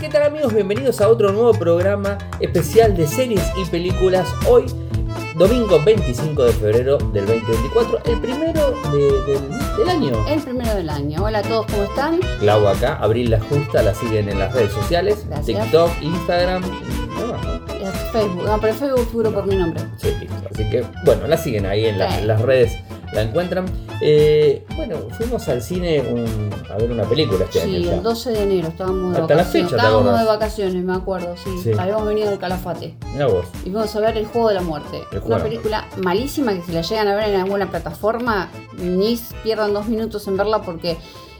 ¿Qué 0.00 0.08
tal 0.08 0.22
amigos? 0.24 0.52
Bienvenidos 0.54 1.00
a 1.00 1.08
otro 1.08 1.32
nuevo 1.32 1.52
programa 1.52 2.18
especial 2.40 2.96
de 2.96 3.06
series 3.06 3.42
y 3.56 3.64
películas. 3.66 4.28
Hoy, 4.48 4.64
domingo 5.36 5.80
25 5.84 6.44
de 6.44 6.52
febrero 6.52 6.98
del 6.98 7.26
2024, 7.26 7.98
el 8.04 8.20
primero 8.20 8.72
de- 8.92 9.32
del, 9.32 9.48
del 9.78 9.88
año. 9.88 10.26
El 10.28 10.40
primero 10.42 10.74
del 10.74 10.90
año. 10.90 11.22
Hola 11.24 11.38
a 11.38 11.42
todos, 11.42 11.66
¿cómo 11.66 11.82
están? 11.84 12.20
Clau 12.40 12.66
acá, 12.68 12.96
Abril 12.96 13.30
la 13.30 13.40
Justa, 13.40 13.82
la 13.82 13.94
siguen 13.94 14.28
en 14.28 14.38
las 14.38 14.52
redes 14.54 14.72
sociales, 14.72 15.24
Gracias. 15.28 15.62
TikTok, 15.62 15.90
Instagram, 16.02 16.62
no 16.62 17.26
más, 17.32 17.44
¿no? 17.44 17.54
Eh, 17.74 17.90
Facebook. 18.12 18.44
No, 18.44 18.60
pero 18.60 18.74
Facebook 18.74 19.06
figuro 19.08 19.32
por 19.32 19.46
mi 19.46 19.56
nombre. 19.56 19.82
Sí, 19.96 20.08
listo. 20.20 20.34
Así 20.52 20.68
que, 20.70 20.84
bueno, 21.04 21.26
la 21.26 21.36
siguen 21.36 21.66
ahí 21.66 21.86
en, 21.86 21.98
la- 21.98 22.10
Sí. 22.12 22.18
en 22.20 22.28
las 22.28 22.40
redes, 22.42 22.76
la 23.12 23.22
encuentran. 23.22 23.66
Eh, 24.02 24.64
bueno, 24.76 24.96
fuimos 25.16 25.48
al 25.48 25.62
cine 25.62 26.00
un- 26.00 26.50
a 26.70 26.76
ver 26.76 26.90
una 26.90 27.04
película 27.04 27.44
este 27.44 27.62
año. 27.62 27.78
Sí, 27.78 27.88
el 27.88 28.02
12 28.02 28.30
de 28.30 28.42
enero 28.42 28.68
estábamos 28.68 29.14
de 29.14 29.20
Hasta 29.20 29.34
la 29.34 29.40
vacaciones. 29.42 29.70
fecha, 29.70 29.82
¿te 29.82 29.86
estábamos 29.86 30.18
de 30.20 30.24
vacaciones, 30.26 30.84
me 30.84 30.94
acuerdo, 30.94 31.34
sí. 31.36 31.50
Sí. 31.62 31.70
Habíamos 31.78 32.06
venido 32.06 32.30
del 32.30 32.38
Calafate. 32.38 32.94
Mirá 33.12 33.26
vos. 33.26 33.46
Y 33.64 33.70
fuimos 33.70 33.94
a 33.96 34.00
ver 34.00 34.16
El 34.18 34.26
Juego 34.26 34.48
de 34.48 34.54
la 34.54 34.60
Muerte. 34.62 35.00
Una 35.24 35.38
película 35.42 35.86
malísima 36.02 36.52
que 36.54 36.62
si 36.62 36.72
la 36.72 36.82
llegan 36.82 37.08
a 37.08 37.14
ver 37.16 37.30
en 37.30 37.40
alguna 37.40 37.70
plataforma, 37.70 38.50
ni 38.78 39.18
pierdan 39.42 39.72
dos 39.72 39.86
minutos 39.88 40.26
en 40.28 40.36
verla 40.36 40.60
porque 40.62 40.96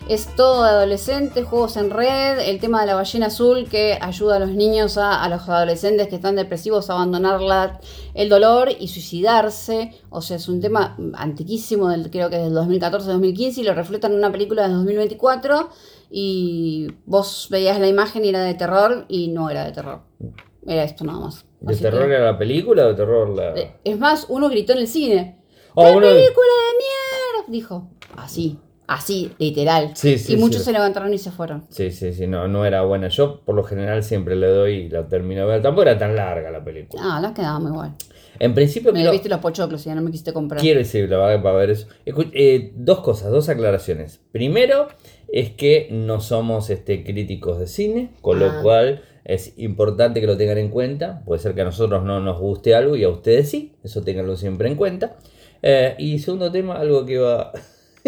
es 0.09 0.27
todo 0.37 0.63
de 0.65 0.71
adolescente, 0.71 1.43
juegos 1.43 1.77
en 1.77 1.91
red, 1.91 2.39
el 2.39 2.61
tema 2.61 2.81
de 2.81 2.87
la 2.87 2.95
ballena 2.95 3.27
azul 3.27 3.69
que 3.69 3.99
ayuda 4.01 4.37
a 4.37 4.39
los 4.39 4.51
niños, 4.51 4.99
a, 4.99 5.23
a 5.23 5.29
los 5.29 5.49
adolescentes 5.49 6.09
que 6.09 6.15
están 6.17 6.37
depresivos 6.37 6.89
a 6.91 6.95
abandonar 6.95 7.41
la- 7.41 7.81
el 8.15 8.29
dolor 8.29 8.69
y 8.79 8.89
suicidarse. 8.89 9.93
O 10.11 10.23
sea, 10.23 10.37
es 10.37 10.49
un 10.49 10.61
tema 10.61 10.97
antiquísimo, 11.15 11.89
del, 11.89 12.11
creo 12.11 12.31
que 12.31 12.37
es 12.37 12.43
del 12.45 12.55
2014-2015 12.55 13.59
y 13.59 13.63
lo 13.65 13.75
reflejan 13.75 14.13
en 14.13 14.19
una 14.19 14.31
película 14.33 14.69
de 14.69 14.75
2024 14.75 15.71
y 16.11 16.87
vos 17.05 17.49
veías 17.51 17.81
la 17.81 17.89
imagen 17.89 18.25
y 18.25 18.29
era 18.29 18.43
de 18.43 18.55
terror 18.55 19.07
y 19.09 19.29
no 19.29 19.51
era 19.51 19.65
de 19.65 19.73
terror. 19.73 20.03
Era 20.67 20.85
esto 20.85 21.05
nada 21.05 21.19
más. 21.21 21.45
¿De 21.61 21.73
Así 21.73 21.83
que- 21.83 21.91
terror 21.91 22.11
era 22.11 22.25
la 22.33 22.39
película 22.39 22.85
o 22.85 22.89
de 22.89 22.95
terror 22.95 23.29
la.? 23.31 23.55
eh, 23.57 23.77
Es 23.85 23.99
más, 23.99 24.27
uno 24.29 24.49
gritó 24.49 24.73
en 24.73 24.79
el 24.79 24.89
cine. 24.89 25.43
Oh, 25.75 25.85
¡Qué 25.85 25.91
uno- 25.91 26.01
película 26.07 26.47
de 26.69 26.77
mierda! 26.79 27.45
Dijo. 27.49 27.89
Así, 28.17 28.59
así, 28.87 29.33
literal. 29.39 29.91
Sí, 29.95 30.19
sí, 30.19 30.35
y 30.35 30.37
muchos 30.37 30.61
sí. 30.61 30.67
se 30.67 30.73
levantaron 30.73 31.13
y 31.13 31.19
se 31.19 31.31
fueron. 31.31 31.65
Sí, 31.71 31.91
sí, 31.91 32.13
sí, 32.13 32.27
no, 32.27 32.49
no 32.49 32.65
era 32.65 32.83
buena. 32.83 33.09
Yo 33.09 33.41
por 33.45 33.55
lo 33.55 33.63
general 33.65 34.03
siempre 34.03 34.37
le 34.37 34.47
doy 34.49 34.73
y 34.75 34.89
la 34.89 35.07
termino 35.09 35.43
de 35.43 35.47
ver. 35.49 35.63
Tampoco 35.63 35.83
era 35.83 35.99
tan 35.99 36.15
larga 36.17 36.51
la 36.51 36.63
película. 36.65 37.03
Ah, 37.05 37.21
las 37.21 37.33
quedábamos 37.33 37.73
igual. 37.73 37.95
En 38.39 38.53
principio 38.55 38.93
Me 38.93 38.99
quiero, 38.99 39.13
viste 39.13 39.29
los 39.31 39.39
pochoclos 39.41 39.83
y 39.87 39.89
ya 39.89 39.95
no 39.95 40.03
me 40.03 40.11
quisiste 40.11 40.33
comprar. 40.35 40.61
quiero 40.61 40.79
decir, 40.79 41.09
la 41.09 41.17
verdad, 41.17 41.43
para 41.43 41.57
ver 41.57 41.71
eso. 41.71 41.87
Escu- 42.05 42.31
eh, 42.35 42.73
dos 42.77 43.01
cosas, 43.01 43.31
dos 43.31 43.49
aclaraciones. 43.49 44.21
Primero 44.31 44.89
es 45.33 45.51
que 45.51 45.89
no 45.91 46.21
somos 46.21 46.69
este, 46.71 47.03
críticos 47.03 47.59
de 47.59 47.67
cine, 47.67 48.11
con 48.21 48.43
Ah. 48.43 48.47
lo 48.57 48.63
cual 48.63 49.03
es 49.25 49.55
importante 49.57 50.21
que 50.21 50.27
lo 50.27 50.37
tengan 50.37 50.59
en 50.59 50.69
cuenta. 50.69 51.23
Puede 51.25 51.41
ser 51.41 51.55
que 51.55 51.63
a 51.63 51.65
nosotros 51.65 52.05
no 52.05 52.21
nos 52.21 52.39
guste 52.39 52.75
algo 52.75 52.95
y 52.95 53.05
a 53.05 53.09
ustedes 53.09 53.49
sí, 53.51 53.73
eso 53.83 54.03
tenganlo 54.03 54.37
siempre 54.37 54.69
en 54.69 54.77
cuenta. 54.77 55.17
Eh, 55.63 55.95
y 55.99 56.19
segundo 56.19 56.53
tema, 56.53 56.75
algo 56.77 57.07
que 57.07 57.17
va... 57.19 57.53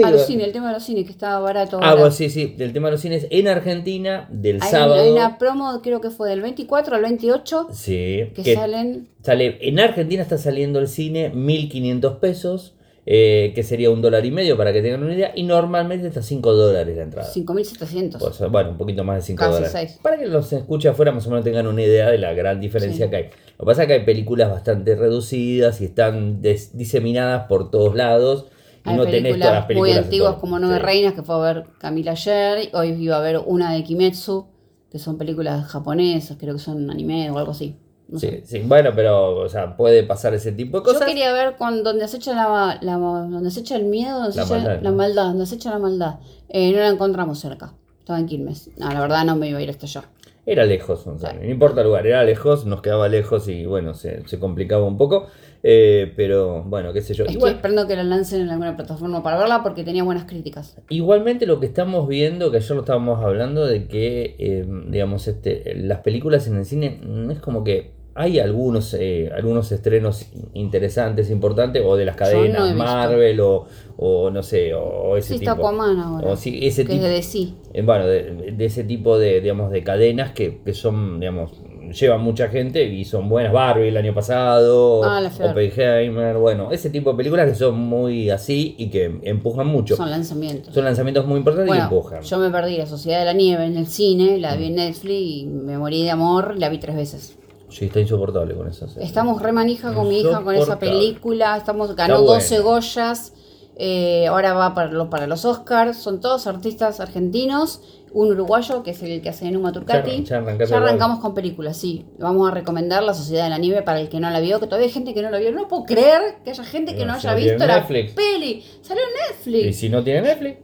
A 0.05 0.11
los 0.11 0.27
cines, 0.27 0.47
el 0.47 0.53
tema 0.53 0.69
de 0.69 0.75
los 0.75 0.83
cines, 0.85 1.05
que 1.05 1.11
estaba 1.13 1.41
barato. 1.41 1.79
Ah, 1.83 1.95
bueno, 1.95 2.11
sí, 2.11 2.31
sí, 2.31 2.55
del 2.57 2.73
tema 2.73 2.89
de 2.89 2.93
los 2.93 3.01
cines 3.01 3.27
en 3.31 3.49
Argentina, 3.49 4.29
del 4.31 4.61
hay, 4.63 4.71
sábado. 4.71 5.03
hay 5.03 5.11
una 5.11 5.39
promo, 5.39 5.81
creo 5.83 6.01
que 6.01 6.11
fue 6.11 6.29
del 6.31 6.41
24 6.43 6.97
al 6.97 7.03
28, 7.03 7.69
Sí, 7.73 8.31
que 8.35 8.43
que 8.43 8.55
salen. 8.55 9.09
sale, 9.23 9.59
en 9.61 9.81
Argentina 9.81 10.23
está 10.23 10.39
saliendo 10.39 10.79
el 10.79 10.89
cine 10.89 11.31
1500 11.31 12.17
pesos, 12.17 12.75
eh, 13.11 13.53
que 13.55 13.63
sería 13.63 13.91
un 13.91 14.03
dólar 14.03 14.27
y 14.27 14.31
medio 14.31 14.59
para 14.59 14.71
que 14.71 14.83
tengan 14.83 15.03
una 15.03 15.15
idea, 15.15 15.33
y 15.35 15.43
normalmente 15.45 16.07
está 16.09 16.21
5 16.23 16.53
dólares 16.53 16.95
la 16.95 17.05
entrada. 17.05 17.31
5.700. 17.33 18.21
O 18.21 18.33
sea, 18.35 18.49
bueno, 18.49 18.71
un 18.73 18.77
poquito 18.77 19.03
más 19.03 19.17
de 19.17 19.23
5 19.23 19.39
Casi 19.41 19.53
dólares. 19.63 19.99
Para 20.03 20.19
que 20.19 20.27
los 20.27 20.53
escuche 20.53 20.89
afuera 20.89 21.11
más 21.11 21.27
o 21.27 21.31
menos 21.31 21.43
tengan 21.43 21.67
una 21.67 21.83
idea 21.83 22.11
de 22.11 22.19
la 22.19 22.35
gran 22.35 22.61
diferencia 22.61 23.07
Sí. 23.07 23.11
que 23.11 23.17
hay. 23.17 23.23
Lo 23.59 23.65
que 23.65 23.65
pasa 23.65 23.83
es 23.83 23.89
que 23.89 23.95
hay 23.95 24.05
películas 24.05 24.51
bastante 24.51 24.95
reducidas 24.95 25.81
y 25.81 25.87
están 25.87 26.43
diseminadas 26.43 27.47
por 27.49 27.71
todos 27.71 27.95
lados. 27.95 28.47
Hay 28.91 28.97
no 28.97 29.05
tenés 29.05 29.35
todas 29.39 29.55
las 29.55 29.65
películas 29.65 29.67
películas. 29.67 29.79
muy 29.91 29.93
antiguas 30.05 30.35
como 30.37 30.59
Nueve 30.59 30.77
Sí. 30.77 30.83
Reinas, 30.83 31.15
que 31.15 31.23
fue 31.23 31.35
a 31.35 31.39
ver 31.39 31.65
Camila 31.79 32.11
ayer. 32.13 32.71
Hoy 32.75 32.89
iba 32.91 33.17
a 33.17 33.21
ver 33.21 33.41
una 33.45 33.73
de 33.73 33.85
Kimetsu, 33.85 34.47
que 34.91 34.99
son 34.99 35.19
películas 35.19 35.67
japonesas, 35.67 36.37
creo 36.39 36.55
que 36.55 36.61
son 36.61 36.91
anime 36.91 37.31
o 37.31 37.39
algo 37.39 37.53
así. 37.53 37.77
No 38.09 38.19
sé. 38.19 38.43
Sí, 38.47 38.59
sí, 38.61 38.65
bueno, 38.67 38.91
pero 38.95 39.37
o 39.41 39.49
sea, 39.51 39.77
puede 39.77 40.03
pasar 40.03 40.33
ese 40.33 40.51
tipo 40.53 40.79
de 40.79 40.85
cosas. 40.85 41.01
Yo 41.01 41.07
quería 41.07 41.31
ver 41.33 41.57
con 41.57 41.85
donde 41.85 42.09
se 42.09 42.17
echa 42.17 42.33
la, 42.35 42.79
la- 42.81 42.97
donde 42.97 43.51
se 43.51 43.61
echa 43.61 43.77
el 43.77 43.85
miedo, 43.85 44.19
donde 44.21 44.37
La 44.37 44.47
se 44.47 44.55
echa 44.55 44.65
maldad, 44.65 44.83
la 44.83 44.91
¿no? 44.91 44.97
maldad, 44.97 45.25
donde 45.25 45.45
se 45.47 45.55
echa 45.57 45.71
la 45.71 45.79
maldad. 45.79 46.15
Eh, 46.49 46.73
no 46.73 46.79
la 46.79 46.89
encontramos 46.89 47.39
cerca. 47.39 47.75
Estaba 47.99 48.19
en 48.19 48.25
Quilmes. 48.27 48.71
No, 48.79 48.91
la 48.91 49.01
verdad 49.01 49.27
no 49.27 49.37
me 49.37 49.51
iba 49.51 49.59
a 49.59 49.63
ir 49.63 49.69
hasta 49.69 49.85
allá. 49.85 50.05
Era 50.51 50.65
lejos, 50.65 51.05
Gonzalo, 51.05 51.41
no 51.43 51.51
importa 51.51 51.83
el 51.83 51.89
lugar, 51.89 52.07
era 52.07 52.25
lejos, 52.25 52.65
nos 52.65 52.81
quedaba 52.81 53.07
lejos 53.09 53.49
y 53.49 53.67
bueno, 53.67 53.93
se, 53.93 54.27
se 54.27 54.39
complicaba 54.39 54.85
un 54.87 54.97
poco, 54.97 55.27
eh, 55.63 56.11
pero 56.17 56.63
bueno, 56.63 56.95
qué 56.95 57.03
sé 57.03 57.13
yo. 57.13 57.25
Estoy 57.25 57.37
Igual- 57.37 57.55
esperando 57.57 57.87
que 57.87 57.97
la 57.97 58.03
lancen 58.05 58.41
en 58.41 58.49
alguna 58.49 58.75
plataforma 58.75 59.23
para 59.23 59.37
verla 59.37 59.63
porque 59.63 59.85
tenía 59.85 60.05
buenas 60.05 60.25
críticas. 60.25 60.79
igualmente 60.89 61.45
lo 61.45 61.61
que 61.61 61.67
estamos 61.67 62.09
viendo, 62.09 62.51
que 62.51 62.57
ayer 62.57 62.71
lo 62.71 62.81
estábamos 62.81 63.23
hablando, 63.23 63.67
de 63.67 63.89
que, 63.89 64.37
eh, 64.39 64.65
digamos, 64.89 65.29
este, 65.29 65.75
las 65.77 65.99
películas 66.01 66.47
en 66.47 66.57
el 66.57 66.65
cine 66.65 66.99
es 67.31 67.41
como 67.41 67.63
que 67.63 67.91
hay 68.21 68.41
algunos, 68.41 68.95
eh, 68.99 69.31
algunos 69.35 69.71
estrenos 69.71 70.27
interesantes, 70.55 71.31
importantes, 71.31 71.83
o 71.87 71.97
de 71.97 72.05
las 72.05 72.17
no 72.17 72.19
cadenas. 72.19 72.75
Marvel 72.75 73.41
o, 73.41 73.67
o 73.97 74.31
no 74.31 74.43
sé, 74.43 74.75
o 74.75 75.17
ese 75.17 75.35
Sí, 75.35 75.39
tipo. 75.41 75.53
Aquaman 75.53 75.99
ahora. 76.01 76.29
O 76.33 76.37
sí, 76.37 76.59
ese 76.63 76.85
que 76.85 76.93
es 76.95 76.99
tipo. 76.99 77.05
de 77.07 77.13
DC. 77.15 77.39
Eh, 77.75 77.83
bueno, 77.83 78.07
de, 78.07 78.53
de 78.57 78.65
ese 78.65 78.83
tipo 78.85 79.19
de, 79.19 79.41
digamos, 79.41 79.71
de 79.71 79.85
cadenas 79.85 80.33
que, 80.33 80.61
que 80.65 80.75
son, 80.75 81.21
digamos, 81.21 81.53
llevan 81.99 82.21
mucha 82.21 82.49
gente 82.49 82.85
y 82.85 83.05
son 83.05 83.29
buenas. 83.29 83.53
Barbie 83.53 83.89
el 83.89 83.97
año 83.97 84.13
pasado, 84.15 85.03
Ah. 85.05 85.31
Oppenheimer, 85.51 86.37
bueno, 86.39 86.73
ese 86.73 86.91
tipo 86.91 87.13
de 87.13 87.17
películas 87.19 87.49
que 87.49 87.55
son 87.55 87.79
muy 87.79 88.31
así 88.31 88.75
y 88.79 88.89
que 88.91 89.19
empujan 89.23 89.67
mucho. 89.69 89.95
Son 89.97 90.07
Son, 90.07 90.11
lanzamientos. 90.11 90.77
lanzamientos 90.77 91.25
muy 91.27 91.39
importantes 91.39 91.67
y 91.67 91.69
Bueno, 91.69 91.85
empujan. 91.85 92.23
yo 92.23 92.39
me 92.39 92.51
perdí 92.51 92.77
La 92.77 92.87
Sociedad 92.87 93.21
de 93.21 93.25
la 93.27 93.33
Nieve 93.33 93.65
en 93.65 93.77
el 93.77 93.87
cine, 93.87 94.39
la 94.39 94.55
Mm. 94.55 94.59
vi 94.59 94.65
en 94.67 94.75
Netflix 94.75 95.21
y 95.21 95.47
me 95.47 95.79
morí 95.79 96.03
de 96.03 96.11
amor, 96.11 96.57
la 96.59 96.69
vi 96.69 96.79
tres 96.79 96.97
veces. 96.97 97.39
Sí, 97.79 97.85
está 97.87 98.01
insoportable 98.01 98.55
con 98.55 98.67
eso. 98.69 98.89
sí. 98.89 98.99
Estamos 99.01 99.41
re 99.41 99.53
manija 99.53 99.95
con 99.95 100.09
mi 100.09 100.21
hija 100.21 100.43
con 100.43 100.55
esa 100.55 100.79
película. 100.79 101.57
Estamos, 101.57 101.95
ganó 101.95 102.15
Está 102.15 102.25
buena. 102.27 102.35
12 102.43 102.59
Goyas. 102.61 103.33
eh, 103.81 104.27
ahora 104.27 104.55
va 104.55 104.75
para, 104.75 104.91
lo- 104.91 105.09
para 105.09 105.29
los 105.29 105.45
Oscars. 105.45 105.97
Son 105.99 106.21
todos 106.21 106.47
artistas 106.49 106.99
argentinos. 106.99 107.81
Un 108.11 108.33
uruguayo, 108.33 108.83
que 108.83 108.91
es 108.93 109.03
el 109.03 109.21
que 109.23 109.29
hace 109.29 109.49
Numa 109.53 109.71
Turcati. 109.71 110.25
Ya- 110.25 110.39
arrancamos 110.39 111.21
con 111.21 111.35
películas, 111.35 111.77
sí. 111.77 112.07
Vamos 112.19 112.51
a 112.51 112.55
recomendar 112.55 113.03
La 113.05 113.15
Sociedad 113.15 113.45
de 113.45 113.51
la 113.51 113.59
Nieve 113.59 113.83
para 113.83 114.01
el 114.01 114.09
que 114.09 114.19
no 114.19 114.31
la 114.31 114.41
vio. 114.41 114.59
Que 114.59 114.67
todavía 114.67 114.87
hay 114.87 114.93
gente 114.93 115.15
que 115.15 115.23
no 115.23 115.31
la 115.31 115.39
vio. 115.39 115.53
No 115.53 115.69
puedo 115.69 115.85
creer 115.85 116.39
que 116.43 116.51
haya 116.51 116.65
gente 116.65 116.97
que 116.97 117.05
No, 117.07 117.13
haya 117.13 117.35
visto 117.35 117.67
la 117.67 117.87
peli. 117.87 118.65
Salió 118.83 119.03
en 119.05 119.11
Y 119.11 119.29
Netflix. 119.61 119.77
si 119.79 119.89
no 119.91 120.03
tiene 120.03 120.23
Netflix, 120.23 120.59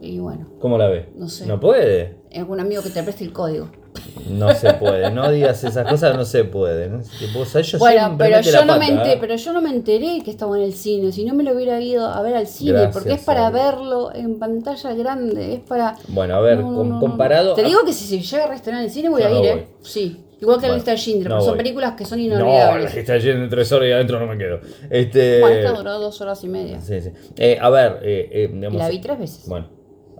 Y 0.00 0.18
bueno, 0.18 0.46
¿cómo 0.60 0.78
la 0.78 0.86
ve? 0.88 1.10
No 1.16 1.28
sé. 1.28 1.44
No 1.44 1.60
puede. 1.60 2.16
algún 2.34 2.58
amigo 2.60 2.82
que 2.82 2.88
te 2.88 3.02
preste 3.02 3.22
el 3.24 3.32
código. 3.34 3.68
No 4.28 4.54
se 4.54 4.72
puede. 4.74 5.10
No 5.10 5.30
digas 5.30 5.64
esas 5.64 5.88
cosas, 5.88 6.16
no 6.16 6.24
se 6.24 6.44
puede. 6.44 6.88
¿no? 6.88 7.02
Yo 7.02 7.78
Bueno, 7.78 8.14
pero 8.16 8.40
yo, 8.40 8.52
la 8.52 8.64
no 8.64 8.78
me 8.78 8.88
enteré, 8.88 9.12
¿eh? 9.14 9.18
pero 9.20 9.36
yo 9.36 9.52
no 9.52 9.60
me 9.60 9.70
enteré 9.70 10.20
que 10.24 10.30
estaba 10.30 10.56
en 10.56 10.64
el 10.64 10.72
cine, 10.72 11.10
si 11.12 11.24
no 11.24 11.34
me 11.34 11.42
lo 11.42 11.52
hubiera 11.52 11.80
ido 11.80 12.06
a 12.06 12.22
ver 12.22 12.34
al 12.36 12.46
cine, 12.46 12.72
Gracias, 12.72 12.92
porque 12.94 13.12
es 13.14 13.20
para 13.22 13.50
verlo 13.50 14.14
en 14.14 14.38
pantalla 14.38 14.94
grande, 14.94 15.54
es 15.54 15.60
para... 15.60 15.96
Bueno, 16.08 16.36
a 16.36 16.40
ver, 16.40 16.58
No, 16.60 16.70
no, 16.70 16.76
com- 16.76 16.88
no, 16.88 16.94
no. 16.94 17.00
comparado. 17.00 17.54
Te 17.54 17.62
digo 17.64 17.80
que 17.84 17.92
si 17.92 18.04
se 18.04 18.20
llega 18.20 18.44
a 18.44 18.48
restaurar 18.48 18.80
en 18.82 18.86
el 18.86 18.92
cine 18.92 19.08
voy 19.08 19.22
a 19.22 19.28
no 19.28 19.34
ir, 19.36 19.40
voy. 19.40 19.48
¿eh? 19.60 19.68
Sí. 19.82 20.24
Igual 20.40 20.56
que 20.56 20.62
la 20.62 20.68
Bueno, 20.68 20.74
lista 20.76 20.90
de 20.92 20.96
Schindler, 20.96 21.28
no 21.28 21.34
pero 21.34 21.40
son 21.42 21.50
voy. 21.50 21.58
películas 21.58 21.92
que 21.98 22.04
son 22.06 22.18
No, 22.18 22.24
inolvidables. 22.24 22.94
la 22.94 23.00
está 23.00 23.18
lleno 23.18 23.40
de 23.42 23.48
tres 23.48 23.72
horas 23.72 23.88
y 23.88 23.92
adentro 23.92 24.20
no 24.20 24.26
me 24.26 24.38
quedo. 24.38 24.60
Este, 24.88 25.40
Bueno, 25.40 25.56
esta 25.56 25.72
duró 25.72 25.98
dos 25.98 26.18
horas 26.22 26.42
y 26.44 26.48
media. 26.48 26.80
sí, 26.80 27.02
sí. 27.02 27.10
Eh, 27.36 27.58
a 27.60 27.68
ver, 27.68 27.98
eh, 28.02 28.28
eh, 28.32 28.50
digamos, 28.50 28.78
la 28.78 28.88
vi 28.88 29.00
tres 29.00 29.18
veces. 29.18 29.46
Bueno, 29.48 29.66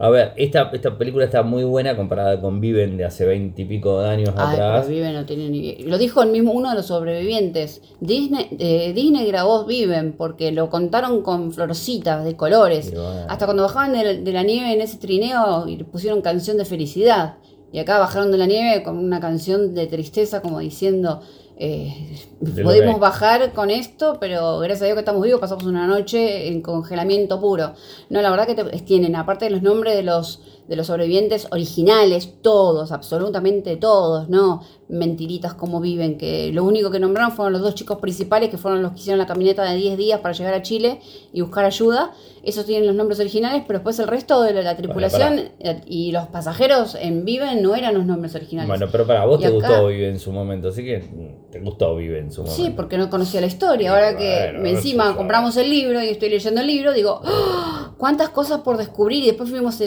a 0.02 0.08
ver, 0.08 0.32
esta, 0.36 0.70
esta 0.72 0.96
película 0.96 1.26
está 1.26 1.42
muy 1.42 1.62
buena 1.62 1.94
comparada 1.94 2.40
con 2.40 2.58
Viven 2.58 2.96
de 2.96 3.04
hace 3.04 3.26
veinte 3.26 3.62
y 3.62 3.64
pico 3.66 4.00
de 4.00 4.08
años 4.08 4.30
Ay, 4.34 4.54
atrás. 4.54 4.86
pero 4.86 4.94
Viven 4.96 5.12
no 5.12 5.26
tiene 5.26 5.50
ni... 5.50 5.76
Lo 5.84 5.98
dijo 5.98 6.22
el 6.22 6.30
mismo 6.30 6.52
uno 6.52 6.70
de 6.70 6.76
los 6.76 6.86
sobrevivientes. 6.86 7.82
Disney, 8.00 8.48
eh, 8.58 8.94
Disney 8.94 9.26
grabó 9.26 9.66
Viven 9.66 10.14
porque 10.16 10.52
lo 10.52 10.70
contaron 10.70 11.20
con 11.20 11.52
florcitas 11.52 12.24
de 12.24 12.34
colores. 12.34 12.90
Bueno. 12.92 13.26
Hasta 13.28 13.44
cuando 13.44 13.64
bajaban 13.64 13.92
de 13.92 14.04
la, 14.04 14.14
de 14.14 14.32
la 14.32 14.42
nieve 14.42 14.72
en 14.72 14.80
ese 14.80 14.96
trineo 14.96 15.68
y 15.68 15.76
pusieron 15.84 16.22
canción 16.22 16.56
de 16.56 16.64
felicidad. 16.64 17.34
Y 17.70 17.78
acá 17.78 17.98
bajaron 17.98 18.32
de 18.32 18.38
la 18.38 18.46
nieve 18.46 18.82
con 18.82 18.96
una 18.96 19.20
canción 19.20 19.74
de 19.74 19.86
tristeza 19.86 20.40
como 20.40 20.60
diciendo, 20.60 21.20
eh, 21.62 22.16
podemos 22.64 22.98
bajar 23.00 23.52
con 23.52 23.70
esto, 23.70 24.16
pero 24.18 24.58
gracias 24.60 24.82
a 24.82 24.84
Dios 24.86 24.94
que 24.96 25.00
estamos 25.00 25.22
vivos, 25.22 25.40
pasamos 25.40 25.64
una 25.64 25.86
noche 25.86 26.48
en 26.48 26.62
congelamiento 26.62 27.38
puro. 27.40 27.74
No, 28.08 28.22
la 28.22 28.30
verdad 28.30 28.46
que 28.46 28.54
te- 28.54 28.78
tienen, 28.80 29.14
aparte 29.14 29.44
de 29.44 29.50
los 29.50 29.62
nombres 29.62 29.94
de 29.94 30.02
los, 30.02 30.40
de 30.70 30.76
los 30.76 30.86
sobrevivientes 30.86 31.48
originales, 31.50 32.32
todos, 32.42 32.92
absolutamente 32.92 33.76
todos, 33.76 34.28
¿no? 34.28 34.62
Mentiritas 34.88 35.52
como 35.52 35.80
viven, 35.80 36.16
que 36.16 36.52
lo 36.52 36.62
único 36.62 36.92
que 36.92 37.00
nombraron 37.00 37.32
fueron 37.32 37.54
los 37.54 37.62
dos 37.62 37.74
chicos 37.74 37.98
principales, 37.98 38.50
que 38.50 38.56
fueron 38.56 38.80
los 38.80 38.92
que 38.92 38.98
hicieron 39.00 39.18
la 39.18 39.26
caminata 39.26 39.64
de 39.64 39.76
10 39.76 39.98
días 39.98 40.20
para 40.20 40.32
llegar 40.32 40.54
a 40.54 40.62
Chile 40.62 41.00
y 41.32 41.40
buscar 41.40 41.64
ayuda. 41.64 42.12
Esos 42.44 42.66
tienen 42.66 42.86
los 42.86 42.94
nombres 42.94 43.18
originales, 43.18 43.64
pero 43.66 43.80
después 43.80 43.98
el 43.98 44.06
resto 44.06 44.42
de 44.42 44.62
la 44.62 44.76
tripulación 44.76 45.50
eh, 45.58 45.80
y 45.86 46.12
los 46.12 46.28
pasajeros 46.28 46.94
en 46.94 47.24
Viven 47.24 47.62
no 47.62 47.74
eran 47.74 47.94
los 47.94 48.06
nombres 48.06 48.36
originales. 48.36 48.68
Bueno, 48.68 48.86
pero 48.92 49.04
para 49.08 49.24
vos 49.24 49.40
te 49.40 49.50
gustó 49.50 49.88
Vive 49.88 50.08
en 50.08 50.20
su 50.20 50.30
momento, 50.30 50.68
así 50.68 50.84
que 50.84 51.02
te 51.50 51.58
gustó 51.58 51.96
Vive 51.96 52.20
en 52.20 52.30
su 52.30 52.42
momento. 52.42 52.62
Sí, 52.62 52.72
porque 52.76 52.96
no 52.96 53.10
conocía 53.10 53.40
la 53.40 53.48
historia. 53.48 53.90
Ahora 53.90 54.16
que 54.16 54.50
encima 54.50 55.16
compramos 55.16 55.56
el 55.56 55.68
libro 55.68 56.00
y 56.00 56.10
estoy 56.10 56.30
leyendo 56.30 56.60
el 56.60 56.68
libro, 56.68 56.92
digo, 56.92 57.20
¡Ah! 57.24 57.78
¿cuántas 58.00 58.30
cosas 58.30 58.62
por 58.62 58.78
descubrir? 58.78 59.22
Y 59.22 59.26
después 59.26 59.50
fuimos, 59.50 59.80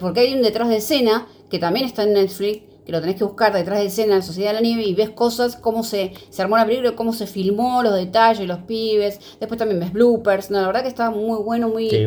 porque 0.00 0.20
hay 0.20 0.29
un 0.34 0.42
detrás 0.42 0.68
de 0.68 0.76
escena, 0.76 1.26
que 1.48 1.58
también 1.58 1.86
está 1.86 2.04
en 2.04 2.14
Netflix, 2.14 2.62
que 2.84 2.92
lo 2.92 3.00
tenés 3.00 3.16
que 3.16 3.24
buscar 3.24 3.52
detrás 3.52 3.78
de 3.78 3.86
escena 3.86 4.16
en 4.16 4.22
Sociedad 4.22 4.50
de 4.50 4.54
la 4.54 4.60
Nieve 4.60 4.82
y 4.82 4.94
ves 4.94 5.10
cosas, 5.10 5.56
cómo 5.56 5.84
se, 5.84 6.12
se 6.30 6.42
armó 6.42 6.56
la 6.56 6.64
película, 6.64 6.96
cómo 6.96 7.12
se 7.12 7.26
filmó, 7.26 7.82
los 7.82 7.94
detalles, 7.94 8.46
los 8.48 8.58
pibes. 8.60 9.20
Después 9.38 9.58
también 9.58 9.80
ves 9.80 9.92
bloopers. 9.92 10.50
No, 10.50 10.60
la 10.60 10.66
verdad 10.66 10.82
que 10.82 10.88
está 10.88 11.10
muy 11.10 11.42
bueno, 11.42 11.68
muy. 11.68 11.90
Sí, 11.90 12.04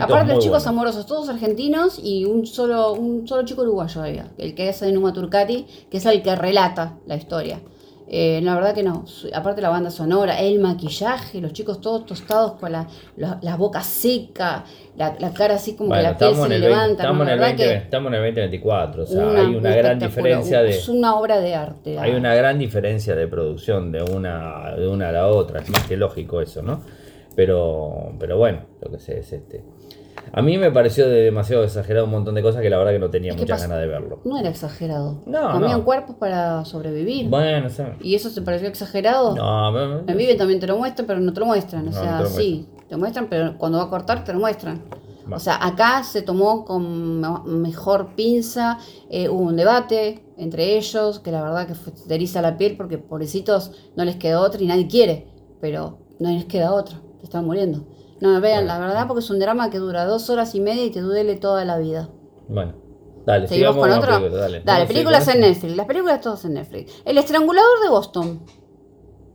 aparte, 0.00 0.34
los 0.34 0.42
chicos 0.42 0.66
amorosos, 0.66 1.06
todos 1.06 1.28
argentinos 1.28 2.00
y 2.02 2.24
un 2.24 2.46
solo, 2.46 2.94
un 2.94 3.28
solo 3.28 3.44
chico 3.44 3.62
uruguayo 3.62 4.02
había, 4.02 4.30
el 4.38 4.54
que 4.54 4.68
es 4.68 4.80
de 4.80 4.92
Numa 4.92 5.12
Turcati, 5.12 5.66
que 5.90 5.98
es 5.98 6.06
el 6.06 6.22
que 6.22 6.34
relata 6.34 6.96
la 7.06 7.16
historia. 7.16 7.60
Eh, 8.10 8.40
la 8.42 8.54
verdad 8.54 8.74
que 8.74 8.82
no. 8.82 9.04
Aparte 9.34 9.60
la 9.60 9.68
banda 9.68 9.90
sonora, 9.90 10.40
el 10.40 10.60
maquillaje, 10.60 11.42
los 11.42 11.52
chicos 11.52 11.80
todos 11.80 12.06
tostados 12.06 12.52
con 12.52 12.72
la, 12.72 12.86
la, 13.16 13.56
boca 13.56 13.82
seca, 13.82 14.64
la, 14.96 15.14
cara 15.34 15.56
así 15.56 15.76
como 15.76 15.94
que 15.94 16.02
la 16.02 16.16
piel 16.16 16.34
se 16.34 16.48
le 16.48 16.58
levanta. 16.58 17.02
Estamos, 17.02 17.26
en 17.26 17.32
el 17.34 17.38
20, 17.38 17.74
estamos 17.74 18.08
en 18.08 18.14
el 18.14 18.20
2024, 18.22 19.02
o 19.02 19.06
sea, 19.06 19.30
hay 19.30 19.54
una 19.54 19.76
gran 19.76 19.98
diferencia 19.98 20.62
de... 20.62 20.70
Es 20.70 20.88
una 20.88 21.16
obra 21.16 21.38
de 21.38 21.54
arte. 21.54 21.98
Hay 21.98 22.14
una 22.14 22.34
gran 22.34 22.58
diferencia 22.58 23.14
de 23.14 23.28
producción 23.28 23.92
de 23.92 24.02
una, 24.02 24.74
de 24.74 24.88
una 24.88 25.10
a 25.10 25.12
la 25.12 25.26
otra, 25.26 25.60
es 25.60 25.68
más 25.68 25.86
que 25.86 25.98
lógico 25.98 26.40
eso, 26.40 26.62
¿no? 26.62 26.80
Pero, 27.36 28.14
pero 28.18 28.38
bueno, 28.38 28.62
lo 28.80 28.90
que 28.90 28.98
sé 28.98 29.18
es 29.18 29.32
este... 29.32 29.62
A 30.32 30.42
mí 30.42 30.58
me 30.58 30.70
pareció 30.70 31.08
demasiado 31.08 31.64
exagerado 31.64 32.06
un 32.06 32.12
montón 32.12 32.34
de 32.34 32.42
cosas 32.42 32.62
que 32.62 32.70
la 32.70 32.78
verdad 32.78 32.92
que 32.92 32.98
no 32.98 33.10
tenía 33.10 33.34
muchas 33.34 33.62
ganas 33.62 33.78
de 33.78 33.86
verlo. 33.86 34.20
No 34.24 34.38
era 34.38 34.48
exagerado. 34.48 35.22
No, 35.26 35.52
Comían 35.52 35.82
cuerpos 35.82 36.16
para 36.16 36.64
sobrevivir. 36.64 37.28
Bueno, 37.28 37.68
¿Y 38.00 38.14
eso 38.14 38.30
te 38.30 38.42
pareció 38.42 38.68
exagerado? 38.68 39.34
No, 39.34 40.00
En 40.06 40.16
Vive 40.16 40.34
también 40.34 40.60
te 40.60 40.66
lo 40.66 40.76
muestran, 40.76 41.06
pero 41.06 41.20
no 41.20 41.32
te 41.32 41.40
lo 41.40 41.46
muestran. 41.46 41.88
O 41.88 41.92
sea, 41.92 42.24
sí, 42.26 42.68
te 42.88 42.96
muestran, 42.96 43.28
pero 43.28 43.56
cuando 43.58 43.78
va 43.78 43.84
a 43.84 43.90
cortar 43.90 44.24
te 44.24 44.32
lo 44.32 44.40
muestran. 44.40 44.82
O 45.30 45.38
sea, 45.38 45.64
acá 45.64 46.02
se 46.04 46.22
tomó 46.22 46.64
con 46.64 47.20
mejor 47.60 48.14
pinza, 48.14 48.78
eh, 49.10 49.28
hubo 49.28 49.42
un 49.42 49.56
debate 49.56 50.24
entre 50.38 50.78
ellos, 50.78 51.20
que 51.20 51.32
la 51.32 51.42
verdad 51.42 51.66
que 51.66 51.74
te 52.06 52.14
eriza 52.14 52.40
la 52.40 52.56
piel 52.56 52.76
porque 52.76 52.96
pobrecitos 52.98 53.72
no 53.96 54.04
les 54.04 54.16
queda 54.16 54.40
otra 54.40 54.62
y 54.62 54.66
nadie 54.66 54.86
quiere, 54.86 55.26
pero 55.60 55.98
no 56.18 56.30
les 56.30 56.46
queda 56.46 56.72
otra, 56.72 57.00
te 57.18 57.24
están 57.24 57.44
muriendo. 57.44 57.84
No, 58.20 58.40
vean, 58.40 58.66
la 58.66 58.78
verdad, 58.78 59.06
porque 59.06 59.20
es 59.20 59.30
un 59.30 59.38
drama 59.38 59.70
que 59.70 59.78
dura 59.78 60.04
dos 60.04 60.28
horas 60.30 60.54
y 60.54 60.60
media 60.60 60.84
y 60.84 60.90
te 60.90 61.00
duele 61.00 61.36
toda 61.36 61.64
la 61.64 61.78
vida. 61.78 62.08
Bueno, 62.48 62.74
dale, 63.24 63.46
seguimos 63.46 63.76
con 63.76 63.90
otro. 63.90 64.30
dale, 64.30 64.62
dale 64.64 64.86
películas 64.86 65.28
en 65.28 65.40
Netflix. 65.40 65.76
Las 65.76 65.86
películas 65.86 66.20
todas 66.20 66.44
en 66.44 66.54
Netflix. 66.54 67.02
El 67.04 67.18
estrangulador 67.18 67.80
de 67.82 67.88
Boston. 67.90 68.40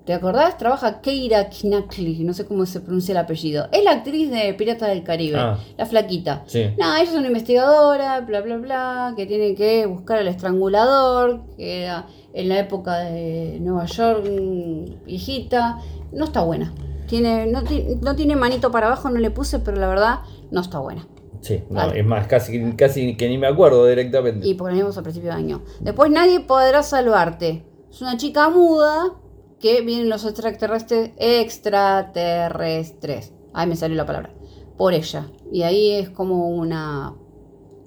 ¿Te 0.06 0.12
acordás? 0.12 0.58
Trabaja 0.58 1.00
Keira 1.00 1.50
Knackly, 1.50 2.26
no 2.26 2.34
sé 2.34 2.46
cómo 2.46 2.66
se 2.66 2.82
pronuncia 2.82 3.14
el 3.14 3.20
apellido. 3.20 3.70
Es 3.72 3.86
la 3.86 3.92
actriz 3.92 4.30
de 4.30 4.54
Piratas 4.54 4.90
del 4.90 5.02
Caribe, 5.02 5.38
ah. 5.40 5.58
la 5.78 5.86
flaquita. 5.86 6.44
Sí. 6.46 6.66
No, 6.78 6.94
ella 6.94 7.04
es 7.04 7.14
una 7.14 7.28
investigadora, 7.28 8.20
bla, 8.20 8.42
bla, 8.42 8.58
bla, 8.58 9.14
que 9.16 9.26
tiene 9.26 9.56
que 9.56 9.86
buscar 9.86 10.20
al 10.20 10.28
estrangulador, 10.28 11.44
que 11.56 11.84
era 11.84 12.08
en 12.34 12.50
la 12.50 12.60
época 12.60 12.98
de 12.98 13.60
Nueva 13.62 13.86
York, 13.86 14.26
mm, 14.30 15.06
viejita. 15.06 15.78
No 16.12 16.26
está 16.26 16.42
buena. 16.42 16.74
Tiene, 17.14 17.46
no, 17.46 17.62
no, 18.02 18.16
tiene 18.16 18.36
manito 18.36 18.72
para 18.72 18.88
abajo, 18.88 19.08
no 19.12 19.20
le 19.20 19.30
puse, 19.30 19.60
pero 19.60 19.78
la 19.78 19.88
verdad 19.88 20.22
no 20.50 20.62
está 20.62 20.80
buena. 20.80 21.08
Sí, 21.42 21.62
es 21.94 22.04
más, 22.04 22.26
casi, 22.26 22.72
casi 22.72 23.16
que 23.16 23.30
ni 23.30 23.38
me 23.38 23.46
acuerdo 23.46 23.86
directamente. 23.86 24.48
Y 24.48 24.56
ponemos 24.56 24.98
al 24.98 25.04
principio 25.04 25.30
de 25.30 25.36
año. 25.36 25.62
Después 25.80 26.10
nadie 26.10 26.40
podrá 26.40 26.82
salvarte. 26.82 27.68
Es 27.92 28.02
una 28.02 28.18
chica 28.18 28.50
muda 28.50 29.14
que 29.60 29.82
vienen 29.82 30.10
los 30.10 30.26
extraterrestres 30.26 31.12
extraterrestres. 31.18 33.32
Ay, 33.54 33.68
me 33.68 33.76
salió 33.76 33.96
la 33.96 34.08
palabra. 34.08 34.34
Por 34.76 34.94
ella. 34.94 35.28
Y 35.52 35.62
ahí 35.62 35.92
es 35.92 36.10
como 36.10 36.50
una 36.50 37.14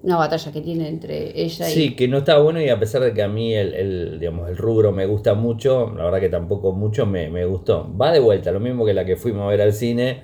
una 0.07 0.19
batalla 0.19 0.53
que 0.53 0.61
tiene 0.61 0.89
entre 0.89 1.33
ella 1.35 1.69
y... 1.69 1.73
Sí, 1.73 1.97
que 1.97 2.07
no 2.07 2.19
está 2.19 2.39
bueno 2.39 2.61
y 2.61 2.69
a 2.69 2.79
pesar 2.79 3.03
de 3.03 3.13
que 3.13 3.25
a 3.25 3.29
mí 3.29 3.53
el, 3.55 4.19
digamos, 4.21 4.49
el 4.49 4.57
rubro 4.57 4.93
me 4.93 5.05
gusta 5.05 5.35
mucho, 5.35 5.93
la 5.97 6.05
verdad 6.05 6.21
que 6.21 6.29
tampoco 6.29 6.73
mucho 6.73 7.07
me, 7.07 7.45
gustó. 7.45 7.93
Va 8.01 8.13
de 8.13 8.21
vuelta, 8.21 8.53
lo 8.53 8.61
mismo 8.61 8.87
que 8.87 8.95
la 8.95 9.05
que 9.05 9.17
fuimos 9.17 9.43
a 9.43 9.49
ver 9.49 9.63
al 9.63 9.73
cine, 9.73 10.23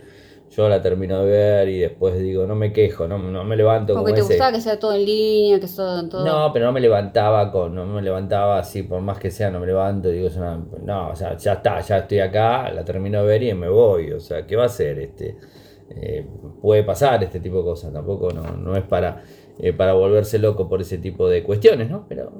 yo 0.51 0.69
la 0.69 0.81
termino 0.81 1.25
de 1.25 1.31
ver 1.31 1.69
y 1.69 1.81
después 1.81 2.17
digo, 2.17 2.47
no 2.47 2.55
me 2.55 2.73
quejo, 2.73 3.09
no, 3.09 3.19
no 3.19 3.43
me 3.43 3.57
levanto 3.57 3.95
Porque 3.95 4.13
te 4.13 4.23
gustaba 4.23 4.53
que 4.53 4.61
sea 4.61 4.79
todo 4.79 4.95
en 4.95 5.05
línea, 5.05 5.59
que 5.59 5.67
todo, 5.67 6.09
todo... 6.09 6.25
No, 6.25 6.53
pero 6.53 6.67
no 6.67 6.73
me 6.73 6.81
levantaba 6.81 7.51
con, 7.51 7.75
no 7.75 7.85
me 7.85 8.03
levantaba 8.03 8.61
así, 8.61 8.85
por 8.85 9.01
más 9.01 9.19
que 9.19 9.33
sea, 9.33 9.51
no 9.51 9.59
me 9.59 9.67
levanto 9.67 10.11
digo, 10.11 10.29
no, 10.85 11.09
o 11.09 11.17
sea, 11.17 11.37
ya 11.37 11.55
está, 11.55 11.81
ya 11.81 11.99
estoy 11.99 12.21
acá, 12.21 12.71
la 12.71 12.85
termino 12.85 13.21
de 13.23 13.27
ver 13.27 13.43
y 13.43 13.53
me 13.55 13.69
voy, 13.69 14.13
o 14.13 14.21
sea, 14.21 14.47
¿qué 14.47 14.55
va 14.55 14.67
a 14.67 14.69
ser 14.69 15.01
este? 15.01 15.37
Eh, 15.91 16.25
puede 16.63 16.85
pasar 16.85 17.23
este 17.25 17.41
tipo 17.41 17.59
de 17.59 17.65
cosas, 17.65 17.93
tampoco 17.93 18.31
no, 18.33 18.57
no 18.57 18.77
es 18.77 18.85
para 18.85 19.23
eh, 19.63 19.73
para 19.73 19.93
volverse 19.93 20.41
loco 20.41 20.69
por 20.69 20.83
ese 20.83 20.99
tipo 20.99 21.29
de 21.29 21.45
cuestiones, 21.45 21.89
¿no? 21.89 22.05
Pero, 22.09 22.33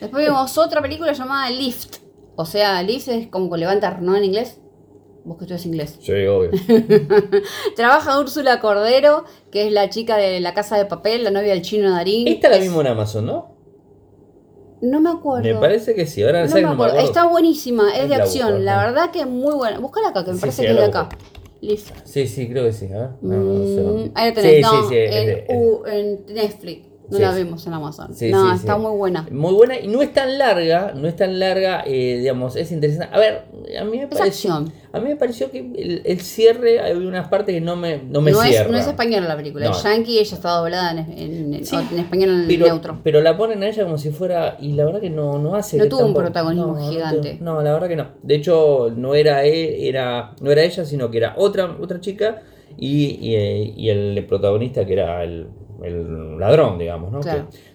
Después 0.00 0.26
vimos 0.26 0.58
otra 0.58 0.82
película 0.82 1.12
llamada 1.12 1.48
Lift. 1.48 1.96
O 2.36 2.44
sea, 2.44 2.82
Lift 2.82 3.08
es 3.08 3.28
como 3.28 3.50
que 3.50 3.58
levantar, 3.58 4.02
¿no? 4.02 4.14
En 4.14 4.24
inglés. 4.24 4.60
Vos 5.24 5.38
que 5.38 5.44
estudias 5.44 5.64
inglés. 5.64 5.98
Sí, 6.00 6.12
obvio. 6.26 6.50
Trabaja 7.76 8.20
Úrsula 8.20 8.60
Cordero, 8.60 9.24
que 9.50 9.66
es 9.66 9.72
la 9.72 9.88
chica 9.88 10.18
de 10.18 10.40
la 10.40 10.52
casa 10.52 10.76
de 10.76 10.84
papel, 10.84 11.24
la 11.24 11.30
novia 11.30 11.54
del 11.54 11.62
chino 11.62 11.90
Darín. 11.90 12.28
Esta 12.28 12.50
la 12.50 12.58
vimos 12.58 12.80
en 12.82 12.88
Amazon, 12.88 13.24
¿no? 13.24 13.56
No 14.82 15.00
me 15.00 15.08
acuerdo. 15.08 15.44
Me 15.44 15.54
parece 15.54 15.94
que 15.94 16.06
sí, 16.06 16.22
ahora 16.22 16.44
no, 16.44 16.54
me 16.54 16.64
acuerdo. 16.66 16.98
Está 16.98 17.26
buenísima, 17.28 17.96
es, 17.96 18.10
de 18.10 18.16
acción. 18.16 18.64
La, 18.66 18.84
verdad 18.84 19.10
que 19.10 19.20
es 19.20 19.26
muy 19.26 19.54
buena. 19.54 19.78
Búscala 19.78 20.08
acá, 20.08 20.24
que 20.24 20.32
me 20.32 20.38
parece 20.38 20.62
que 20.62 20.70
es 20.70 20.76
de 20.76 20.84
acá. 20.84 21.08
Sí, 22.04 22.26
sí, 22.26 22.48
creo 22.48 22.64
que 22.64 22.72
sí. 22.72 22.86
A 22.92 22.98
ver. 22.98 23.10
Mm, 23.20 24.10
ahí 24.14 24.28
lo 24.30 24.34
tenés. 24.34 24.66
Sí, 24.66 24.76
sí, 24.88 24.94
en, 24.96 25.44
en 25.86 26.26
Netflix. 26.34 26.91
No 27.10 27.18
la 27.18 27.32
vemos 27.32 27.66
en 27.66 27.74
Amazon. 27.74 28.10
no, 28.30 28.54
está 28.54 28.78
muy 28.78 28.96
buena. 28.96 29.26
Muy 29.30 29.52
buena 29.52 29.78
y 29.78 29.88
no 29.88 30.02
es 30.02 30.12
tan 30.12 30.38
larga, 30.38 30.92
no 30.94 31.08
es 31.08 31.16
tan 31.16 31.38
larga, 31.38 31.82
eh, 31.86 32.18
digamos, 32.18 32.56
es 32.56 32.72
interesante. 32.72 33.14
A 33.14 33.18
ver, 33.18 33.44
a 33.78 33.84
mí 33.84 33.98
me 33.98 34.06
pareció, 34.06 34.54
a 34.54 35.00
mí 35.00 35.08
me 35.08 35.16
pareció 35.16 35.50
que 35.50 36.02
el, 36.04 36.20
cierre, 36.20 36.80
hay 36.80 36.94
unas 36.94 37.28
partes 37.28 37.54
que 37.54 37.60
no 37.60 37.76
me, 37.76 37.98
no 37.98 38.20
me 38.20 38.30
no 38.30 38.40
cierra. 38.40 38.66
Es, 38.66 38.70
no 38.70 38.78
es 38.78 38.86
española 38.86 39.28
la 39.28 39.36
película, 39.36 39.70
es 39.70 39.82
yankee, 39.82 40.18
ella 40.18 40.36
está 40.36 40.50
doblada 40.50 40.92
en, 40.92 40.98
en, 40.98 41.54
en 41.54 41.98
español 41.98 42.44
pero, 42.48 42.66
neutro. 42.66 43.00
Pero 43.02 43.20
la 43.20 43.36
ponen 43.36 43.62
a 43.62 43.68
ella 43.68 43.84
como 43.84 43.98
si 43.98 44.10
fuera, 44.10 44.56
y 44.60 44.72
la 44.72 44.84
verdad 44.84 45.00
que 45.00 45.10
no, 45.10 45.38
no 45.38 45.54
hace. 45.54 45.76
No 45.78 45.88
tuvo 45.88 46.06
un 46.06 46.14
protagonismo 46.14 46.76
gigante. 46.88 47.38
No, 47.40 47.62
la 47.62 47.72
verdad 47.72 47.88
que 47.88 47.96
no. 47.96 48.06
De 48.22 48.36
hecho, 48.36 48.92
no 48.96 49.14
era, 49.14 49.44
él, 49.44 49.76
era, 49.80 50.34
no 50.40 50.50
era 50.50 50.62
ella, 50.62 50.84
sino 50.84 51.10
que 51.10 51.18
era 51.18 51.34
otra, 51.36 51.76
otra 51.80 52.00
chica 52.00 52.42
y, 52.78 53.18
y, 53.20 53.74
y 53.76 53.90
el 53.90 54.24
protagonista 54.26 54.86
que 54.86 54.94
era 54.94 55.22
el 55.24 55.48
el 55.82 56.38
ladrón, 56.38 56.78
digamos, 56.78 57.12
¿no? 57.12 57.20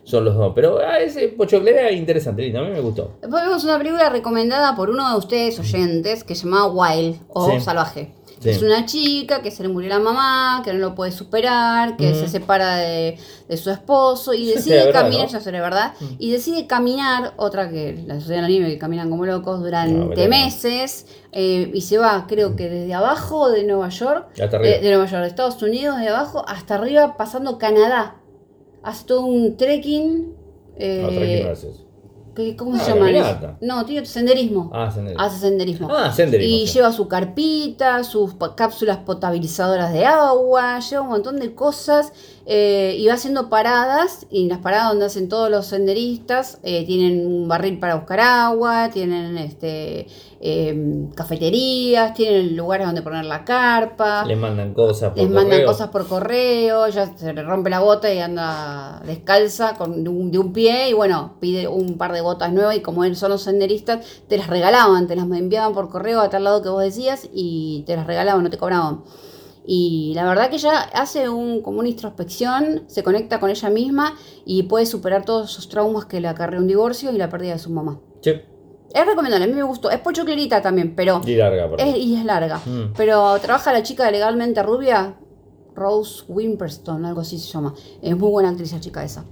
son 0.03 0.25
los 0.25 0.35
dos. 0.35 0.53
Pero 0.55 0.79
ah, 0.79 0.99
ese 0.99 1.27
Pochoclera 1.29 1.89
es 1.89 1.97
interesante, 1.97 2.41
lindo, 2.41 2.59
a 2.59 2.63
mí 2.63 2.71
me 2.71 2.79
gustó. 2.79 3.17
Después 3.21 3.43
vemos 3.43 3.63
una 3.63 3.77
película 3.77 4.09
recomendada 4.09 4.75
por 4.75 4.89
uno 4.89 5.09
de 5.11 5.17
ustedes 5.17 5.59
oyentes 5.59 6.23
que 6.23 6.35
se 6.35 6.45
llama 6.45 6.67
Wild 6.67 7.19
o 7.29 7.59
Salvaje. 7.59 8.13
Es 8.43 8.61
una 8.61 8.85
chica 8.85 9.41
que 9.41 9.51
se 9.51 9.63
le 9.63 9.69
murió 9.69 9.89
la 9.89 9.99
mamá, 9.99 10.61
que 10.63 10.73
no 10.73 10.79
lo 10.79 10.95
puede 10.95 11.11
superar, 11.11 11.97
que 11.97 12.13
se 12.13 12.27
separa 12.27 12.77
de, 12.77 13.17
su 13.55 13.69
esposo 13.69 14.33
y 14.33 14.45
decide 14.45 14.91
caminar, 14.91 15.27
ya 15.27 15.39
será 15.39 15.61
verdad, 15.61 15.93
mm. 15.99 16.05
y 16.19 16.31
decide 16.31 16.67
caminar, 16.67 17.33
otra 17.37 17.69
que 17.69 18.03
la 18.05 18.19
sociedad 18.19 18.43
anime 18.43 18.67
que 18.67 18.77
caminan 18.77 19.09
como 19.09 19.25
locos 19.25 19.61
durante 19.61 20.27
meses, 20.27 21.07
eh, 21.31 21.71
y 21.73 21.81
se 21.81 21.97
va, 21.97 22.25
creo 22.27 22.55
que 22.55 22.69
desde 22.69 22.93
abajo 22.93 23.49
de 23.49 23.63
Nueva 23.63 23.89
York, 23.89 24.27
eh, 24.37 24.79
de 24.81 24.89
Nueva 24.89 25.05
York, 25.05 25.21
de 25.21 25.27
Estados 25.27 25.61
Unidos, 25.61 25.99
de 25.99 26.09
abajo 26.09 26.43
hasta 26.47 26.75
arriba, 26.75 27.17
pasando 27.17 27.57
Canadá. 27.57 28.15
Hace 28.83 29.05
todo 29.05 29.25
un 29.25 29.57
trekking. 29.57 30.33
Eh, 30.77 31.53
¿qué- 32.37 32.55
¿cómo 32.55 32.77
se 32.77 32.83
Ah, 32.83 32.93
llama? 32.93 33.05
caminata. 33.07 33.57
No, 33.61 33.83
tiene 33.85 34.05
senderismo. 34.05 34.69
Ah, 34.73 34.91
senderismo. 34.91 35.23
Hace 35.25 35.39
senderismo. 35.39 35.87
Ah, 35.91 36.11
senderismo, 36.13 36.55
Y 36.55 36.67
sí. 36.67 36.73
lleva 36.75 36.91
su 36.93 37.07
carpita, 37.07 38.03
sus 38.03 38.35
cápsulas 38.55 38.97
potabilizadoras 38.97 39.91
de 39.91 40.05
agua, 40.05 40.79
lleva 40.79 41.01
un 41.01 41.09
montón 41.09 41.39
de 41.39 41.55
cosas 41.55 42.13
eh, 42.45 42.95
y 42.97 43.07
va 43.07 43.15
haciendo 43.15 43.49
paradas. 43.49 44.25
Y 44.29 44.43
en 44.43 44.49
las 44.49 44.59
paradas 44.59 44.89
donde 44.89 45.05
hacen 45.07 45.27
todos 45.27 45.49
los 45.49 45.65
senderistas 45.65 46.59
eh, 46.63 46.85
tienen 46.85 47.25
un 47.27 47.47
barril 47.47 47.79
para 47.79 47.95
buscar 47.95 48.19
agua, 48.21 48.89
tienen 48.93 49.37
este 49.37 50.07
eh, 50.39 51.07
cafeterías, 51.15 52.13
tienen 52.13 52.55
lugares 52.55 52.85
donde 52.87 53.01
poner 53.01 53.25
la 53.25 53.43
carpa. 53.43 54.23
Les 54.25 54.37
mandan 54.37 54.73
cosas 54.73 55.09
por 55.09 55.17
Les 55.17 55.29
mandan 55.29 55.65
cosas 55.65 55.89
por 55.89 56.07
correo, 56.07 56.85
ella 56.85 57.11
se 57.17 57.33
le 57.33 57.43
rompe 57.43 57.69
la 57.69 57.79
bota 57.79 58.13
y 58.13 58.19
anda 58.19 59.01
descalza 59.05 59.73
con 59.75 60.03
de 60.03 60.09
un, 60.09 60.31
de 60.31 60.37
un 60.39 60.53
pie 60.53 60.89
y 60.89 60.93
bueno, 60.93 61.35
pide 61.39 61.67
un 61.67 61.97
par 61.97 62.13
de 62.13 62.21
botas 62.27 62.53
nuevas 62.53 62.75
y 62.75 62.81
como 62.81 63.03
son 63.15 63.31
los 63.31 63.43
senderistas, 63.43 64.05
te 64.27 64.37
las 64.37 64.47
regalaban, 64.47 65.07
te 65.07 65.15
las 65.15 65.25
enviaban 65.25 65.73
por 65.73 65.89
correo 65.89 66.21
a 66.21 66.29
tal 66.29 66.43
lado 66.43 66.61
que 66.61 66.69
vos 66.69 66.83
decías 66.83 67.27
y 67.33 67.83
te 67.85 67.95
las 67.95 68.05
regalaban, 68.07 68.43
no 68.43 68.49
te 68.49 68.57
cobraban. 68.57 69.03
Y 69.69 70.13
la 70.15 70.25
verdad 70.25 70.49
que 70.49 70.55
ella 70.55 70.79
hace 70.93 71.27
un, 71.27 71.61
como 71.61 71.79
una 71.79 71.89
introspección, 71.89 72.83
se 72.87 73.03
conecta 73.03 73.41
con 73.41 73.49
ella 73.49 73.69
misma 73.69 74.15
y 74.45 74.63
puede 74.63 74.85
superar 74.85 75.25
todos 75.25 75.51
esos 75.51 75.67
traumas 75.67 76.05
que 76.05 76.21
le 76.21 76.29
acarrea 76.29 76.59
un 76.59 76.67
divorcio 76.67 77.11
y 77.11 77.17
la 77.17 77.29
pérdida 77.29 77.53
de 77.53 77.59
su 77.59 77.69
mamá. 77.69 77.99
Che, 78.21 78.45
Es 78.93 79.05
recomendable, 79.05 79.43
a 79.43 79.47
mí 79.47 79.53
me 79.53 79.63
gustó. 79.63 79.91
Es 79.91 79.99
pocho 79.99 80.23
clarita 80.23 80.61
también, 80.61 80.95
pero 80.95 81.19
y 81.25 81.35
larga, 81.35 81.69
perdón. 81.69 81.85
es, 81.85 81.97
y 81.97 82.15
es 82.15 82.23
larga. 82.23 82.61
Mm. 82.65 82.93
Pero 82.95 83.37
trabaja 83.39 83.73
la 83.73 83.83
chica 83.83 84.09
legalmente 84.09 84.63
rubia, 84.63 85.17
Rose 85.75 86.23
Wimperston, 86.29 87.03
algo 87.03 87.19
así 87.19 87.37
se 87.37 87.51
llama. 87.51 87.73
Es 88.01 88.15
muy 88.17 88.31
buena 88.31 88.49
actriz 88.49 88.71
la 88.71 88.79
chica 88.79 89.03
esa. 89.03 89.25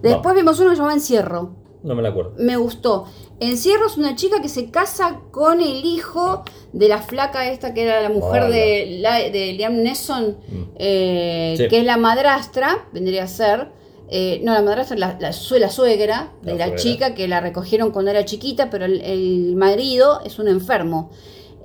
Después 0.00 0.34
vimos 0.34 0.58
uno 0.58 0.70
que 0.70 0.76
se 0.76 0.80
llama 0.80 0.94
Encierro. 0.94 1.50
No 1.82 1.94
me 1.94 2.02
la 2.02 2.08
acuerdo. 2.10 2.32
Me 2.38 2.56
gustó. 2.56 3.06
Encierro 3.38 3.86
es 3.86 3.96
una 3.96 4.16
chica 4.16 4.40
que 4.42 4.48
se 4.48 4.70
casa 4.70 5.20
con 5.30 5.60
el 5.60 5.84
hijo 5.84 6.42
de 6.72 6.88
la 6.88 6.98
flaca 7.02 7.48
esta 7.50 7.74
que 7.74 7.82
era 7.82 8.00
la 8.00 8.08
mujer 8.08 8.50
de, 8.50 8.98
la- 9.00 9.20
de 9.30 9.52
Liam 9.52 9.82
Neeson, 9.82 10.38
Mm. 10.48 10.62
eh, 10.76 11.54
Sí. 11.56 11.68
que 11.68 11.78
es 11.80 11.84
la 11.84 11.96
madrastra, 11.96 12.88
vendría 12.92 13.24
a 13.24 13.28
ser. 13.28 13.74
eh, 14.08 14.40
no, 14.44 14.52
la 14.54 14.62
madrastra, 14.62 14.96
la, 14.96 15.08
la, 15.18 15.32
la 15.58 15.68
suegra 15.70 16.30
de 16.42 16.54
La 16.54 16.76
chica 16.76 17.12
que 17.16 17.26
la 17.26 17.40
recogieron 17.40 17.90
cuando 17.90 18.12
era 18.12 18.24
chiquita, 18.24 18.70
pero 18.70 18.84
el, 18.84 19.00
el 19.00 19.56
marido 19.56 20.20
es 20.24 20.38
un 20.38 20.46
enfermo. 20.46 21.10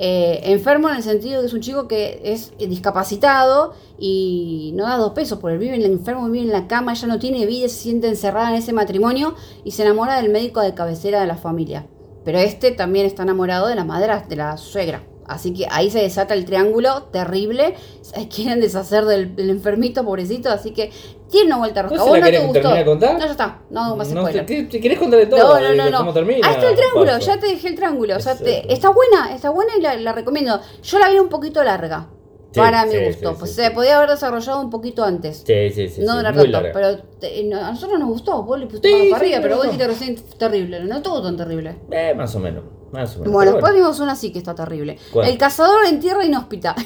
Eh, 0.03 0.51
enfermo 0.51 0.89
en 0.89 0.96
el 0.96 1.03
sentido 1.03 1.41
que 1.41 1.46
es 1.46 1.53
un 1.53 1.60
chico 1.62 1.88
que 1.88 2.22
es 2.24 2.53
discapacitado 2.58 3.74
y 4.00 4.72
no 4.74 4.86
da 4.86 4.98
dos 4.98 5.12
pesos 5.12 5.38
por 5.38 5.51
él. 5.51 5.60
Vive 5.60 5.75
en 5.75 5.84
el 5.84 5.91
enfermo, 5.91 6.27
vive 6.27 6.46
en 6.46 6.51
la 6.51 6.65
cama, 6.67 6.96
ya 6.96 7.05
no 7.05 7.20
tiene 7.20 7.46
vida, 7.46 7.70
se 7.70 7.75
siente 7.75 8.08
encerrada 8.08 8.50
en 8.50 8.55
ese 8.55 8.74
matrimonio 8.74 9.36
y 9.63 9.72
se 9.72 9.84
enamora 9.84 10.20
del 10.20 10.31
médico 10.31 10.60
de 10.60 10.74
cabecera 10.74 11.22
de 11.22 11.27
la 11.27 11.38
familia. 11.38 11.86
Pero 12.25 12.39
este 12.39 12.72
también 12.72 13.05
está 13.05 13.22
enamorado 13.22 13.67
de 13.67 13.75
la 13.75 13.86
madre, 13.86 14.24
de 14.27 14.36
la 14.36 14.58
suegra. 14.58 15.03
Así 15.27 15.53
que 15.53 15.67
ahí 15.70 15.91
se 15.91 16.00
desata 16.00 16.34
el 16.34 16.46
triángulo 16.46 17.03
terrible. 17.03 17.75
Quieren 18.36 18.60
deshacer 18.60 19.05
del 19.05 19.50
enfermito, 19.51 20.03
pobrecito. 20.03 20.50
Así 20.50 20.72
que 20.72 20.89
tiene 21.32 21.48
una 21.48 21.58
vuelta 21.58 21.82
rosca. 21.82 21.98
¿No 21.98 22.02
¿A 22.04 22.06
se 22.06 22.10
vos 22.12 22.20
no 22.20 22.26
te 22.26 22.38
gustó? 22.40 22.54
terminar 22.54 22.78
de 22.78 22.86
contar? 22.86 23.14
No, 23.14 23.20
ya 23.26 23.32
está. 23.32 23.60
No 23.70 23.84
hago 23.84 23.96
más 23.96 24.10
spoiler. 24.10 24.46
¿te, 24.46 24.64
te 24.64 24.80
querés 24.80 25.00
contarle 25.00 25.26
todo? 25.26 25.60
No, 25.60 25.74
no, 25.76 25.90
no. 25.90 25.98
¿Cómo 26.00 26.14
termina? 26.14 26.48
Ahí 26.48 26.56
está 26.56 26.70
el 26.70 26.76
triángulo, 26.76 27.12
Paso. 27.14 27.26
ya 27.26 27.40
te 27.40 27.48
dejé 27.48 27.68
el 27.70 27.76
triángulo. 27.76 28.18
O 28.18 28.20
sea, 28.20 28.36
te- 28.38 28.72
está 28.72 28.90
buena, 28.90 29.34
está 29.34 29.50
buena 29.50 29.72
y 29.78 29.82
la, 29.82 29.96
la 29.96 30.12
recomiendo. 30.14 30.60
Yo 30.84 31.00
la 31.00 31.10
vi 31.10 31.18
un 31.18 31.30
poquito 31.30 31.64
larga. 31.64 32.08
Sí, 32.54 32.60
para 32.60 32.86
mi 32.86 32.92
sí, 32.92 32.98
gusto. 33.06 33.30
sí, 33.30 33.36
pues 33.40 33.56
se 33.56 33.72
podía 33.72 33.96
haber 33.96 34.10
desarrollado 34.10 34.60
un 34.60 34.70
poquito 34.70 35.06
antes. 35.06 35.42
Sí, 35.48 35.70
sí, 35.70 35.88
sí. 35.88 36.02
no 36.02 36.16
muy 36.16 36.24
tanto, 36.52 36.70
pero 36.74 36.98
te- 37.18 37.44
no, 37.46 37.58
a 37.58 37.72
nosotros 37.72 37.98
nos 37.98 38.10
gustó. 38.10 38.44
Vos 38.44 38.60
le 38.60 38.66
pusiste 38.66 38.92
para 39.10 39.22
arriba, 39.22 39.40
pero 39.42 39.56
vos 39.56 39.64
dijiste 39.64 39.88
recién 39.88 40.16
terrible. 40.38 40.82
No 40.84 40.98
estuvo 40.98 41.22
tan 41.24 41.38
terrible. 41.38 41.78
Eh, 41.92 42.14
más 42.14 42.36
o 42.36 42.40
menos. 42.40 42.66
Más 42.92 43.16
o 43.16 43.20
menos. 43.20 43.34
Bueno, 43.34 43.54
después 43.54 43.74
vimos 43.74 44.02
una 44.02 44.18
sí 44.18 44.34
que 44.34 44.40
está 44.40 44.54
terrible. 44.54 45.00
El 45.24 45.38
cazador 45.38 45.86
en 45.86 46.02
tierra 46.02 46.26
inhóspita. 46.26 46.76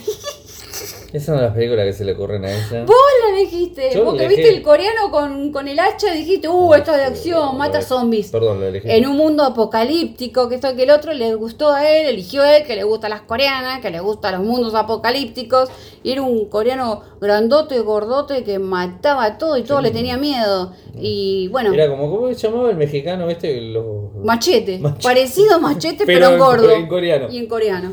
Esas 1.15 1.25
son 1.35 1.41
las 1.41 1.53
películas 1.53 1.85
que 1.85 1.93
se 1.93 2.03
le 2.03 2.11
ocurren 2.11 2.43
a 2.43 2.51
ella. 2.51 2.83
Vos 2.85 2.95
la 3.29 3.37
dijiste. 3.37 3.89
Yo 3.93 4.03
Vos 4.03 4.15
que 4.15 4.25
elegí- 4.25 4.35
viste 4.35 4.49
el 4.57 4.61
coreano 4.61 5.09
con, 5.11 5.51
con 5.53 5.67
el 5.67 5.79
hacha 5.79 6.11
dijiste, 6.11 6.49
uh, 6.49 6.73
esta 6.73 6.91
es 6.91 6.97
de 6.97 7.03
acción, 7.05 7.57
mata 7.57 7.81
zombies. 7.81 8.31
Perdón, 8.31 8.59
lo 8.59 8.67
elegí. 8.67 8.89
En 8.91 9.07
un 9.07 9.15
mundo 9.15 9.43
apocalíptico, 9.43 10.49
que 10.49 10.55
esto 10.55 10.75
que 10.75 10.83
el 10.83 10.89
otro 10.91 11.13
le 11.13 11.33
gustó 11.35 11.71
a 11.71 11.87
él, 11.89 12.07
eligió 12.07 12.41
a 12.41 12.57
él, 12.57 12.65
que 12.65 12.75
le 12.75 12.83
gustan 12.83 13.11
las 13.11 13.21
coreanas, 13.21 13.79
que 13.79 13.89
le 13.91 13.99
gustan 14.01 14.35
los 14.35 14.43
mundos 14.43 14.75
apocalípticos. 14.75 15.69
Y 16.03 16.11
era 16.11 16.21
un 16.21 16.45
coreano 16.49 17.01
grandote, 17.21 17.79
gordote, 17.79 18.43
que 18.43 18.59
mataba 18.59 19.23
a 19.23 19.37
todo 19.37 19.57
y 19.57 19.63
todo 19.63 19.81
le 19.81 19.91
tenía 19.91 20.17
miedo. 20.17 20.73
Y 20.97 21.47
bueno, 21.49 21.73
Era 21.73 21.89
como, 21.89 22.09
¿cómo 22.09 22.27
se 22.27 22.35
llamaba 22.35 22.69
el 22.69 22.77
mexicano 22.77 23.29
este? 23.29 23.59
Los... 23.61 24.13
machete. 24.23 24.79
Machete. 24.79 25.03
Parecido 25.03 25.55
a 25.55 25.59
machete, 25.59 26.03
Pero 26.05 26.19
pero, 26.19 26.31
en- 26.33 26.39
gordo. 26.39 26.69
en 26.71 26.87
coreano. 26.87 27.27
Y 27.31 27.37
en 27.39 27.47
coreano. 27.47 27.91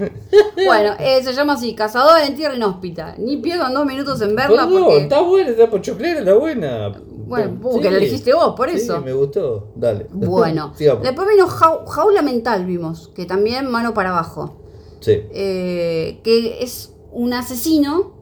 bueno, 0.67 0.95
eh, 1.01 1.23
se 1.23 1.33
llama 1.33 1.55
así, 1.55 1.75
Cazador 1.75 2.21
en 2.21 2.35
Tierra 2.37 2.55
Inhóspita. 2.55 3.12
Ni 3.19 3.37
pierdan 3.39 3.75
dos 3.75 3.85
minutos 3.87 4.21
en 4.23 4.35
verla 4.37 4.69
porque... 4.71 4.99
está 4.99 5.21
buena, 5.23 5.51
está 5.51 5.69
pochoclera, 5.71 6.21
está 6.21 6.35
buena. 6.35 6.93
Bueno, 7.27 7.59
porque 7.63 7.91
la 7.91 7.97
elegiste 7.97 8.35
vos, 8.35 8.55
por 8.57 8.69
Sí, 8.71 8.77
eso. 8.77 9.01
me 9.01 9.13
gustó. 9.13 9.69
Dale. 9.75 10.07
Bueno, 10.11 10.75
después 10.79 11.29
vino 11.29 11.47
Jau- 11.49 11.87
Jaula 11.87 12.21
Mental, 12.23 12.67
vimos, 12.67 13.09
que 13.15 13.25
también 13.25 13.71
mano 13.71 13.95
para 13.95 14.11
abajo. 14.11 14.59
Sí. 15.01 15.13
eh, 15.33 16.21
que 16.23 16.63
es 16.63 16.95
un 17.11 17.33
asesino, 17.33 18.13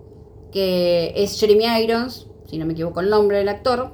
que 0.52 1.12
es 1.16 1.38
Jeremy 1.38 1.64
Irons, 1.82 2.26
si 2.49 2.59
no 2.59 2.66
me 2.66 2.73
equivoco 2.73 3.00
el 3.00 3.11
nombre 3.11 3.38
del 3.38 3.49
actor. 3.49 3.92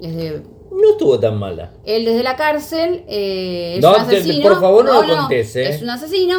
Es 0.00 0.14
de- 0.16 0.42
No 0.70 0.90
estuvo 0.92 1.18
tan 1.18 1.38
mala. 1.38 1.72
él 1.84 2.04
desde 2.04 2.22
la 2.22 2.36
cárcel 2.36 3.04
eh, 3.08 3.74
es 3.76 3.82
No, 3.82 3.96
un 3.96 4.06
te- 4.08 4.40
por 4.42 4.60
favor, 4.60 4.84
no 4.84 5.02
lo 5.02 5.16
contés, 5.16 5.56
¿eh? 5.56 5.68
Es 5.70 5.82
un 5.82 5.90
asesino 5.90 6.36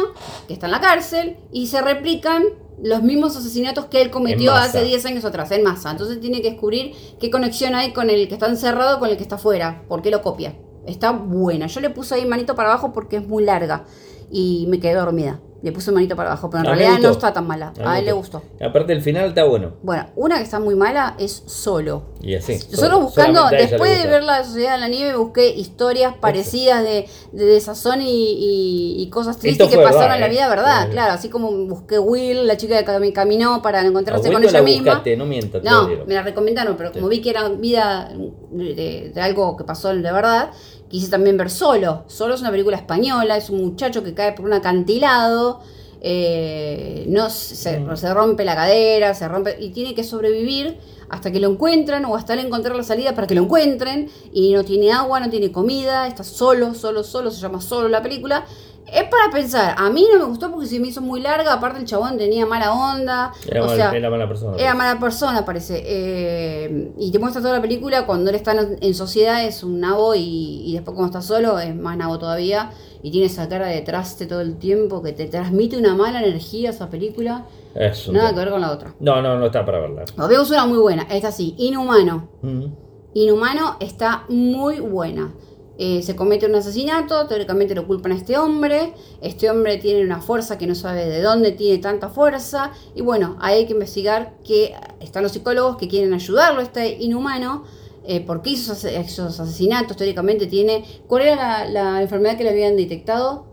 que 0.48 0.54
está 0.54 0.66
en 0.66 0.72
la 0.72 0.80
cárcel 0.80 1.36
y 1.52 1.66
se 1.66 1.80
replican 1.82 2.44
los 2.82 3.02
mismos 3.02 3.36
asesinatos 3.36 3.86
que 3.86 4.02
él 4.02 4.10
cometió 4.10 4.52
hace 4.52 4.82
10 4.82 5.06
años 5.06 5.24
atrás, 5.24 5.50
en 5.52 5.62
masa. 5.62 5.90
Entonces 5.90 6.20
tiene 6.20 6.42
que 6.42 6.50
descubrir 6.50 6.94
qué 7.20 7.30
conexión 7.30 7.74
hay 7.74 7.92
con 7.92 8.10
el 8.10 8.28
que 8.28 8.34
está 8.34 8.46
encerrado 8.46 8.98
con 8.98 9.08
el 9.08 9.16
que 9.16 9.22
está 9.22 9.36
afuera, 9.36 9.84
por 9.88 10.02
qué 10.02 10.10
lo 10.10 10.22
copia. 10.22 10.56
Está 10.86 11.12
buena. 11.12 11.66
Yo 11.66 11.80
le 11.80 11.90
puse 11.90 12.14
ahí 12.14 12.26
manito 12.26 12.54
para 12.54 12.70
abajo 12.70 12.92
porque 12.92 13.16
es 13.16 13.26
muy 13.26 13.44
larga 13.44 13.84
y 14.30 14.66
me 14.68 14.80
quedé 14.80 14.94
dormida. 14.94 15.40
Le 15.62 15.70
puse 15.70 15.92
manito 15.92 16.16
para 16.16 16.30
abajo, 16.30 16.50
pero 16.50 16.64
en 16.64 16.70
A 16.70 16.74
realidad 16.74 16.98
no 17.00 17.10
está 17.12 17.32
tan 17.32 17.46
mala. 17.46 17.72
A, 17.84 17.98
él 18.00 18.04
le 18.06 18.10
gustó. 18.12 18.42
Aparte, 18.60 18.92
el 18.92 19.00
final 19.00 19.28
está 19.28 19.44
bueno. 19.44 19.74
Bueno, 19.82 20.06
una 20.16 20.38
que 20.38 20.42
está 20.42 20.58
muy 20.58 20.74
mala 20.74 21.14
es 21.20 21.44
Solo. 21.46 22.02
Y 22.20 22.34
así. 22.34 22.58
Solo 22.58 23.00
buscando, 23.00 23.48
después 23.48 24.02
de 24.02 24.08
ver 24.08 24.24
la 24.24 24.42
Sociedad 24.42 24.72
de 24.74 24.78
la 24.80 24.88
Nieve, 24.88 25.16
busqué 25.16 25.50
historias 25.50 26.14
parecidas 26.20 26.82
de, 26.82 27.08
de 27.30 27.44
desazón 27.44 28.00
y, 28.02 28.06
y- 28.10 29.02
y 29.02 29.10
cosas 29.10 29.38
tristes 29.38 29.68
que 29.68 29.78
pasaron 29.78 30.14
en 30.14 30.20
la 30.20 30.26
¿eh? 30.26 30.30
vida, 30.30 30.48
¿verdad? 30.48 30.90
Claro, 30.90 31.12
así 31.12 31.28
como 31.28 31.50
busqué 31.68 31.98
Will, 32.00 32.46
la 32.48 32.56
chica 32.56 32.78
que 32.84 32.90
cami- 32.90 33.12
caminó 33.12 33.62
para 33.62 33.86
encontrarse 33.86 34.32
con 34.32 34.42
ella 34.42 34.52
la 34.52 34.62
misma. 34.62 34.82
buscaste, 34.84 35.16
no 35.16 35.26
mientas, 35.26 35.62
No, 35.62 35.86
me 36.06 36.14
la 36.14 36.22
recomendaron, 36.22 36.76
pero 36.76 36.90
como 36.90 37.06
vi 37.08 37.20
que 37.20 37.30
era 37.30 37.48
vida 37.48 38.10
de 38.50 39.12
algo 39.20 39.56
que 39.56 39.62
pasó 39.64 39.90
de 39.94 40.00
verdad, 40.02 40.50
quise 40.92 41.10
también 41.10 41.36
ver 41.36 41.50
Solo. 41.50 42.04
Solo 42.06 42.34
es 42.34 42.40
una 42.42 42.50
película 42.50 42.76
española, 42.76 43.36
es 43.36 43.50
un 43.50 43.60
muchacho 43.64 44.04
que 44.04 44.14
cae 44.14 44.32
por 44.32 44.44
un 44.44 44.52
acantilado, 44.52 45.60
eh, 46.02 47.04
no 47.08 47.30
se, 47.30 47.80
Mm. 47.80 47.96
se 47.96 48.12
rompe 48.12 48.44
la 48.44 48.54
cadera, 48.54 49.14
se 49.14 49.26
rompe 49.26 49.56
y 49.58 49.70
tiene 49.70 49.94
que 49.94 50.04
sobrevivir 50.04 50.78
hasta 51.08 51.30
que 51.30 51.40
lo 51.40 51.50
encuentran 51.50 52.04
o 52.04 52.14
hasta 52.16 52.34
él 52.34 52.40
encontrar 52.40 52.76
la 52.76 52.82
salida 52.82 53.14
para 53.14 53.26
que 53.26 53.34
lo 53.34 53.42
encuentren 53.42 54.10
y 54.32 54.52
no 54.52 54.64
tiene 54.64 54.92
agua, 54.92 55.20
no 55.20 55.30
tiene 55.30 55.50
comida, 55.50 56.06
está 56.06 56.24
solo, 56.24 56.74
solo, 56.74 57.04
solo, 57.04 57.30
se 57.30 57.40
llama 57.40 57.60
solo 57.60 57.88
la 57.88 58.02
película. 58.02 58.44
Es 58.92 59.04
para 59.04 59.32
pensar, 59.32 59.74
a 59.78 59.88
mí 59.90 60.06
no 60.12 60.18
me 60.18 60.24
gustó 60.26 60.50
porque 60.50 60.66
se 60.66 60.78
me 60.78 60.88
hizo 60.88 61.00
muy 61.00 61.20
larga, 61.22 61.54
aparte 61.54 61.78
el 61.78 61.86
chabón 61.86 62.18
tenía 62.18 62.44
mala 62.44 62.72
onda, 62.74 63.32
Era, 63.48 63.62
o 63.62 63.66
mal- 63.66 63.76
sea, 63.76 63.90
era 63.96 64.10
mala 64.10 64.28
persona. 64.28 64.56
era 64.58 64.74
mala 64.74 65.00
persona, 65.00 65.44
parece. 65.46 65.82
Eh, 65.84 66.92
y 66.98 67.10
te 67.10 67.18
muestra 67.18 67.40
toda 67.40 67.54
la 67.54 67.62
película 67.62 68.04
cuando 68.06 68.28
él 68.30 68.36
está 68.36 68.52
en, 68.80 68.94
sociedad 68.94 69.44
es 69.44 69.62
un 69.64 69.80
nabo 69.80 70.14
y, 70.14 70.62
y 70.66 70.74
después 70.74 70.94
cuando 70.94 71.18
está 71.18 71.22
solo 71.26 71.58
es 71.58 71.74
más 71.74 71.96
nabo 71.96 72.18
todavía. 72.18 72.70
Y 73.04 73.10
tiene 73.10 73.26
esa 73.26 73.48
cara 73.48 73.66
de 73.66 73.80
traste 73.80 74.26
todo 74.26 74.42
el 74.42 74.58
tiempo 74.58 75.02
que 75.02 75.12
te 75.12 75.26
transmite 75.26 75.76
una 75.76 75.94
mala 75.96 76.22
energía 76.22 76.70
esa 76.70 76.88
película. 76.88 77.46
Es 77.74 78.06
un 78.06 78.14
Nada 78.14 78.30
que 78.30 78.36
ver 78.36 78.50
con 78.50 78.60
la 78.60 78.70
otra. 78.70 78.94
No, 79.00 79.20
no, 79.22 79.38
no 79.38 79.46
está 79.46 79.64
para 79.64 79.80
verla. 79.80 80.04
Vemos 80.28 80.50
una 80.50 80.66
muy 80.66 80.78
buena. 80.78 81.04
Esta 81.10 81.32
sí, 81.32 81.54
Inhumano. 81.58 82.28
Mm. 82.42 82.66
Inhumano 83.14 83.76
está 83.80 84.24
muy 84.28 84.78
buena. 84.80 85.32
Eh, 85.78 86.02
se 86.02 86.14
comete 86.14 86.46
un 86.46 86.54
asesinato, 86.54 87.26
teóricamente 87.26 87.74
lo 87.74 87.86
culpan 87.86 88.12
a 88.12 88.16
este 88.16 88.36
hombre. 88.36 88.94
Este 89.20 89.50
hombre 89.50 89.78
tiene 89.78 90.04
una 90.04 90.20
fuerza 90.20 90.58
que 90.58 90.66
no 90.66 90.74
sabe 90.74 91.06
de 91.06 91.22
dónde 91.22 91.52
tiene 91.52 91.78
tanta 91.78 92.08
fuerza. 92.08 92.72
Y 92.94 93.00
bueno, 93.00 93.36
hay 93.40 93.66
que 93.66 93.72
investigar 93.72 94.34
que 94.44 94.74
están 95.00 95.22
los 95.22 95.32
psicólogos 95.32 95.76
que 95.76 95.88
quieren 95.88 96.12
ayudarlo 96.12 96.60
a 96.60 96.64
este 96.64 96.98
inhumano. 97.02 97.64
Eh, 98.04 98.20
¿Por 98.20 98.42
qué 98.42 98.50
hizo 98.50 98.72
esos, 98.72 99.40
asesinatos? 99.40 99.96
Teóricamente 99.96 100.46
tiene. 100.46 100.84
¿Cuál 101.06 101.22
era 101.22 101.36
la, 101.36 101.68
la 101.68 102.02
enfermedad 102.02 102.36
que 102.36 102.44
le 102.44 102.50
habían 102.50 102.76
detectado? 102.76 103.46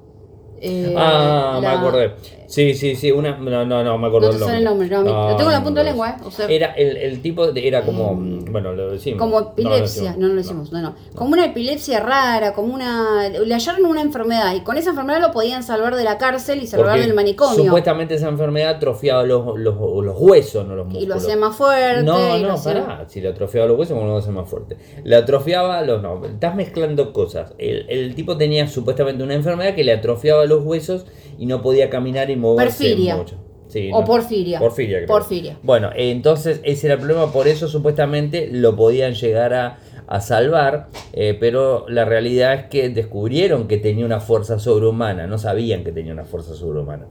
Eh, 0.62 0.94
ah, 0.98 1.60
me 1.62 1.68
acordé. 1.68 2.16
Sí, 2.50 2.74
sí, 2.74 2.96
sí, 2.96 3.12
una. 3.12 3.38
No, 3.38 3.64
no, 3.64 3.84
no, 3.84 3.98
me 4.00 4.08
acuerdo 4.08 4.30
No 4.30 4.34
el 4.34 4.40
nombre. 4.40 4.58
el 4.58 4.64
nombre, 4.64 4.88
no, 4.90 4.98
a 4.98 5.02
mí- 5.04 5.32
lo 5.32 5.36
tengo 5.38 5.52
en 5.52 5.56
la 5.58 5.64
punta 5.64 5.82
de 5.82 5.86
lengua, 5.92 6.10
¿eh? 6.10 6.16
O 6.26 6.32
sea- 6.32 6.48
era 6.48 6.72
el, 6.74 6.98
el 6.98 7.22
tipo, 7.22 7.52
de- 7.52 7.68
era 7.68 7.84
como. 7.84 8.16
bueno, 8.16 8.74
lo 8.74 8.90
decimos. 8.92 9.20
Como 9.20 9.40
epilepsia, 9.40 10.14
no, 10.18 10.28
no, 10.28 10.34
lo 10.34 10.36
decimos, 10.42 10.72
no, 10.72 10.82
no. 10.82 10.96
Como 11.14 11.34
una 11.34 11.46
epilepsia 11.46 12.00
rara, 12.00 12.54
como 12.54 12.74
una. 12.74 13.30
Le 13.30 13.54
hallaron 13.54 13.86
una 13.86 14.02
enfermedad 14.02 14.56
y 14.56 14.62
con 14.62 14.78
esa 14.78 14.90
enfermedad 14.90 15.22
lo 15.22 15.32
podían 15.32 15.62
salvar 15.62 15.96
de 15.96 16.04
la 16.04 16.18
cárcel 16.18 16.64
y 16.64 16.66
salvar 16.68 16.88
Porque 16.94 17.02
del 17.02 17.14
manicomio. 17.14 17.66
Supuestamente 17.66 18.16
esa 18.16 18.30
enfermedad 18.30 18.78
atrofiaba 18.78 19.24
los, 19.26 19.46
los, 19.60 19.76
los 20.04 20.16
huesos, 20.20 20.66
no 20.66 20.76
los 20.76 20.86
músculos. 20.88 21.04
Y 21.04 21.08
lo 21.08 21.16
hacía 21.16 21.38
más 21.38 21.56
fuerte. 21.56 22.02
No, 22.02 22.36
no, 22.40 22.54
hacía- 22.54 22.74
pará. 22.84 23.06
Si 23.10 23.22
le 23.22 23.30
atrofiaba 23.30 23.68
los 23.68 23.78
huesos, 23.78 23.96
¿cómo 23.96 24.08
lo 24.10 24.18
hace 24.18 24.32
más 24.32 24.50
fuerte? 24.50 24.76
Le 25.04 25.16
atrofiaba 25.16 25.84
los. 25.84 26.02
No, 26.02 26.26
estás 26.26 26.56
mezclando 26.56 27.14
cosas. 27.14 27.54
El, 27.60 27.86
el 27.90 28.16
tipo 28.16 28.38
tenía 28.38 28.68
supuestamente 28.68 29.22
una 29.24 29.36
enfermedad 29.36 29.76
que 29.76 29.84
le 29.84 29.92
atrofiaba 29.94 30.46
los 30.46 30.64
huesos 30.66 31.06
y 31.38 31.46
no 31.46 31.62
podía 31.62 31.90
caminar 31.90 32.30
y 32.32 32.36
moverse 32.40 32.96
mucho. 32.96 33.36
Sí, 33.68 33.92
O 33.94 34.00
no. 34.00 34.06
porfiria. 34.06 34.58
Porfiria, 34.60 34.98
creo. 34.98 35.08
Porfiria. 35.08 35.58
Bueno, 35.62 35.92
entonces 35.96 36.60
ese 36.64 36.88
era 36.88 36.96
el 36.96 37.00
problema, 37.02 37.32
por 37.32 37.48
eso 37.48 37.68
supuestamente 37.68 38.50
lo 38.52 38.76
podían 38.76 39.14
llegar 39.14 39.54
a, 39.54 39.78
a 40.08 40.22
salvar, 40.22 40.90
eh, 41.14 41.38
pero 41.40 41.86
la 41.88 42.04
realidad 42.04 42.56
es 42.56 42.64
que 42.66 42.90
descubrieron 42.90 43.68
que 43.68 43.78
tenía 43.78 44.08
una 44.08 44.20
fuerza 44.22 44.58
sobrehumana, 44.58 45.28
no 45.28 45.38
sabían 45.38 45.84
que 45.84 45.92
tenía 45.92 46.14
una 46.14 46.26
fuerza 46.26 46.56
sobrehumana. 46.56 47.06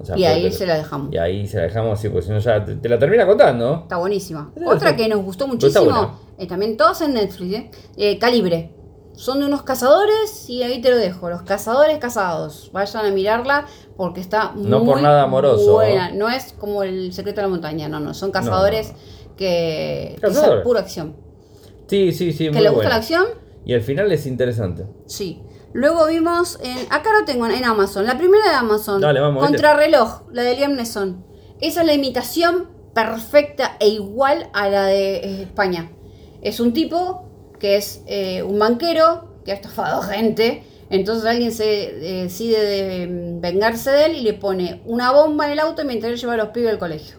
O 0.00 0.04
sea, 0.04 0.18
Y 0.18 0.24
ahí 0.24 0.42
que- 0.42 0.50
se 0.50 0.66
la 0.66 0.78
dejamos. 0.78 1.14
Y 1.14 1.18
ahí 1.18 1.46
se 1.46 1.58
la 1.58 1.62
dejamos 1.62 1.96
así, 1.96 2.08
porque 2.08 2.26
si 2.26 2.32
no 2.32 2.40
ya 2.40 2.64
te, 2.64 2.74
te 2.74 2.88
la 2.88 2.98
termina 2.98 3.24
contando. 3.24 3.82
Está 3.82 3.98
buenísima. 3.98 4.52
Otra 4.66 4.96
que 4.96 5.08
nos 5.08 5.22
gustó 5.22 5.46
muchísimo, 5.46 6.18
eh, 6.38 6.46
también 6.48 6.76
todas 6.76 7.00
en 7.02 7.14
Netflix, 7.14 7.54
¿eh? 7.54 7.70
Eh, 7.96 8.18
Calibre. 8.18 8.72
Son 9.14 9.40
de 9.40 9.46
unos 9.46 9.62
cazadores 9.62 10.48
y 10.48 10.62
ahí 10.62 10.80
te 10.80 10.90
lo 10.90 10.96
dejo. 10.96 11.28
Los 11.28 11.42
cazadores 11.42 11.98
casados. 11.98 12.70
Vayan 12.72 13.04
a 13.04 13.10
mirarla 13.10 13.66
porque 13.96 14.20
está 14.20 14.52
muy 14.52 14.66
No 14.70 14.84
por 14.84 15.02
nada 15.02 15.24
amoroso, 15.24 15.74
buena. 15.74 16.10
No 16.10 16.28
es 16.30 16.54
como 16.54 16.82
el 16.82 17.12
secreto 17.12 17.36
de 17.40 17.42
la 17.42 17.50
montaña, 17.50 17.88
no, 17.88 18.00
no. 18.00 18.14
Son 18.14 18.30
cazadores 18.30 18.92
que, 19.36 20.16
que 20.20 20.26
es 20.26 20.38
pura 20.64 20.80
acción. 20.80 21.16
Sí, 21.86 22.12
sí, 22.12 22.32
sí. 22.32 22.44
¿Que 22.46 22.52
muy 22.52 22.62
le 22.62 22.68
gusta 22.70 22.76
buena. 22.76 22.90
la 22.90 22.96
acción? 22.96 23.24
Y 23.64 23.74
el 23.74 23.82
final 23.82 24.10
es 24.10 24.26
interesante. 24.26 24.86
Sí. 25.06 25.42
Luego 25.72 26.06
vimos 26.06 26.58
en. 26.62 26.86
Acá 26.90 27.10
lo 27.18 27.24
tengo 27.24 27.46
en 27.46 27.64
Amazon. 27.64 28.06
La 28.06 28.16
primera 28.16 28.48
de 28.48 28.56
Amazon. 28.56 29.00
Dale, 29.00 29.20
vamos. 29.20 29.44
Contrarreloj, 29.44 30.22
la 30.32 30.42
de 30.42 30.56
Liam 30.56 30.74
Neeson. 30.74 31.24
Esa 31.60 31.80
es 31.82 31.86
la 31.86 31.92
imitación 31.92 32.68
perfecta 32.94 33.76
e 33.80 33.88
igual 33.88 34.48
a 34.52 34.68
la 34.68 34.86
de 34.86 35.16
eh, 35.16 35.42
España. 35.42 35.90
Es 36.42 36.58
un 36.58 36.72
tipo 36.72 37.29
que 37.60 37.76
es 37.76 38.02
eh, 38.06 38.42
un 38.42 38.58
banquero 38.58 39.28
que 39.44 39.52
ha 39.52 39.54
estafado 39.54 40.02
gente. 40.02 40.64
Entonces 40.88 41.24
alguien 41.24 41.52
se 41.52 41.84
eh, 41.84 42.22
decide 42.24 42.60
de 42.60 43.06
mm, 43.06 43.40
vengarse 43.40 43.90
de 43.90 44.06
él 44.06 44.16
y 44.16 44.22
le 44.22 44.32
pone 44.32 44.80
una 44.86 45.12
bomba 45.12 45.46
en 45.46 45.52
el 45.52 45.60
auto 45.60 45.84
mientras 45.84 46.12
él 46.12 46.18
lleva 46.18 46.34
a 46.34 46.36
los 46.36 46.48
pibes 46.48 46.70
al 46.70 46.78
colegio. 46.78 47.18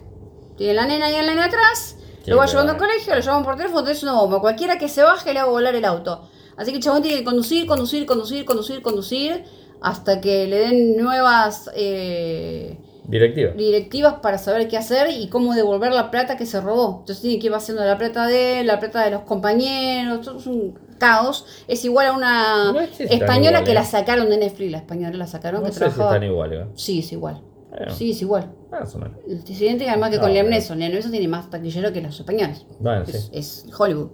Tiene 0.58 0.74
la 0.74 0.86
nena 0.86 1.10
y 1.10 1.14
el 1.14 1.26
nene 1.26 1.42
atrás, 1.42 1.96
Qué 2.22 2.30
lo 2.30 2.36
va 2.36 2.46
llevando 2.46 2.72
al 2.72 2.78
colegio, 2.78 3.14
lo 3.14 3.20
llaman 3.20 3.42
por 3.42 3.56
teléfono, 3.56 3.80
entonces 3.80 4.02
una 4.02 4.12
bomba. 4.12 4.40
Cualquiera 4.40 4.78
que 4.78 4.88
se 4.88 5.02
baje 5.02 5.32
le 5.32 5.40
hago 5.40 5.52
volar 5.52 5.74
el 5.74 5.84
auto. 5.84 6.28
Así 6.56 6.70
que 6.70 6.76
el 6.76 6.82
chabón 6.82 7.02
tiene 7.02 7.18
que 7.18 7.24
conducir, 7.24 7.66
conducir, 7.66 8.04
conducir, 8.06 8.44
conducir, 8.44 8.82
conducir, 8.82 9.44
hasta 9.80 10.20
que 10.20 10.46
le 10.46 10.58
den 10.58 10.96
nuevas 10.96 11.70
eh, 11.74 12.78
Directiva. 13.04 13.52
directivas 13.52 14.14
para 14.22 14.38
saber 14.38 14.68
qué 14.68 14.76
hacer 14.76 15.08
y 15.10 15.28
cómo 15.28 15.54
devolver 15.54 15.92
la 15.92 16.10
plata 16.10 16.36
que 16.36 16.46
se 16.46 16.60
robó. 16.60 16.98
Entonces 17.00 17.20
tiene 17.22 17.38
que 17.40 17.46
ir 17.48 17.54
haciendo 17.54 17.84
la 17.84 17.98
plata 17.98 18.26
de 18.26 18.60
él, 18.60 18.66
la 18.66 18.78
plata 18.78 19.04
de 19.04 19.10
los 19.10 19.22
compañeros, 19.22 20.20
todo 20.22 20.38
es 20.38 20.46
un 20.46 20.78
caos. 20.98 21.44
Es 21.66 21.84
igual 21.84 22.06
a 22.06 22.12
una 22.12 22.72
No 22.72 22.80
si 22.96 23.04
española 23.04 23.64
que 23.64 23.74
la 23.74 23.84
sacaron 23.84 24.30
de 24.30 24.38
Netflix, 24.38 24.70
la 24.70 24.78
española 24.78 25.16
la 25.16 25.26
sacaron 25.26 25.60
No 25.62 25.66
que 25.66 25.72
sé 25.72 25.78
si 25.78 25.80
trabajaba. 25.80 26.14
están 26.14 26.28
iguales. 26.28 26.60
¿eh? 26.60 26.66
Sí, 26.74 26.98
es 27.00 27.12
igual. 27.12 27.40
Bueno, 27.70 27.92
Sí, 27.94 28.10
es 28.12 28.20
igual. 28.22 28.50
Más 28.70 28.94
o 28.94 28.98
menos. 28.98 29.16
El 29.28 29.38
presidente 29.42 29.88
además 29.88 30.10
que 30.10 30.16
No, 30.16 30.22
con 30.22 30.32
Liam 30.32 30.48
Neeson. 30.48 30.78
Liam 30.78 30.92
Neeson 30.92 31.10
tiene 31.10 31.26
más 31.28 31.48
taquillero 31.50 31.92
que 31.92 32.00
los 32.02 32.18
españoles. 32.20 32.66
Bueno, 32.78 33.02
Es, 33.04 33.24
sí. 33.24 33.30
es 33.32 33.66
Hollywood. 33.78 34.10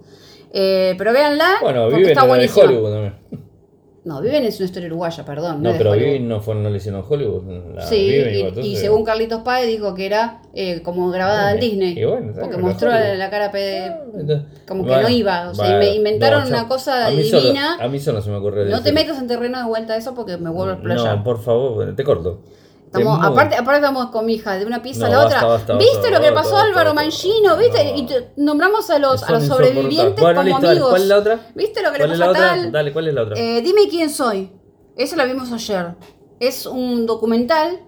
Eh, 0.51 0.95
pero 0.97 1.13
véanla 1.13 1.57
Bueno, 1.61 1.87
viven 1.89 2.09
está 2.09 2.21
de 2.23 2.27
buenísima. 2.27 2.65
Hollywood 2.65 2.91
también. 2.91 3.15
No, 4.05 4.21
Viven 4.21 4.43
es 4.45 4.57
una 4.59 4.65
historia 4.65 4.87
uruguaya, 4.87 5.25
perdón. 5.25 5.61
No, 5.61 5.73
de 5.73 5.77
pero. 5.77 5.91
Viven 5.91 6.27
no, 6.29 6.39
fue, 6.39 6.55
no 6.55 6.69
le 6.69 6.77
hicieron 6.77 7.03
Hollywood. 7.07 7.43
La 7.75 7.85
Sí, 7.85 8.09
Viven 8.09 8.63
y, 8.63 8.75
según 8.77 9.03
Carlitos 9.03 9.41
Páez 9.41 9.67
dijo 9.67 9.93
que 9.93 10.05
era 10.05 10.41
eh, 10.53 10.81
como 10.81 11.09
grabada 11.11 11.51
en 11.53 11.59
Disney. 11.59 11.99
y 11.99 12.05
bueno, 12.05 12.31
porque 12.39 12.57
mostró 12.57 12.89
la, 12.89 13.15
la 13.15 13.29
cara 13.29 13.51
pe- 13.51 13.87
Entonces- 14.15 14.45
como 14.67 14.85
que 14.85 14.95
no 14.95 15.09
iba. 15.09 15.49
O 15.49 15.53
sea, 15.55 15.77
me 15.77 15.93
inventaron 15.93 16.43
no, 16.43 16.47
una 16.47 16.67
cosa 16.67 17.07
a 17.07 17.11
mí 17.11 17.23
solo- 17.23 17.41
divina. 17.43 17.75
a 17.79 17.87
mí 17.89 17.99
solo 17.99 18.21
se 18.21 18.29
me 18.29 18.37
ocurre 18.37 18.69
no 18.69 18.81
te 18.81 18.91
metas 18.93 19.19
en 19.19 19.27
terreno 19.27 19.57
de 19.59 19.65
vuelta 19.65 19.93
a 19.93 19.97
eso 19.97 20.15
porque 20.15 20.37
me 20.37 20.49
vuelvo 20.49 20.71
a 20.71 20.75
explayar. 20.75 21.17
No, 21.17 21.23
por 21.23 21.41
favor, 21.41 21.93
te 21.95 22.03
corto. 22.03 22.41
Estamos, 22.91 23.19
aparte, 23.23 23.55
aparte 23.55 23.79
estamos 23.81 24.07
con 24.07 24.25
mi 24.25 24.33
hija, 24.33 24.57
de 24.57 24.65
una 24.65 24.81
pieza 24.81 25.05
a 25.05 25.09
No, 25.09 25.15
la 25.17 25.23
basta, 25.25 25.37
otra. 25.37 25.47
basta, 25.49 25.77
¿Viste 25.77 25.97
basta, 25.97 26.09
lo 26.09 26.21
que 26.21 26.31
basta, 26.31 26.41
pasó 26.41 26.51
basta, 26.55 26.67
Álvaro 26.69 26.89
basta. 26.95 27.03
Mangino? 27.03 27.57
¿Viste? 27.57 27.83
No. 27.83 27.97
Y 27.97 28.41
nombramos 28.43 28.89
a 28.89 28.97
los, 28.97 29.21
a 29.23 29.31
los 29.31 29.43
sobrevivientes. 29.45 30.19
Bueno, 30.19 30.39
como 30.41 30.47
listo, 30.47 30.61
dale, 30.61 30.71
amigos. 30.71 30.89
¿Cuál 30.89 31.01
es 31.03 31.07
la 31.07 31.17
otra? 31.17 31.39
¿Viste 31.53 31.83
lo 31.83 31.91
que 31.91 31.97
le 31.99 32.03
¿Cuál 32.05 32.11
es 32.13 32.19
pasó 32.19 32.31
la 32.33 32.37
a 32.37 32.49
tal? 32.49 32.71
Dale, 32.71 32.93
¿cuál 32.93 33.07
es 33.07 33.13
la 33.13 33.21
otra? 33.21 33.35
Eh, 33.39 33.61
dime 33.61 33.81
quién 33.89 34.09
soy. 34.09 34.51
Esa 34.97 35.15
la 35.15 35.25
vimos 35.25 35.51
ayer. 35.51 35.95
Es 36.39 36.65
un 36.65 37.05
documental, 37.05 37.79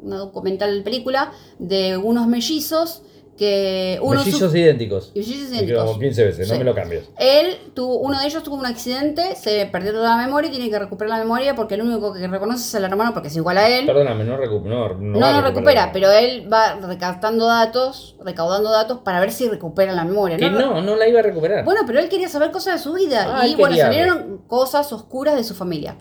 una 0.00 0.18
documental 0.18 0.82
película 0.84 1.32
de 1.58 1.96
unos 1.96 2.28
mellizos 2.28 3.02
que 3.36 3.98
uno 4.02 4.20
Mellizos 4.20 4.50
su- 4.52 4.56
idénticos. 4.56 5.12
mellizos 5.14 5.50
Me 5.50 5.56
idénticos. 5.56 5.84
como 5.84 5.98
15 5.98 6.24
veces, 6.24 6.48
no 6.48 6.58
me 6.58 6.64
lo 6.64 6.74
cambies. 6.74 7.04
Él 7.18 7.56
tuvo, 7.74 7.96
uno 7.98 8.20
de 8.20 8.26
ellos 8.26 8.42
tuvo 8.42 8.56
un 8.56 8.66
accidente, 8.66 9.34
se 9.36 9.66
perdió 9.66 9.92
toda 9.92 10.16
la 10.16 10.22
memoria 10.24 10.48
y 10.48 10.52
tiene 10.52 10.70
que 10.70 10.78
recuperar 10.78 11.10
la 11.18 11.24
memoria 11.24 11.54
porque 11.54 11.74
el 11.74 11.82
único 11.82 12.12
que 12.12 12.26
reconoce 12.28 12.60
es 12.64 12.74
el 12.74 12.84
hermano 12.84 13.12
porque 13.12 13.28
es 13.28 13.36
igual 13.36 13.58
a 13.58 13.68
él. 13.68 13.86
Perdóname, 13.86 14.24
no 14.24 14.36
recupera. 14.36 14.74
No, 14.74 14.94
No, 14.94 15.20
va 15.20 15.32
no 15.32 15.42
recupera, 15.42 15.90
pero 15.92 16.10
él 16.10 16.48
va 16.52 16.76
recaptando 16.76 17.46
datos, 17.46 18.16
recaudando 18.24 18.70
datos 18.70 18.98
para 19.00 19.20
ver 19.20 19.32
si 19.32 19.48
recupera 19.48 19.92
la 19.92 20.04
memoria. 20.04 20.36
Que 20.36 20.50
¿no? 20.50 20.80
no, 20.80 20.96
la 20.96 21.08
iba 21.08 21.20
a 21.20 21.22
recuperar. 21.22 21.64
Bueno, 21.64 21.80
pero 21.86 21.98
él 21.98 22.08
quería 22.08 22.28
saber 22.28 22.50
cosas 22.50 22.74
de 22.74 22.78
su 22.82 22.92
vida 22.94 23.40
Ah, 23.40 23.46
y 23.46 23.54
bueno, 23.56 23.76
salieron 23.76 24.42
cosas 24.46 24.92
oscuras 24.92 25.34
de 25.36 25.44
su 25.44 25.54
familia. 25.54 25.96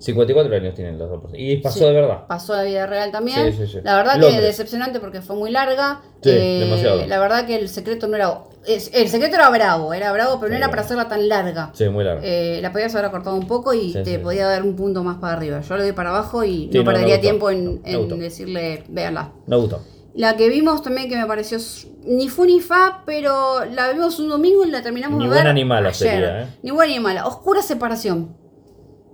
54 0.00 0.56
años 0.56 0.74
tienen 0.74 0.98
los 0.98 1.10
dos. 1.10 1.20
Y 1.34 1.58
pasó 1.58 1.78
Sí. 1.80 1.84
de 1.84 1.92
verdad. 1.92 2.26
Pasó 2.26 2.54
la 2.56 2.62
vida 2.62 2.86
real 2.86 3.12
también. 3.12 3.52
Sí, 3.52 3.66
sí, 3.66 3.72
sí. 3.74 3.78
La 3.84 3.96
verdad 3.96 4.14
que 4.14 4.20
Londres. 4.22 4.42
decepcionante 4.42 4.98
porque 4.98 5.20
fue 5.20 5.36
muy 5.36 5.50
larga. 5.50 6.00
Sí, 6.22 6.30
Eh, 6.30 6.60
demasiado. 6.64 7.06
La 7.06 7.18
verdad 7.20 7.46
que 7.46 7.56
el 7.56 7.68
secreto 7.68 8.08
no 8.08 8.16
era... 8.16 8.38
El 8.66 9.08
secreto 9.08 9.36
era 9.36 9.48
bravo, 9.50 9.92
era 9.94 10.10
bravo, 10.12 10.38
pero 10.40 10.50
no 10.50 10.56
era 10.56 10.68
para 10.70 10.82
hacerla 10.82 11.08
tan 11.08 11.28
larga. 11.28 11.70
Sí, 11.74 11.88
muy 11.88 12.04
largo. 12.04 12.22
Eh, 12.24 12.58
la 12.62 12.72
podías 12.72 12.94
haber 12.94 13.10
cortado 13.10 13.36
un 13.36 13.46
poco 13.46 13.72
y 13.74 13.92
te 13.92 14.18
podía 14.18 14.46
dar 14.46 14.62
un 14.62 14.74
punto 14.74 15.02
más 15.04 15.18
para 15.18 15.34
arriba. 15.34 15.60
Yo 15.60 15.76
le 15.76 15.82
doy 15.84 15.92
para 15.92 16.10
abajo 16.10 16.44
y 16.44 16.66
no, 16.72 16.84
perdería 16.84 17.20
tiempo 17.20 17.50
en, 17.50 17.82
No, 17.84 18.16
decirle, 18.16 18.84
véanla. 18.88 19.32
Me 19.46 19.56
gustó. 19.56 19.80
La 20.14 20.36
que 20.36 20.48
vimos 20.48 20.82
también 20.82 21.08
que 21.08 21.16
me 21.16 21.24
pareció 21.26 21.58
ni 22.04 22.28
fu 22.28 22.44
ni 22.44 22.60
fa, 22.60 23.02
pero 23.06 23.64
la 23.66 23.92
vimos 23.92 24.18
un 24.18 24.28
domingo 24.28 24.64
y 24.64 24.70
la 24.70 24.82
terminamos 24.82 25.18
Ni 25.18 25.24
de 25.24 25.30
ver 25.30 25.38
buena 25.38 25.52
ni 25.52 25.64
mala 25.64 25.94
sería, 25.94 26.42
¿eh? 26.42 26.46
Ni 26.62 26.70
buena 26.72 26.92
ni 26.92 27.00
mala. 27.00 27.26
Oscura 27.26 27.62
separación. 27.62 28.36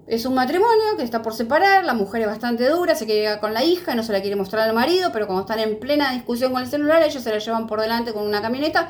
Es 0.06 0.24
un 0.24 0.34
matrimonio 0.34 0.96
que 0.96 1.02
está 1.02 1.20
por 1.22 1.34
separar, 1.34 1.84
la 1.84 1.92
mujer 1.94 2.22
es 2.22 2.28
bastante 2.28 2.68
dura, 2.68 2.94
se 2.94 3.06
quiere 3.06 3.22
llegar 3.22 3.40
con 3.40 3.52
la 3.52 3.64
hija, 3.64 3.94
no 3.96 4.04
se 4.04 4.12
la 4.12 4.20
quiere 4.20 4.36
mostrar 4.36 4.68
al 4.68 4.74
marido, 4.74 5.10
pero 5.12 5.26
cuando 5.26 5.40
están 5.42 5.58
en 5.58 5.80
plena 5.80 6.12
discusión 6.12 6.52
con 6.52 6.62
el 6.62 6.68
celular, 6.68 7.02
ellos 7.02 7.22
se 7.22 7.30
la 7.30 7.38
llevan 7.38 7.66
por 7.66 7.80
delante 7.80 8.12
con 8.12 8.22
una 8.24 8.40
camioneta 8.40 8.88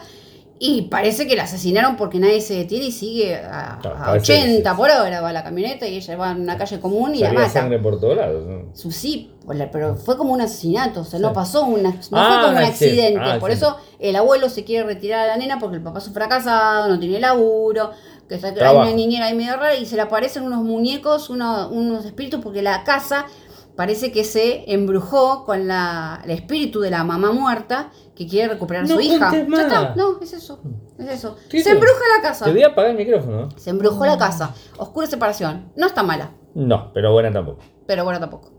y 0.59 0.83
parece 0.89 1.27
que 1.27 1.37
la 1.37 1.45
asesinaron 1.45 1.97
porque 1.97 2.19
nadie 2.19 2.41
se 2.41 2.55
detiene 2.55 2.87
y 2.87 2.93
sigue 2.93 3.35
a, 3.37 3.79
Claro, 3.81 3.97
a 3.99 4.05
parece 4.07 4.33
que 4.35 4.39
80 4.43 4.71
sí. 4.71 4.77
por 4.77 4.91
hora 4.91 5.21
va 5.23 5.33
la 5.33 5.43
camioneta 5.45 5.87
y 5.87 5.97
ella 5.97 6.17
va 6.17 6.31
en 6.33 6.41
una 6.43 6.57
calle 6.59 6.81
común 6.81 7.15
y 7.15 7.19
la 7.21 7.27
Salía 7.29 7.41
mata. 7.41 7.53
sangre 7.53 7.79
por 7.79 7.99
todos 8.01 8.17
lados. 8.17 8.45
¿no? 8.47 8.65
Sí, 8.75 9.33
la- 9.49 9.71
pero 9.71 9.97
fue 9.97 10.17
como 10.19 10.33
un 10.35 10.41
asesinato, 10.43 11.01
o 11.01 11.05
sea, 11.05 11.19
no 11.19 11.33
pasó 11.35 11.65
una, 11.65 11.91
no 11.91 11.97
Ah, 12.13 12.29
fue 12.41 12.47
como 12.47 12.59
un 12.59 12.65
accidente. 12.65 12.97
accidente. 13.17 13.21
Ah, 13.33 13.39
por 13.39 13.51
sí. 13.51 13.57
eso 13.57 13.77
el 13.99 14.17
abuelo 14.17 14.49
se 14.51 14.65
quiere 14.65 14.85
retirar 14.87 15.21
a 15.21 15.27
la 15.29 15.37
nena 15.39 15.59
porque 15.59 15.77
el 15.77 15.83
papá 15.83 15.99
es 15.99 16.09
un 16.09 16.15
fracasado, 16.15 16.89
no 16.89 16.99
tiene 16.99 17.21
laburo, 17.21 17.91
que 18.29 18.35
está 18.37 18.49
hay 18.49 18.77
una 18.77 18.93
niñera 18.93 19.27
ahí 19.27 19.35
medio 19.37 19.55
rara 19.55 19.75
y 19.77 19.87
se 19.87 19.97
le 19.97 20.03
aparecen 20.03 20.43
unos 20.45 20.63
muñecos, 20.63 21.31
uno- 21.31 21.69
unos 21.69 22.05
espíritus 22.05 22.41
porque 22.43 22.63
la 22.63 22.83
casa 22.85 23.27
parece 23.77 24.11
que 24.11 24.25
se 24.25 24.73
embrujó 24.73 25.45
con 25.45 25.69
la, 25.69 26.21
el 26.25 26.31
espíritu 26.31 26.81
de 26.81 26.91
la 26.91 27.05
mamá 27.05 27.31
muerta 27.33 27.91
que 28.15 28.27
quiere 28.27 28.55
recuperar 28.55 28.85
a 28.85 28.89
No 28.89 28.95
su 28.95 29.01
hija. 29.01 29.31
Ya 29.31 29.39
está, 29.63 29.95
no, 29.95 30.19
es 30.21 30.33
eso. 30.33 30.61
Es 30.99 31.09
eso. 31.11 31.37
¿Qué 31.51 31.63
Se 31.63 31.71
embruja 31.71 32.01
la 32.17 32.23
casa. 32.23 32.47
Te 32.47 32.53
voy 32.53 32.63
a 32.63 32.69
apagar 32.69 32.93
el 32.93 32.97
micrófono. 32.97 33.49
Se 33.57 33.69
embrujó 33.71 34.07
la 34.07 34.17
casa. 34.17 34.55
Oscura 34.79 35.07
separación. 35.07 35.71
No 35.77 35.87
está 35.87 36.03
mala, 36.03 36.31
No, 36.55 36.91
pero 36.95 37.13
buena 37.13 37.31
tampoco. 37.31 37.59
pero 37.87 38.05
bueno, 38.05 38.19
tampoco. 38.19 38.51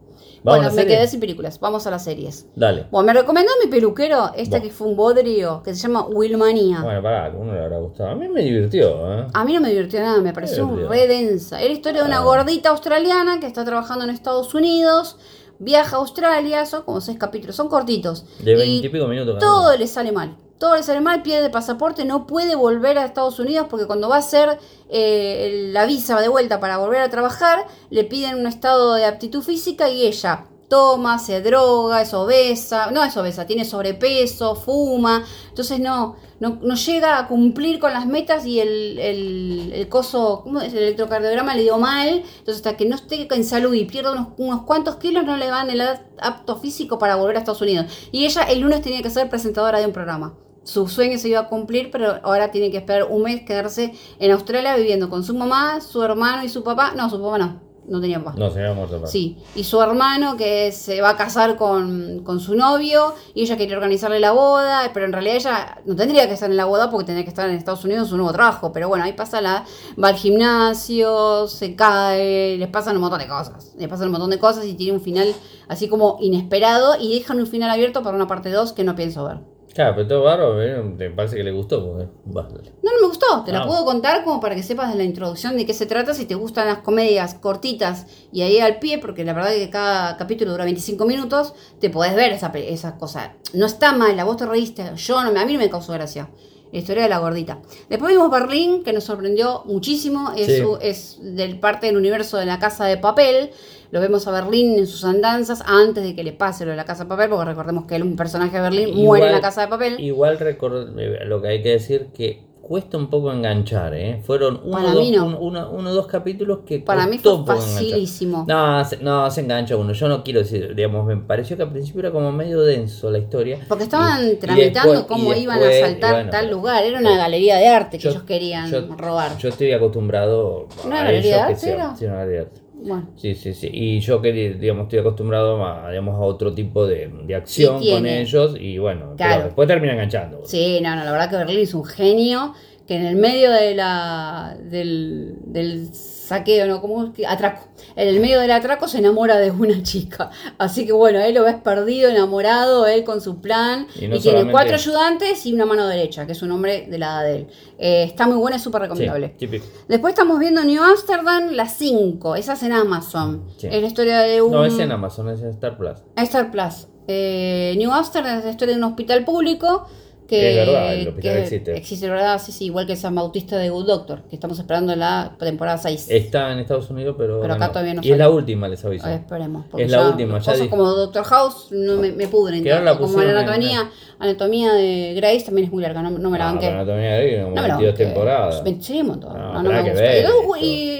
Bueno, 0.47 0.71
me 0.73 0.85
quedé 0.85 1.07
sin 1.07 1.19
películas. 1.19 1.59
Vamos 1.59 1.85
a 1.87 1.91
las 1.91 2.03
series. 2.03 2.47
Dale. 2.55 2.85
Bueno, 2.91 3.07
me 3.07 3.13
recomendó 3.19 3.51
mi 3.63 3.69
peluquero, 3.69 4.31
esta 4.35 4.61
que 4.61 4.69
fue 4.69 4.87
un 4.87 4.95
bodrio, 4.95 5.61
que 5.63 5.73
se 5.75 5.81
llama 5.81 6.05
Wilmania. 6.07 6.81
Bueno, 6.81 7.01
pará, 7.01 7.23
a 7.23 7.25
alguno 7.25 7.53
le 7.53 7.63
habrá 7.63 7.77
gustado. 7.79 8.09
A 8.11 8.15
mí 8.15 8.27
me 8.27 8.41
divirtió, 8.41 8.87
¿eh? 9.19 9.27
A 9.33 9.43
mí 9.45 9.53
no 9.53 9.61
me 9.61 9.69
divirtió 9.69 9.99
nada, 9.99 10.19
me 10.21 10.33
pareció 10.33 10.67
re 10.87 11.07
densa. 11.07 11.61
Era 11.61 11.73
historia 11.73 12.01
de 12.01 12.07
una 12.07 12.17
Ah. 12.19 12.23
gordita 12.23 12.69
australiana 12.69 13.39
que 13.39 13.47
está 13.47 13.63
trabajando 13.65 14.03
en 14.05 14.11
Estados 14.11 14.53
Unidos, 14.55 15.17
viaja 15.59 15.95
a 15.95 15.99
Australia, 15.99 16.65
son 16.65 16.83
como 16.83 17.01
seis 17.01 17.17
capítulos, 17.17 17.55
son 17.55 17.67
cortitos. 17.67 18.25
De 18.39 18.53
Y 18.53 18.55
20 18.55 18.87
y 18.87 18.89
pico 18.89 19.07
minutos. 19.07 19.39
todo 19.39 19.69
uno. 19.69 19.77
le 19.77 19.87
sale 19.87 20.11
mal. 20.11 20.35
Todo 20.57 20.75
le 20.75 20.81
sale 20.81 21.01
mal, 21.01 21.21
pierde 21.21 21.51
pasaporte, 21.51 22.03
no 22.03 22.25
puede 22.25 22.55
volver 22.55 22.97
a 22.97 23.05
Estados 23.05 23.39
Unidos 23.39 23.67
porque 23.69 23.85
cuando 23.85 24.09
va 24.09 24.15
a 24.15 24.19
hacer 24.19 24.57
eh, 24.89 25.69
la 25.71 25.85
visa 25.85 26.19
de 26.19 26.29
vuelta 26.29 26.59
para 26.59 26.77
volver 26.77 27.01
a 27.01 27.09
trabajar, 27.09 27.67
le 27.91 28.03
piden 28.05 28.39
un 28.39 28.47
estado 28.47 28.95
de 28.95 29.05
aptitud 29.05 29.43
física 29.43 29.87
y 29.89 30.07
ella, 30.07 30.47
toma, 30.67 31.19
se 31.19 31.41
droga, 31.41 32.01
es 32.01 32.11
obesa, 32.15 32.89
no 32.89 33.03
es 33.03 33.15
obesa, 33.15 33.45
tiene 33.45 33.65
sobrepeso, 33.65 34.55
fuma, 34.55 35.23
entonces 35.49 35.79
no, 35.79 36.15
no, 36.39 36.75
llega 36.75 37.19
a 37.19 37.27
cumplir 37.27 37.79
con 37.79 37.93
las 37.93 38.07
metas 38.07 38.43
y 38.47 38.59
el, 38.59 38.97
el, 38.97 39.71
el 39.75 39.89
coso, 39.89 40.41
¿cómo 40.43 40.59
es? 40.59 40.73
El 40.73 40.79
electrocardiograma 40.79 41.55
le 41.55 41.61
dio 41.61 41.77
mal, 41.77 42.07
entonces 42.39 42.55
hasta 42.55 42.75
que 42.75 42.85
no 42.85 42.95
esté 42.95 43.27
en 43.31 43.43
salud 43.43 43.75
y 43.75 43.85
pierda 43.85 44.11
unos, 44.11 44.29
unos 44.37 44.63
cuantos 44.63 44.95
kilos 44.95 45.23
no 45.23 45.37
le 45.37 45.51
van 45.51 45.69
el 45.69 45.81
apto 45.81 46.57
físico 46.57 46.97
para 46.97 47.15
volver 47.15 47.35
a 47.35 47.39
Estados 47.39 47.61
Unidos. 47.61 47.85
Y 48.11 48.25
ella 48.25 48.41
el 48.41 48.61
lunes 48.61 48.81
tenía 48.81 49.03
que 49.03 49.11
ser 49.11 49.29
presentadora 49.29 49.79
de 49.79 49.85
un 49.85 49.93
programa 49.93 50.33
su 50.67 50.87
sueño 50.89 51.17
se 51.17 51.29
iba 51.29 51.39
a 51.39 51.47
cumplir, 51.47 51.89
pero 51.91 52.19
ahora 52.23 52.51
tiene 52.51 52.69
que 52.69 52.77
esperar 52.77 53.07
un 53.09 53.23
mes 53.23 53.43
quedarse 53.43 53.93
en 54.19 54.31
Australia 54.31 54.75
viviendo 54.75 55.09
con 55.09 55.23
su 55.23 55.33
mamá, 55.33 55.79
su 55.79 56.03
hermano 56.03 56.43
y 56.43 56.49
su 56.49 56.61
papá. 56.61 56.91
No, 56.93 57.09
su 57.09 57.21
papá 57.21 57.37
no, 57.37 57.61
no 57.87 58.01
tenía 58.01 58.21
papá. 58.21 58.37
No, 58.37 58.51
se 58.51 58.59
había 58.59 58.73
muerto 58.73 58.97
papá. 58.97 59.07
Sí, 59.07 59.37
y 59.55 59.63
su 59.63 59.81
hermano 59.81 60.35
que 60.35 60.73
se 60.73 60.99
va 60.99 61.11
a 61.11 61.15
casar 61.15 61.55
con, 61.55 62.21
con 62.25 62.41
su 62.41 62.55
novio 62.55 63.15
y 63.33 63.43
ella 63.43 63.55
quería 63.55 63.77
organizarle 63.77 64.19
la 64.19 64.33
boda, 64.33 64.91
pero 64.93 65.05
en 65.05 65.13
realidad 65.13 65.37
ella 65.37 65.81
no 65.85 65.95
tendría 65.95 66.27
que 66.27 66.33
estar 66.33 66.51
en 66.51 66.57
la 66.57 66.65
boda 66.65 66.91
porque 66.91 67.05
tenía 67.05 67.23
que 67.23 67.29
estar 67.29 67.49
en 67.49 67.55
Estados 67.55 67.85
Unidos 67.85 68.03
en 68.03 68.09
su 68.09 68.17
nuevo 68.17 68.33
trabajo. 68.33 68.73
Pero 68.73 68.89
bueno, 68.89 69.05
ahí 69.05 69.13
pasa 69.13 69.39
la. 69.39 69.63
va 70.03 70.09
al 70.09 70.15
gimnasio, 70.15 71.47
se 71.47 71.77
cae, 71.77 72.57
les 72.57 72.67
pasan 72.67 72.97
un 72.97 73.03
montón 73.03 73.19
de 73.19 73.27
cosas. 73.27 73.73
Les 73.77 73.87
pasan 73.87 74.07
un 74.07 74.11
montón 74.11 74.31
de 74.31 74.37
cosas 74.37 74.65
y 74.65 74.73
tiene 74.73 74.91
un 74.97 75.01
final 75.01 75.33
así 75.69 75.87
como 75.87 76.17
inesperado 76.19 76.97
y 76.99 77.17
dejan 77.17 77.39
un 77.39 77.47
final 77.47 77.69
abierto 77.69 78.03
para 78.03 78.17
una 78.17 78.27
parte 78.27 78.51
2 78.51 78.73
que 78.73 78.83
no 78.83 78.93
pienso 78.93 79.23
ver. 79.23 79.56
Claro, 79.77 79.93
pero 79.95 80.07
todo 80.07 80.23
bárbaro, 80.23 80.59
¿eh? 80.59 80.81
me 80.81 81.11
parece 81.11 81.35
que 81.35 81.43
le 81.43 81.51
gustó. 81.51 81.85
Porque... 81.85 82.07
bah. 82.25 82.47
No, 82.81 82.91
no 82.91 83.01
me 83.01 83.07
gustó. 83.07 83.43
Te 83.45 83.51
la 83.51 83.59
Ah. 83.61 83.67
puedo 83.67 83.85
contar 83.85 84.23
como 84.23 84.39
para 84.39 84.55
que 84.55 84.63
sepas 84.63 84.89
de 84.91 84.97
la 84.97 85.03
introducción 85.03 85.55
de 85.55 85.67
qué 85.67 85.73
se 85.75 85.85
trata. 85.85 86.15
Si 86.15 86.25
te 86.25 86.33
gustan 86.33 86.65
las 86.67 86.79
comedias 86.79 87.35
cortitas 87.35 88.07
y 88.31 88.41
ahí 88.41 88.57
al 88.59 88.79
pie, 88.79 88.97
porque 88.97 89.23
la 89.23 89.33
verdad 89.33 89.53
es 89.53 89.63
que 89.63 89.69
cada 89.69 90.17
capítulo 90.17 90.49
dura 90.49 90.63
25 90.63 91.05
minutos, 91.05 91.53
te 91.79 91.91
podés 91.91 92.15
ver 92.15 92.31
esa, 92.31 92.47
esa 92.55 92.97
cosa. 92.97 93.33
No 93.53 93.67
está 93.67 93.91
mal, 93.93 94.17
la 94.17 94.23
vos 94.23 94.37
te 94.37 94.47
reíste. 94.47 94.83
Yo 94.95 95.23
no, 95.23 95.39
a 95.39 95.45
mí 95.45 95.53
no 95.53 95.59
me 95.59 95.69
causó 95.69 95.93
gracia. 95.93 96.27
La 96.71 96.79
historia 96.79 97.03
de 97.03 97.09
la 97.09 97.19
gordita. 97.19 97.59
Después 97.89 98.11
vimos 98.13 98.29
Berlín, 98.29 98.83
que 98.83 98.93
nos 98.93 99.05
sorprendió 99.05 99.63
muchísimo. 99.65 100.33
Es, 100.35 100.47
Sí. 100.47 100.63
es 100.81 101.17
del 101.21 101.59
parte 101.59 101.87
del 101.87 101.97
universo 101.97 102.37
de 102.37 102.45
la 102.45 102.59
casa 102.59 102.85
de 102.85 102.97
papel. 102.97 103.51
Lo 103.91 104.01
vemos 104.01 104.27
a 104.27 104.31
Berlín 104.31 104.77
en 104.77 104.85
sus 104.85 105.05
andanzas 105.05 105.63
antes 105.65 106.03
de 106.03 106.13
que 106.13 106.23
le 106.23 106.33
pase 106.33 106.65
lo 106.65 106.71
de 106.71 106.77
la 106.77 106.83
casa 106.85 107.03
de 107.05 107.09
papel, 107.09 107.29
porque 107.29 107.45
recordemos 107.45 107.85
que 107.85 107.95
él, 107.95 108.03
un 108.03 108.17
personaje 108.17 108.57
de 108.57 108.61
Berlín 108.61 108.95
muere 108.95 109.27
en 109.27 109.31
la 109.31 109.39
casa 109.41 109.61
de 109.61 109.67
papel. 109.69 109.97
Igual 109.99 110.37
recor- 110.39 110.93
eh, 110.99 111.23
lo 111.25 111.41
que 111.41 111.47
hay 111.47 111.63
que 111.63 111.69
decir 111.69 112.07
que 112.13 112.41
cuesta 112.67 112.97
un 112.97 113.09
poco 113.09 113.31
enganchar, 113.31 113.93
¿eh? 113.95 114.21
Fueron 114.25 114.59
uno, 114.63 114.71
Para 114.71 114.91
dos, 114.91 114.99
mí 115.03 115.11
no. 115.11 115.25
un- 115.25 115.35
uno, 115.63 115.93
dos 115.93 116.07
capítulos 116.07 116.59
que 116.65 116.79
Para 116.79 117.07
mí 117.07 117.17
fue 117.17 117.45
facilísimo. 117.45 118.45
No, 118.47 118.83
se, 118.85 118.97
no, 118.97 119.29
se 119.31 119.41
engancha 119.41 119.75
uno. 119.77 119.93
Yo 119.93 120.07
no 120.07 120.23
quiero 120.23 120.39
decir, 120.41 120.75
digamos, 120.75 121.05
me 121.05 121.17
pareció 121.17 121.55
que 121.57 121.63
al 121.63 121.71
principio 121.71 121.99
era 122.01 122.11
como 122.11 122.31
medio 122.31 122.61
denso 122.61 123.09
la 123.09 123.19
historia. 123.19 123.59
Porque 123.67 123.85
estaban 123.85 124.27
Y- 124.27 124.31
y 124.31 124.35
tramitando 124.35 124.93
después- 124.93 125.07
cómo 125.19 125.33
iban 125.33 125.57
a 125.63 125.71
saltar 125.71 126.13
bueno, 126.15 126.29
tal 126.29 126.51
lugar. 126.51 126.83
Era 126.83 126.99
una 126.99 127.17
galería 127.17 127.55
de 127.57 127.67
arte 127.67 127.97
que 127.97 128.03
yo- 128.03 128.09
ellos 128.11 128.23
querían 128.23 128.69
yo- 128.69 128.87
robar. 128.97 129.37
Yo 129.37 129.49
estoy 129.49 129.71
acostumbrado 129.71 130.67
¿Una 130.85 131.01
a 131.01 131.03
galería 131.05 131.47
ellos 131.49 131.61
de 131.61 131.69
arte 131.71 131.81
era? 131.81 131.95
sí, 131.95 132.05
una 132.05 132.15
galería 132.15 132.39
de 132.41 132.45
arte. 132.45 132.61
Bueno, 132.79 133.09
Sí, 133.15 133.33
sí, 133.35 133.53
sí. 133.53 133.69
Y 133.71 133.99
yo 133.99 134.21
que 134.21 134.31
digamos 134.31 134.83
estoy 134.83 134.99
acostumbrado 134.99 135.65
a, 135.65 135.89
digamos, 135.89 136.15
a 136.15 136.19
otro 136.19 136.53
tipo 136.53 136.85
de, 136.85 137.09
de 137.25 137.35
acción 137.35 137.83
con 137.83 138.05
ellos 138.05 138.55
y 138.59 138.77
bueno, 138.77 139.13
pero 139.17 139.29
Claro. 139.29 139.43
después 139.45 139.67
termina 139.67 139.93
enganchando. 139.93 140.41
sí, 140.45 140.79
no, 140.81 140.95
no, 140.95 141.03
la 141.03 141.11
verdad 141.11 141.29
que 141.29 141.37
Berlín 141.37 141.59
es 141.59 141.73
un 141.73 141.85
genio 141.85 142.53
que 142.87 142.95
en 142.95 143.05
el 143.05 143.15
medio 143.17 143.51
de 143.51 143.75
la 143.75 144.57
del, 144.63 145.35
del 145.45 145.89
saqueo, 146.27 146.67
¿no? 146.67 146.81
¿Cómo 146.81 147.03
es 147.05 147.09
que? 147.13 147.25
Atraco. 147.25 147.67
En 147.95 148.07
el 148.07 148.19
medio 148.19 148.39
del 148.39 148.51
atraco 148.51 148.87
se 148.87 148.99
enamora 148.99 149.37
de 149.37 149.51
una 149.51 149.81
chica. 149.83 150.29
Así 150.57 150.85
que 150.85 150.91
bueno, 150.93 151.19
él 151.19 151.33
lo 151.35 151.43
ves 151.43 151.55
perdido, 151.55 152.09
enamorado, 152.09 152.85
él 152.87 153.03
con 153.03 153.21
su 153.21 153.41
plan. 153.41 153.87
Y 153.95 154.19
tiene 154.19 154.51
cuatro 154.51 154.75
ayudantes 154.75 155.45
y 155.45 155.53
una 155.53 155.65
mano 155.65 155.87
derecha, 155.87 156.25
que 156.25 156.33
es 156.33 156.41
un 156.41 156.51
hombre 156.51 156.87
de 156.89 156.97
la 156.97 157.07
edad 157.07 157.23
de 157.23 157.35
él. 157.35 157.47
Eh, 157.79 158.03
está 158.03 158.27
muy 158.27 158.37
buena, 158.37 158.57
es 158.57 158.61
súper 158.63 158.81
Sí, 158.81 158.83
recomendable. 158.83 159.29
típico. 159.37 159.65
Después 159.87 160.13
estamos 160.13 160.39
viendo 160.39 160.63
New 160.63 160.83
Amsterdam, 160.83 161.49
las 161.51 161.73
5. 161.77 162.35
Esa 162.35 162.53
es 162.53 162.63
en 162.63 162.73
Amazon. 162.73 163.45
Sí. 163.57 163.67
Es 163.71 163.81
la 163.81 163.87
historia 163.87 164.19
de 164.21 164.41
un. 164.41 164.51
No, 164.51 164.65
es 164.65 164.77
en 164.79 164.91
Amazon, 164.91 165.29
es 165.29 165.41
en 165.41 165.49
Star 165.49 165.77
Plus. 165.77 165.97
Star 166.15 166.51
Plus. 166.51 166.87
Eh, 167.07 167.73
New 167.77 167.91
Amsterdam 167.91 168.39
es 168.39 168.45
la 168.45 168.51
historia 168.51 168.75
de 168.75 168.79
un 168.81 168.83
hospital 168.83 169.23
público 169.23 169.87
que. 170.27 170.49
Es 170.61 170.67
verdad, 170.67 170.93
el 170.93 171.07
hospital 171.07 171.33
que 171.33 171.41
existe. 171.41 171.77
Existe, 171.77 172.09
¿verdad? 172.09 172.39
Sí, 172.43 172.51
sí, 172.51 172.65
igual 172.65 172.85
que 172.85 172.95
San 172.95 173.15
Bautista 173.15 173.57
de 173.57 173.69
Good 173.69 173.87
Doctor, 173.87 174.21
que 174.29 174.35
estamos 174.35 174.59
esperando 174.59 174.95
la 174.95 175.35
temporada 175.39 175.77
6. 175.77 176.07
Está 176.09 176.51
en 176.51 176.59
Estados 176.59 176.89
Unidos, 176.89 177.15
pero. 177.17 177.41
Pero 177.41 177.53
acá 177.53 177.69
todavía 177.69 177.93
no 177.95 178.01
Y 178.03 178.11
es 178.11 178.17
la 178.17 178.29
última, 178.29 178.67
les 178.67 178.83
aviso. 178.85 179.07
Esperemos. 179.07 179.65
Es 179.77 179.89
la 179.89 180.07
última, 180.09 180.39
ya 180.39 180.51
Cosas 180.51 180.67
como 180.67 180.85
Doctor 180.91 181.23
House 181.23 181.67
no 181.71 181.95
me, 181.97 182.11
me 182.11 182.27
pudren. 182.27 182.63
La 182.63 182.97
como 182.97 183.21
la 183.21 183.31
anatomía, 183.39 183.89
anatomía 184.19 184.73
de 184.73 185.13
Grace 185.15 185.45
también 185.45 185.65
es 185.67 185.71
muy 185.73 185.81
larga, 185.81 186.01
no, 186.01 186.09
no 186.11 186.29
me 186.29 186.37
la 186.37 186.49
Ah, 186.49 186.51
banqué. 186.51 186.67
pero 186.67 186.79
Anatomía 186.81 187.11
de 187.17 187.41
como 187.43 187.55
No 187.55 187.61
me 187.61 187.67
la 187.67 187.77
22 187.77 187.91
banqué. 187.93 188.05
temporadas. 188.05 188.63
Sí, 188.81 189.01
un 189.01 189.07
montón. 189.07 189.33
No, 189.33 189.53
No, 189.53 189.63
no 189.63 189.69
pero 189.69 189.83
me 189.83 190.45
gusta. 190.45 190.65
y 190.65 190.96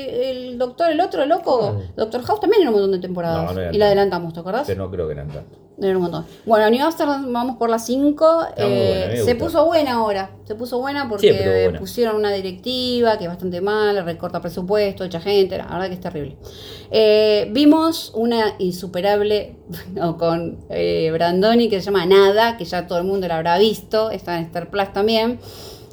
el 0.57 0.59
doctor, 0.59 0.89
el 0.91 0.99
otro 0.99 1.23
loco, 1.25 1.75
Ah. 1.77 1.91
Doctor 1.95 2.23
House 2.23 2.39
también 2.39 2.61
era 2.63 2.71
un 2.71 2.75
montón 2.77 2.91
de 2.93 2.99
temporadas. 2.99 3.45
No, 3.45 3.53
no 3.53 3.61
era 3.61 3.73
y 3.73 3.77
la 3.77 3.85
adelantamos, 3.85 4.33
¿te 4.33 4.39
acordás? 4.39 4.65
Pero 4.65 4.83
no 4.85 4.91
creo 4.91 5.05
que 5.07 5.13
eran 5.13 5.27
tanto. 5.27 5.57
Era 5.79 5.95
un 5.95 6.01
montón. 6.01 6.25
Bueno, 6.43 6.67
New 6.71 6.83
Amsterdam 6.83 7.31
vamos 7.31 7.57
por 7.57 7.69
las 7.69 7.85
5. 7.85 8.45
Está 8.49 8.65
muy 8.67 8.75
buena, 8.77 9.07
me 9.09 9.17
se 9.17 9.35
puso 9.35 9.65
buena 9.67 9.93
ahora. 9.93 10.31
Se 10.45 10.55
puso 10.55 10.79
buena 10.79 11.07
porque 11.07 11.63
buena. 11.65 11.79
pusieron 11.79 12.15
una 12.15 12.31
directiva 12.31 13.15
que 13.19 13.25
es 13.25 13.29
bastante 13.29 13.61
mala, 13.61 14.01
recorta 14.01 14.41
presupuesto, 14.41 15.03
echa 15.03 15.21
gente. 15.21 15.55
La 15.55 15.65
verdad 15.67 15.87
que 15.87 15.93
es 15.93 15.99
terrible. 15.99 16.35
Eh, 16.89 17.47
vimos 17.51 18.11
una 18.15 18.55
insuperable 18.57 19.55
no, 19.93 20.17
con 20.17 20.57
eh, 20.71 21.11
Brandoni 21.13 21.69
que 21.69 21.79
se 21.79 21.85
llama 21.91 22.07
Nada, 22.07 22.57
que 22.57 22.65
ya 22.65 22.87
todo 22.87 22.97
el 22.97 23.03
mundo 23.03 23.27
la 23.27 23.35
habrá 23.37 23.59
visto. 23.59 24.09
Está 24.09 24.39
en 24.39 24.45
Star 24.45 24.71
Plus 24.71 24.91
también. 24.93 25.39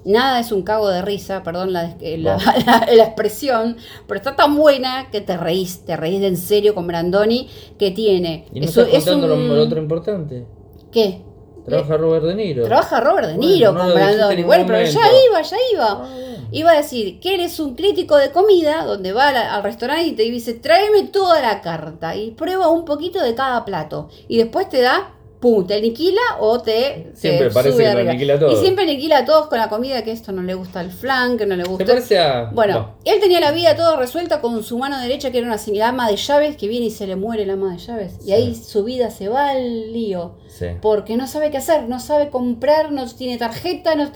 Nada 0.05 0.41
es 0.41 0.53
un 0.53 0.63
cago 0.63 0.89
de 0.91 1.01
risa, 1.03 1.43
perdón 1.43 1.73
la, 1.73 1.95
la- 2.01 2.37
la- 2.67 2.87
la 2.95 3.05
expresión, 3.05 3.77
pero 4.07 4.19
está 4.19 4.37
tan 4.37 4.55
buena 4.57 5.09
que 5.11 5.21
te 5.23 5.37
reís, 5.37 5.85
te 5.87 5.97
reís 5.97 6.21
de 6.21 6.27
en 6.27 6.37
serio 6.37 6.75
con 6.75 6.87
Brandoni, 6.87 7.49
que 7.79 7.91
tiene. 7.91 8.47
Y 8.53 8.61
no 8.61 8.67
es 8.67 8.77
un- 8.77 8.85
estás 8.85 8.99
es 9.07 9.11
contando 9.11 9.37
lo- 9.37 9.63
otro 9.63 9.79
importante. 9.81 10.45
¿Qué? 10.93 11.23
Trabaja 11.65 11.97
Robert 11.97 12.27
De 12.27 12.35
Niro. 12.35 12.65
Trabaja 12.65 13.01
Robert 13.01 13.29
De 13.29 13.39
Niro 13.39 13.75
con 13.75 13.95
Brandoni. 13.95 14.43
Bueno, 14.43 14.65
pero 14.67 14.85
ya 14.85 15.01
iba, 15.31 15.41
ya 15.41 15.57
iba. 15.73 15.87
Ah. 16.05 16.09
Iba 16.53 16.73
a 16.73 16.77
decir 16.77 17.19
que 17.21 17.35
él 17.37 17.41
es 17.41 17.59
un 17.59 17.75
crítico 17.75 18.17
de 18.19 18.31
comida, 18.31 18.85
donde 18.85 19.15
va 19.15 19.29
a 19.29 19.33
la- 19.33 19.55
al 19.55 19.63
restaurante 19.63 20.05
y 20.07 20.13
te 20.13 20.25
dice, 20.25 20.53
tráeme 20.53 21.05
toda 21.05 21.41
la 21.41 21.63
carta 21.63 22.15
y 22.17 22.33
prueba 22.33 22.69
un 22.69 22.85
poquito 22.85 23.23
de 23.23 23.35
cada 23.35 23.65
plato. 23.65 24.11
Y 24.29 24.37
después 24.37 24.69
te 24.69 24.83
da, 24.83 25.14
pum, 25.45 25.67
te 25.67 25.75
aniquila 25.75 26.23
o 26.41 26.59
te, 26.63 27.13
Siempre 27.15 27.49
te 27.49 27.53
parece 27.55 27.77
que 27.77 27.93
lo 27.93 28.11
aniquila 28.11 28.39
todo. 28.39 28.51
Y 28.51 28.57
siempre 28.57 28.85
aniquila 28.85 29.19
a 29.19 29.25
todos 29.27 29.49
con 29.49 29.59
la 29.59 29.69
comida, 29.69 30.03
que 30.03 30.11
esto 30.11 30.33
no 30.33 30.43
le 30.43 30.55
gusta 30.55 30.81
al 30.81 30.91
flan, 30.91 31.37
que 31.37 31.45
no 31.45 31.55
le 31.55 31.65
¿Te 31.65 31.69
gusta... 31.69 31.85
parece 31.85 32.19
a.? 32.19 32.51
Bueno, 32.55 32.95
él 33.05 33.21
tenía 33.21 33.41
la 33.41 33.53
vida 33.53 33.77
toda 33.77 33.97
resuelta 33.97 34.41
con 34.41 34.63
su 34.63 34.79
mano 34.79 34.99
derecha, 34.99 35.31
que 35.31 35.39
era 35.39 35.47
una 35.47 35.59
ama 35.87 36.09
de 36.09 36.17
llaves, 36.17 36.57
que 36.57 36.67
viene 36.67 36.87
y 36.87 36.91
se 36.91 37.07
le 37.07 37.17
muere 37.17 37.45
la 37.45 37.53
ama 37.53 37.73
de 37.73 37.79
llaves. 37.79 38.15
Y 38.25 38.33
ahí 38.33 38.55
su 38.55 38.85
vida 38.85 39.11
se 39.11 39.29
va 39.29 39.51
al 39.51 39.93
lío. 39.93 40.37
Sí. 40.49 40.67
Porque 40.81 41.17
no 41.19 41.27
sabe 41.27 41.51
qué 41.51 41.59
hacer, 41.59 41.89
no 41.89 42.01
sabe 42.01 42.31
comprar, 42.31 42.91
no 42.93 43.05
tiene 43.13 43.37
tarjeta, 43.37 43.97
no 43.97 44.11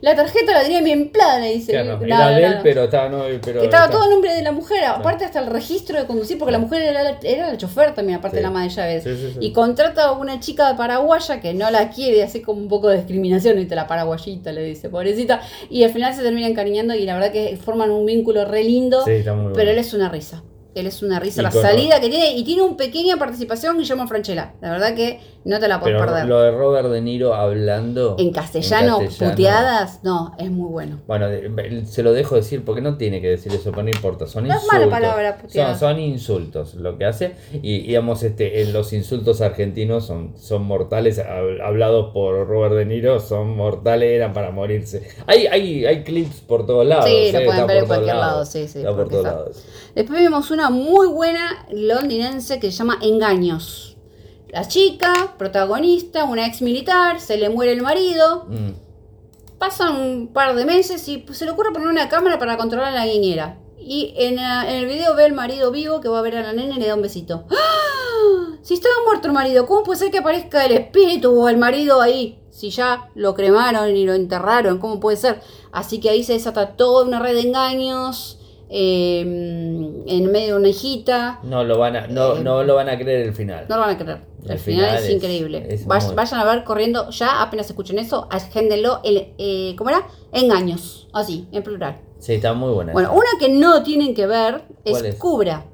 la 0.00 0.14
tarjeta 0.14 0.52
la 0.52 0.62
tenía 0.62 0.82
bien 0.82 1.10
plana, 1.10 1.46
dice. 1.46 1.72
Claro, 1.72 1.98
No, 1.98 2.04
era 2.04 2.18
no, 2.30 2.36
de 2.36 2.44
él, 2.44 2.58
pero 2.62 2.84
estaba. 2.84 3.08
No, 3.08 3.24
pero 3.42 3.62
Estaba 3.62 3.86
está- 3.86 3.90
todo 3.90 4.02
a 4.02 4.08
nombre 4.08 4.32
de 4.34 4.42
la 4.42 4.52
mujer, 4.52 4.84
aparte 4.84 5.24
hasta 5.24 5.40
el 5.40 5.46
registro 5.46 5.98
de 5.98 6.06
conducir, 6.06 6.38
porque 6.38 6.52
la 6.52 6.58
mujer 6.58 6.82
era 6.82 7.02
la, 7.02 7.18
era 7.22 7.50
la 7.50 7.56
chofer 7.56 7.94
también, 7.94 8.18
aparte 8.18 8.36
Sí. 8.36 8.38
de 8.38 8.42
la 8.42 8.48
ama 8.48 8.62
de 8.64 8.68
llaves. 8.68 9.04
Y 9.40 9.52
contrata 9.52 10.04
a 10.04 10.12
una 10.12 10.38
chica 10.40 10.67
paraguaya 10.76 11.40
que 11.40 11.54
no 11.54 11.70
la 11.70 11.90
quiere, 11.90 12.22
hace 12.22 12.42
como 12.42 12.60
un 12.60 12.68
poco 12.68 12.88
de 12.88 12.96
discriminación, 12.98 13.56
¿viste? 13.56 13.74
la 13.74 13.86
paraguayita 13.86 14.52
le 14.52 14.64
dice, 14.64 14.88
pobrecita. 14.88 15.40
Y 15.70 15.84
al 15.84 15.90
final 15.90 16.14
se 16.14 16.22
termina 16.22 16.46
encariñando 16.48 16.94
y 16.94 17.04
la 17.04 17.14
verdad 17.14 17.32
que 17.32 17.56
forman 17.56 17.90
un 17.90 18.04
vínculo 18.06 18.44
re 18.44 18.64
lindo, 18.64 19.04
Sí, 19.04 19.12
está 19.12 19.32
muy 19.34 19.42
bueno. 19.44 19.56
pero 19.56 19.70
él 19.70 19.78
es 19.78 19.94
una 19.94 20.08
risa. 20.08 20.42
Él 20.74 20.86
es 20.86 21.02
una 21.02 21.18
risa, 21.18 21.42
la 21.42 21.50
salida 21.50 22.00
que 22.00 22.08
tiene, 22.08 22.32
y 22.36 22.44
tiene 22.44 22.62
una 22.62 22.76
pequeña 22.76 23.16
participación 23.16 23.78
Guillermo 23.78 24.06
Franchella. 24.06 24.52
La 24.60 24.70
verdad 24.70 24.94
que 24.94 25.18
no 25.44 25.58
te 25.58 25.66
la 25.66 25.80
puedes 25.80 25.96
Pero 25.96 26.06
perder. 26.06 26.26
lo 26.26 26.40
de 26.40 26.50
Robert 26.52 26.88
De 26.90 27.00
Niro 27.00 27.34
hablando. 27.34 28.14
En 28.18 28.32
castellano, 28.32 29.00
en 29.00 29.06
castellano. 29.06 29.34
puteadas, 29.34 30.00
no, 30.04 30.34
es 30.38 30.50
muy 30.50 30.70
bueno. 30.70 31.00
Bueno, 31.08 31.26
se 31.86 32.02
lo 32.02 32.12
dejo 32.12 32.36
decir 32.36 32.64
porque 32.64 32.80
no 32.80 32.96
tiene 32.96 33.20
que 33.20 33.28
decir 33.28 33.52
eso, 33.52 33.70
pero 33.70 33.82
no 33.84 33.88
importa. 33.88 34.26
Son 34.26 34.46
No 34.46 34.54
es 34.54 34.62
insultos. 34.62 34.78
mala 34.80 34.90
palabra, 34.90 35.38
son, 35.48 35.78
son 35.78 35.98
insultos 35.98 36.74
lo 36.74 36.96
que 36.98 37.06
hace. 37.06 37.34
Y 37.62 37.80
digamos, 37.82 38.22
este, 38.22 38.62
en 38.62 38.72
los 38.72 38.92
insultos 38.92 39.40
argentinos 39.40 40.06
son, 40.06 40.34
son 40.38 40.62
mortales. 40.62 41.18
hab- 41.18 41.60
Hablados 41.62 42.12
por 42.12 42.46
Robert 42.46 42.74
De 42.74 42.84
Niro, 42.84 43.18
son 43.20 43.56
mortales, 43.56 44.10
eran 44.12 44.32
para 44.32 44.50
morirse. 44.52 45.08
Hay, 45.26 45.46
hay, 45.46 45.86
hay 45.86 46.04
clips 46.04 46.40
por 46.42 46.66
todos 46.66 46.86
lados. 46.86 47.06
Sí, 47.06 47.32
lo 47.32 47.38
eh, 47.40 47.44
pueden 47.44 47.60
está 47.62 47.64
ver 47.66 47.76
en 47.78 47.86
cualquier 47.86 48.14
lado, 48.16 48.30
lados. 48.32 48.48
sí, 48.50 48.68
sí, 48.68 48.82
por 48.84 49.08
todos 49.08 49.24
lados. 49.24 49.64
Después 49.94 50.20
vimos 50.20 50.50
una 50.58 50.70
muy 50.70 51.06
buena 51.06 51.64
londinense 51.70 52.58
que 52.58 52.72
se 52.72 52.78
llama 52.78 52.98
Engaños. 53.00 53.96
La 54.48 54.66
chica, 54.66 55.34
protagonista, 55.38 56.24
una 56.24 56.46
ex 56.46 56.62
militar, 56.62 57.20
se 57.20 57.36
le 57.36 57.48
muere 57.48 57.70
el 57.72 57.80
marido, 57.82 58.46
Mm. 58.48 58.72
pasan 59.58 59.94
un 60.00 60.28
par 60.32 60.56
de 60.56 60.64
meses 60.64 61.06
y 61.08 61.24
se 61.30 61.44
le 61.44 61.52
ocurre 61.52 61.72
poner 61.72 61.86
una 61.86 62.08
cámara 62.08 62.40
para 62.40 62.56
controlar 62.56 62.88
a 62.88 62.96
la 62.96 63.04
niñera. 63.04 63.58
Y 63.78 64.14
en, 64.16 64.34
la- 64.36 64.68
en 64.68 64.76
el 64.78 64.86
video 64.86 65.14
ve 65.14 65.26
al 65.26 65.32
marido 65.32 65.70
vivo 65.70 66.00
que 66.00 66.08
va 66.08 66.18
a 66.18 66.22
ver 66.22 66.36
a 66.36 66.42
la 66.42 66.52
nena 66.52 66.74
y 66.74 66.80
le 66.80 66.88
da 66.88 66.96
un 66.96 67.02
besito. 67.02 67.44
¡Ah! 67.52 68.56
Si 68.62 68.74
estaba 68.74 68.94
muerto 69.06 69.28
el 69.28 69.34
marido, 69.34 69.64
¿cómo 69.66 69.84
puede 69.84 70.00
ser 70.00 70.10
que 70.10 70.18
aparezca 70.18 70.64
el 70.66 70.72
espíritu 70.72 71.40
o 71.40 71.48
el 71.48 71.56
marido 71.56 72.00
ahí? 72.00 72.40
Si 72.50 72.70
ya 72.70 73.10
lo 73.14 73.34
cremaron 73.36 73.94
y 73.96 74.04
lo 74.04 74.14
enterraron, 74.14 74.78
¿cómo 74.78 74.98
puede 74.98 75.16
ser? 75.16 75.40
Así 75.70 76.00
que 76.00 76.10
ahí 76.10 76.24
se 76.24 76.32
desata 76.32 76.74
toda 76.74 77.06
una 77.06 77.20
red 77.20 77.34
de 77.34 77.42
engaños 77.42 78.37
eh, 78.70 79.20
en 79.20 80.32
medio 80.32 80.54
de 80.54 80.60
una 80.60 80.68
hijita. 80.68 81.40
No 81.42 81.64
lo 81.64 81.78
van 81.78 81.96
a, 81.96 82.06
no, 82.06 82.36
Eh, 82.36 82.40
no 82.42 82.62
lo 82.64 82.74
van 82.74 82.88
a 82.88 82.98
creer 82.98 83.26
el 83.26 83.34
final. 83.34 83.66
No 83.68 83.76
lo 83.76 83.82
van 83.82 83.90
a 83.90 83.98
creer. 83.98 84.20
El, 84.44 84.52
El 84.52 84.58
final, 84.58 84.84
final 84.90 85.04
es, 85.04 85.10
increíble. 85.10 85.66
es 85.68 85.86
Vay- 85.86 86.04
muy- 86.06 86.14
Vayan 86.14 86.40
a 86.40 86.44
ver 86.44 86.64
corriendo 86.64 87.10
ya, 87.10 87.42
apenas 87.42 87.66
escuchen 87.68 87.98
eso, 87.98 88.28
agéndenlo. 88.30 89.00
El, 89.04 89.32
eh, 89.38 89.74
¿Cómo 89.76 89.90
era? 89.90 90.06
Engaños. 90.32 91.08
Así, 91.12 91.48
en 91.52 91.62
plural. 91.62 91.98
Sí, 92.18 92.34
está 92.34 92.52
muy 92.54 92.72
buena. 92.72 92.92
Bueno, 92.92 93.08
esa. 93.10 93.16
una 93.18 93.28
que 93.40 93.48
no 93.48 93.82
tienen 93.82 94.14
que 94.14 94.26
ver 94.26 94.62
es, 94.84 94.92
¿Cuál 94.92 95.06
es? 95.06 95.14
Kubra. 95.16 95.64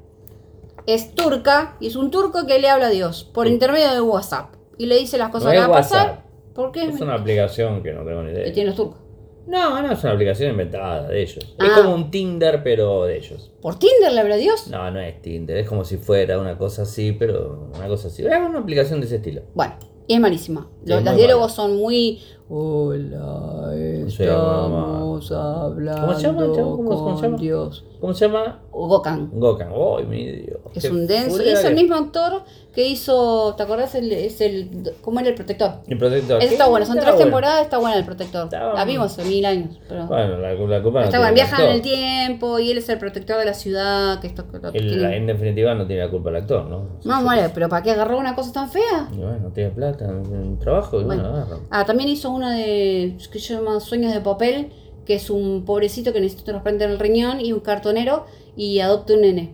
Es 0.87 1.15
turca 1.15 1.75
y 1.79 1.87
es 1.87 1.95
un 1.95 2.11
turco 2.11 2.45
que 2.45 2.59
le 2.59 2.69
habla 2.69 2.87
a 2.87 2.89
Dios 2.91 3.23
por 3.33 3.47
Sí. 3.47 3.53
intermedio 3.53 3.91
de 3.91 4.01
WhatsApp. 4.01 4.53
Y 4.77 4.85
le 4.85 4.97
dice 4.97 5.17
las 5.17 5.29
cosas 5.29 5.45
No 5.45 5.51
que 5.51 5.57
van 5.59 5.69
a 5.69 5.73
pasar. 5.73 6.07
WhatsApp. 6.09 6.25
¿Por 6.53 6.71
qué? 6.71 6.83
Es 6.85 7.01
una 7.01 7.15
aplicación 7.15 7.81
que 7.83 7.91
no 7.91 8.03
tengo 8.05 8.21
ni 8.23 8.31
idea. 8.31 8.45
tienen 8.53 8.67
los 8.67 8.75
turcos. 8.75 8.99
No, 9.47 9.81
no 9.81 9.91
es 9.91 10.03
una 10.03 10.13
aplicación 10.13 10.51
inventada 10.51 11.07
de 11.07 11.21
ellos. 11.21 11.37
Es 11.59 11.69
Ah. 11.71 11.73
como 11.77 11.93
un 11.95 12.09
Tinder, 12.11 12.61
pero 12.63 13.05
de 13.05 13.17
ellos. 13.17 13.51
¿Por 13.61 13.77
Tinder 13.77 14.11
le 14.11 14.21
habla 14.21 14.35
a 14.35 14.37
Dios? 14.37 14.67
No, 14.69 14.89
no 14.91 14.99
es 14.99 15.21
Tinder, 15.21 15.57
es 15.57 15.67
como 15.67 15.83
si 15.85 15.97
fuera 15.97 16.39
una 16.39 16.57
cosa 16.57 16.81
así, 16.83 17.11
pero 17.11 17.69
una 17.75 17.87
cosa 17.87 18.07
así. 18.07 18.25
Es 18.25 18.31
una 18.37 18.59
aplicación 18.59 18.99
de 19.01 19.05
ese 19.07 19.17
estilo. 19.17 19.43
Bueno, 19.53 19.75
y 20.07 20.13
es 20.15 20.19
malísima. 20.19 20.69
Los, 20.85 21.03
diálogos 21.15 21.51
son 21.53 21.77
muy. 21.77 22.21
Hola, 22.47 23.71
estamos 24.07 25.31
hablando 25.31 26.01
¿Cómo 26.01 26.13
se 26.13 26.23
llama? 26.27 26.45
¿Cómo- 26.45 27.17
se 27.17 27.23
llama? 27.25 27.37
Dios. 27.37 27.83
¿Cómo 27.99 28.13
se 28.13 28.25
llama? 28.27 28.59
Gokan. 28.71 29.29
Gokan. 29.33 29.69
¡Ay, 29.71 30.05
mi 30.05 30.31
Dios! 30.31 30.59
Es 30.75 30.85
un 30.91 31.07
denso. 31.07 31.41
Es 31.41 31.63
el 31.63 31.73
mismo 31.73 31.95
actor 31.95 32.43
que 32.73 32.87
hizo. 32.87 33.55
¿Te 33.55 33.63
acordás? 33.63 33.95
El, 33.95 34.11
es 34.11 34.41
el, 34.41 34.93
¿Cómo 35.01 35.21
era 35.21 35.29
el 35.29 35.35
protector? 35.35 35.71
El 35.87 35.97
protector. 35.97 36.43
Está 36.43 36.67
bueno, 36.67 36.85
son 36.85 36.95
tres 36.97 37.07
bueno. 37.07 37.23
temporadas, 37.23 37.61
está 37.63 37.79
buena 37.79 37.97
el 37.97 38.05
protector. 38.05 38.43
Está 38.43 38.59
La 38.59 38.71
bueno. 38.73 38.85
vimos 38.85 39.05
hace 39.13 39.23
mil 39.27 39.43
años. 39.45 39.79
Pero... 39.89 40.05
Bueno, 40.05 40.37
la, 40.37 40.53
la 40.53 40.83
culpa 40.83 40.99
no 40.99 41.05
está 41.05 41.17
bueno, 41.17 41.33
viajan 41.33 41.61
en 41.65 41.71
el 41.71 41.81
tiempo 41.81 42.59
y 42.59 42.69
él 42.69 42.77
es 42.77 42.89
el 42.89 42.99
protector 42.99 43.39
de 43.39 43.45
la 43.45 43.53
ciudad. 43.55 44.19
Que 44.19 44.27
esto, 44.27 44.43
que 44.51 44.77
El- 44.77 44.89
tiene- 44.89 45.17
en 45.17 45.25
definitiva 45.25 45.73
no 45.73 45.87
tiene 45.87 46.03
la 46.03 46.11
culpa 46.11 46.29
el 46.29 46.35
actor, 46.35 46.65
¿no? 46.65 46.99
No, 47.05 47.23
vale, 47.23 47.49
pero 47.55 47.69
¿para 47.69 47.81
qué 47.81 47.91
agarró 47.91 48.19
una 48.19 48.35
cosa 48.35 48.51
tan 48.51 48.69
fea? 48.69 49.09
Y 49.13 49.17
bueno, 49.17 49.49
tiene 49.51 49.71
plata, 49.71 50.05
un 50.09 50.59
trabajo 50.59 50.74
bueno, 50.91 51.05
Bueno. 51.05 51.59
Ah, 51.69 51.85
también 51.85 52.09
hizo 52.09 52.31
una 52.31 52.55
de. 52.55 53.17
que 53.31 53.39
se 53.39 53.53
llama 53.53 53.79
Sueños 53.79 54.13
de 54.13 54.21
Papel, 54.21 54.71
que 55.05 55.15
es 55.15 55.29
un 55.29 55.65
pobrecito 55.65 56.13
que 56.13 56.21
necesita 56.21 56.51
trasplante 56.51 56.85
en 56.85 56.91
el 56.91 56.99
riñón 56.99 57.39
y 57.39 57.53
un 57.53 57.59
cartonero 57.59 58.25
y 58.55 58.79
adopta 58.79 59.13
un 59.13 59.21
nene. 59.21 59.53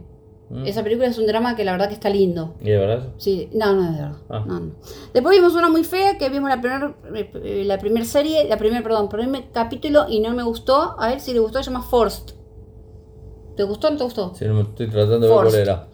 Mm. 0.50 0.66
Esa 0.66 0.84
película 0.84 1.08
es 1.08 1.18
un 1.18 1.28
drama 1.28 1.56
que 1.56 1.64
la 1.64 1.72
verdad 1.72 1.88
que 1.88 1.94
está 1.94 2.10
lindo. 2.10 2.56
¿Y 2.62 2.70
de 2.70 2.78
verdad? 2.78 3.08
Sí, 3.18 3.50
no, 3.54 3.74
no 3.74 3.84
es 3.86 3.92
verdad. 3.94 4.18
Ah. 4.30 4.44
No, 4.46 4.60
no. 4.60 4.72
Después 5.14 5.36
vimos 5.36 5.56
una 5.56 5.70
muy 5.70 5.84
fea 5.84 6.18
que 6.18 6.30
vimos 6.30 6.50
la 6.50 6.60
primera 6.60 6.94
la 7.44 7.78
primer 7.78 8.06
serie, 8.06 8.48
la 8.50 8.58
primer, 8.58 8.84
perdón, 8.84 9.08
primer 9.08 9.46
capítulo 9.52 10.06
y 10.10 10.20
no 10.20 10.32
me 10.34 10.44
gustó. 10.44 10.96
A 11.00 11.08
ver 11.10 11.22
si 11.22 11.34
le 11.34 11.40
gustó, 11.40 11.64
se 11.64 11.72
llama 11.72 11.84
Forced. 11.84 12.41
¿Te 13.56 13.64
gustó 13.64 13.88
o 13.88 13.92
no 13.92 13.98
te 13.98 14.04
gustó? 14.06 14.34
Sí, 14.34 14.46
no 14.46 14.54
me 14.56 14.62
estoy 14.62 14.88
tratando 14.88 15.20
de 15.20 15.28
ver 15.28 15.44
cuál 15.44 15.56
era. 15.56 15.88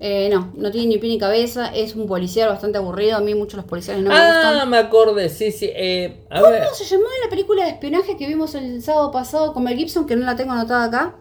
Eh, 0.00 0.28
no, 0.32 0.50
no 0.54 0.70
tiene 0.70 0.86
ni 0.88 0.98
pie 0.98 1.10
ni 1.10 1.18
cabeza, 1.18 1.66
es 1.74 1.94
un 1.94 2.06
policial 2.06 2.48
bastante 2.48 2.78
aburrido, 2.78 3.16
a 3.16 3.20
mí 3.20 3.34
muchos 3.34 3.54
los 3.58 3.66
policiales 3.66 4.02
no 4.02 4.10
me 4.10 4.16
ah, 4.16 4.26
gustan. 4.52 4.70
me 4.70 4.78
acordé, 4.78 5.28
sí, 5.28 5.52
sí. 5.52 5.70
Eh, 5.74 6.24
a 6.30 6.42
ver. 6.42 6.64
¿Cómo 6.64 6.74
se 6.74 6.84
llamaba 6.84 7.10
la 7.24 7.30
película 7.30 7.64
de 7.64 7.70
espionaje 7.70 8.16
que 8.16 8.26
vimos 8.26 8.54
el 8.54 8.82
sábado 8.82 9.10
pasado 9.12 9.52
con 9.52 9.62
Mel 9.64 9.76
Gibson, 9.76 10.06
que 10.06 10.16
no 10.16 10.24
la 10.24 10.34
tengo 10.36 10.52
anotada 10.52 10.84
acá? 10.84 11.16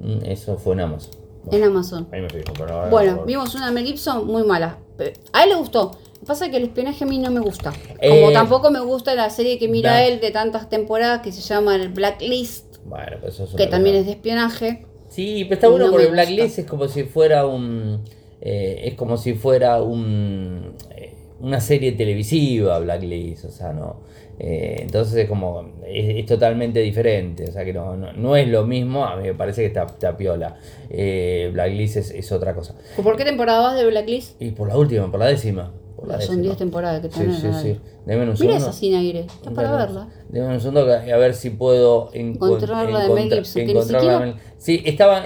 Mm, 0.00 0.24
Eso 0.24 0.56
fue 0.56 0.72
en 0.74 0.80
Amazon. 0.80 1.10
En 1.52 1.62
Amazon. 1.62 2.08
Ahí 2.10 2.22
me 2.22 2.30
fijo, 2.30 2.52
pero 2.56 2.72
ahora 2.74 2.88
Bueno, 2.90 3.24
vimos 3.26 3.54
una 3.54 3.66
de 3.66 3.72
Mel 3.72 3.84
Gibson 3.84 4.26
muy 4.26 4.42
mala. 4.44 4.78
Pe- 4.96 5.12
A 5.32 5.42
él 5.44 5.50
le 5.50 5.56
gustó. 5.56 5.90
Lo 6.14 6.20
que 6.20 6.26
pasa 6.26 6.46
es 6.46 6.50
que 6.50 6.56
el 6.56 6.64
espionaje 6.64 7.04
a 7.04 7.06
mí 7.06 7.18
no 7.18 7.30
me 7.30 7.40
gusta. 7.40 7.70
Como 7.70 8.30
Eh, 8.30 8.32
tampoco 8.32 8.70
me 8.70 8.80
gusta 8.80 9.14
la 9.14 9.28
serie 9.28 9.58
que 9.58 9.68
mira 9.68 10.02
él 10.04 10.20
de 10.20 10.30
tantas 10.30 10.70
temporadas 10.70 11.20
que 11.20 11.32
se 11.32 11.42
llama 11.42 11.76
el 11.76 11.90
Blacklist, 11.90 12.76
Bueno, 12.86 13.18
pues 13.20 13.34
eso 13.34 13.44
es 13.44 13.50
que 13.54 13.66
también 13.66 13.94
cosa. 13.96 14.00
es 14.00 14.06
de 14.06 14.12
espionaje. 14.12 14.86
Sí, 15.14 15.44
pero 15.44 15.54
está 15.54 15.68
bueno 15.68 15.86
No 15.86 15.92
porque 15.92 16.06
Blacklist 16.08 16.58
es 16.60 16.66
como 16.66 16.88
si 16.88 17.04
fuera 17.04 17.46
un. 17.46 18.00
eh, 18.40 18.82
es 18.84 18.94
como 18.94 19.16
si 19.16 19.34
fuera 19.34 19.80
un. 19.82 20.72
eh, 20.96 21.12
una 21.40 21.60
serie 21.60 21.92
televisiva, 21.92 22.78
Blacklist, 22.78 23.44
o 23.44 23.50
sea, 23.50 23.72
no. 23.72 23.96
eh, 24.38 24.78
entonces 24.80 25.14
es 25.16 25.28
como. 25.28 25.72
Es, 25.86 26.16
es 26.16 26.26
totalmente 26.26 26.80
diferente, 26.80 27.44
o 27.48 27.52
sea 27.52 27.64
que 27.64 27.72
no, 27.72 27.96
no, 27.96 28.12
no 28.12 28.36
es 28.36 28.48
lo 28.48 28.64
mismo, 28.66 29.04
a 29.04 29.16
mí 29.16 29.24
me 29.24 29.34
parece 29.34 29.60
que 29.62 29.66
está, 29.68 29.84
está 29.84 30.16
piola. 30.16 30.56
Eh, 30.90 31.50
Blacklist 31.52 31.96
es, 31.98 32.10
es 32.10 32.32
otra 32.32 32.54
cosa. 32.54 32.74
¿Por 33.00 33.16
qué 33.16 33.24
temporada 33.24 33.60
vas 33.60 33.76
de 33.78 33.86
Blacklist? 33.86 34.40
Y 34.42 34.50
por 34.52 34.68
la 34.68 34.76
última, 34.78 35.10
por 35.10 35.20
la 35.20 35.26
décima. 35.26 35.72
Por 35.96 36.08
la 36.08 36.14
Son 36.20 36.36
décima. 36.36 36.42
10 36.42 36.56
temporadas 36.58 37.00
que 37.02 37.08
Sí, 37.10 37.20
tienen. 37.20 37.36
sí, 37.36 37.48
sí. 37.62 37.80
Deme 38.04 38.22
un 38.22 38.26
Mira 38.28 38.36
segundo. 38.36 38.56
esa 38.56 38.72
sin 38.72 38.94
aire. 38.94 39.20
Está 39.20 39.50
para 39.52 39.76
verla. 39.76 40.08
A 40.40 41.16
ver 41.16 41.34
si 41.34 41.50
puedo 41.50 42.10
encon- 42.12 42.34
Encontrar 42.34 42.90
la 42.90 43.00
de 43.04 43.08
Mel 43.14 43.30
Gibson, 43.32 43.62
que 43.62 43.66
ni 43.68 43.74
la 43.74 43.82
siquiera- 43.82 44.34
Sí, 44.58 44.82
estaba, 44.86 45.24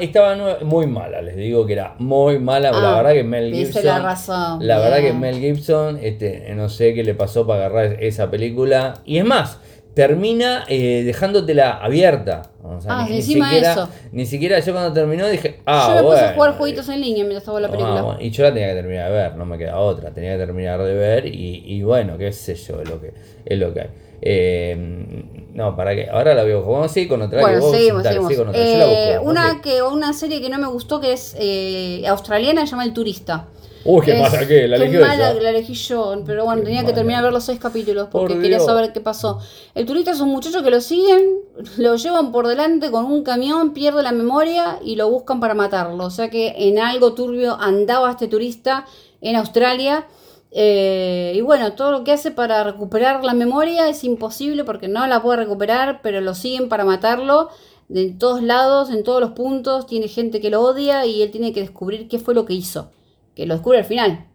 muy 0.62 0.86
mala, 0.86 1.22
les 1.22 1.36
digo 1.36 1.64
que 1.66 1.74
era 1.74 1.94
muy 1.98 2.38
mala. 2.38 2.72
la 2.72 2.94
Ah, 2.94 2.96
verdad 3.02 3.12
que 3.12 3.24
Mel 3.24 3.54
Gibson. 3.54 3.84
la 3.84 3.98
razón, 4.00 4.66
la 4.66 4.78
verdad 4.78 4.98
que. 4.98 5.12
Mel 5.12 5.36
Gibson, 5.38 5.98
este, 6.02 6.52
no 6.54 6.68
sé 6.68 6.92
qué 6.94 7.04
le 7.04 7.14
pasó 7.14 7.46
para 7.46 7.66
agarrar 7.66 8.02
esa 8.02 8.30
película. 8.30 8.94
Y 9.04 9.18
es 9.18 9.24
más, 9.24 9.58
termina 9.94 10.64
eh, 10.68 11.02
dejándotela 11.04 11.70
abierta. 11.78 12.50
O 12.62 12.80
sea, 12.80 12.98
Ah, 13.00 13.04
ni, 13.04 13.10
ni 13.12 13.16
encima 13.16 13.46
siquiera, 13.46 13.72
eso. 13.72 13.88
ni 14.12 14.26
siquiera 14.26 14.58
yo 14.60 14.72
cuando 14.72 14.92
terminó 14.92 15.26
dije, 15.28 15.60
ah, 15.66 15.86
Yo 15.90 15.94
me 15.96 16.02
bueno. 16.02 16.10
puse 16.20 16.30
a 16.30 16.34
jugar 16.34 16.52
jueguitos 16.58 16.88
en 16.88 17.00
línea 17.00 17.22
mientras 17.24 17.42
estaba 17.42 17.60
la 17.60 17.68
Ah, 17.68 17.70
película. 17.70 18.02
bueno, 18.02 18.20
y 18.20 18.30
yo 18.30 18.42
la 18.44 18.52
tenía 18.52 18.68
que 18.68 18.74
terminar 18.74 19.10
de 19.10 19.16
ver, 19.16 19.36
no 19.36 19.46
me 19.46 19.56
queda 19.58 19.78
otra, 19.78 20.10
tenía 20.10 20.32
que 20.32 20.38
terminar 20.38 20.82
de 20.82 20.94
ver 20.94 21.26
y, 21.26 21.62
y 21.64 21.82
bueno, 21.82 22.18
qué 22.18 22.30
sé 22.32 22.54
yo, 22.56 22.80
es 22.82 22.88
lo 22.88 23.00
que, 23.00 23.12
es 23.44 23.58
lo 23.58 23.72
que 23.72 23.80
hay. 23.82 23.88
Eh, 24.20 25.24
no, 25.54 25.74
para 25.76 25.94
que 25.94 26.08
ahora 26.08 26.34
la 26.34 26.44
veo. 26.44 26.62
Vamos 26.62 26.90
a 26.90 26.94
seguir 26.94 27.08
con 27.08 27.22
otra 27.22 27.40
Bueno, 27.40 27.60
seguimos, 27.70 28.02
dale, 28.02 28.14
seguimos. 28.16 28.28
sigue 28.28 28.38
con 28.40 28.48
otra. 28.48 28.64
Yo 28.64 28.78
la 28.78 28.86
busco, 28.86 28.98
Eh, 29.00 29.18
una, 29.22 29.48
seguí. 29.50 29.60
que, 29.62 29.82
una 29.82 30.12
serie 30.12 30.40
que 30.40 30.48
no 30.48 30.58
me 30.58 30.66
gustó 30.68 31.00
que 31.00 31.12
es 31.12 31.36
eh, 31.38 32.04
australiana, 32.06 32.62
se 32.66 32.70
llama 32.72 32.84
El 32.84 32.92
Turista. 32.92 33.46
Uy, 33.84 34.04
qué 34.04 34.12
Es- 34.12 34.20
mala 34.20 34.46
que 34.46 34.68
la 34.68 34.76
qué 34.76 34.82
eligió 34.84 35.00
mala 35.06 35.32
que 35.34 35.40
la 35.40 35.50
elegí 35.50 35.72
yo, 35.74 36.20
pero 36.26 36.44
bueno, 36.44 36.60
Qué 36.60 36.66
tenía 36.66 36.84
que 36.84 36.92
terminar 36.92 37.20
de 37.22 37.26
ver 37.26 37.32
los 37.32 37.44
seis 37.44 37.58
capítulos 37.60 38.08
porque 38.10 38.34
Por 38.34 38.42
quería 38.42 38.58
saber 38.60 38.92
qué 38.92 39.00
pasó. 39.00 39.38
El 39.74 39.86
turista 39.86 40.10
es 40.10 40.20
un 40.20 40.28
muchacho 40.30 40.62
que 40.62 40.70
lo 40.70 40.80
siguen, 40.80 41.38
lo 41.78 41.94
llevan 41.96 42.32
por 42.32 42.48
delante 42.48 42.90
con 42.90 43.04
un 43.06 43.22
camión, 43.22 43.72
pierde 43.72 44.02
la 44.02 44.12
memoria 44.12 44.78
y 44.84 44.96
lo 44.96 45.08
buscan 45.08 45.38
para 45.40 45.54
matarlo. 45.54 46.04
O 46.04 46.10
sea 46.10 46.28
que 46.28 46.54
en 46.58 46.78
algo 46.80 47.14
turbio 47.14 47.56
andaba 47.58 48.10
este 48.10 48.26
turista 48.26 48.84
en 49.20 49.36
Australia. 49.36 50.06
Eh, 50.50 51.32
y 51.34 51.40
bueno, 51.40 51.74
todo 51.74 51.92
lo 51.92 52.04
que 52.04 52.12
hace 52.12 52.30
para 52.30 52.64
recuperar 52.64 53.24
la 53.24 53.34
memoria 53.34 53.88
es 53.88 54.04
imposible 54.04 54.64
porque 54.64 54.88
no 54.88 55.06
la 55.06 55.22
puede 55.22 55.38
recuperar, 55.38 56.00
pero 56.02 56.20
lo 56.20 56.34
siguen 56.34 56.68
para 56.68 56.84
matarlo 56.84 57.50
de 57.88 58.10
todos 58.10 58.42
lados, 58.42 58.90
en 58.90 59.04
todos 59.04 59.20
los 59.20 59.32
puntos. 59.32 59.86
Tiene 59.86 60.08
gente 60.08 60.40
que 60.40 60.50
lo 60.50 60.62
odia 60.62 61.06
y 61.06 61.22
él 61.22 61.30
tiene 61.30 61.52
que 61.52 61.60
descubrir 61.60 62.08
qué 62.08 62.18
fue 62.18 62.34
lo 62.34 62.46
que 62.46 62.54
hizo. 62.54 62.90
Que 63.34 63.46
lo 63.46 63.54
descubre 63.54 63.78
al 63.78 63.84
final 63.84 64.28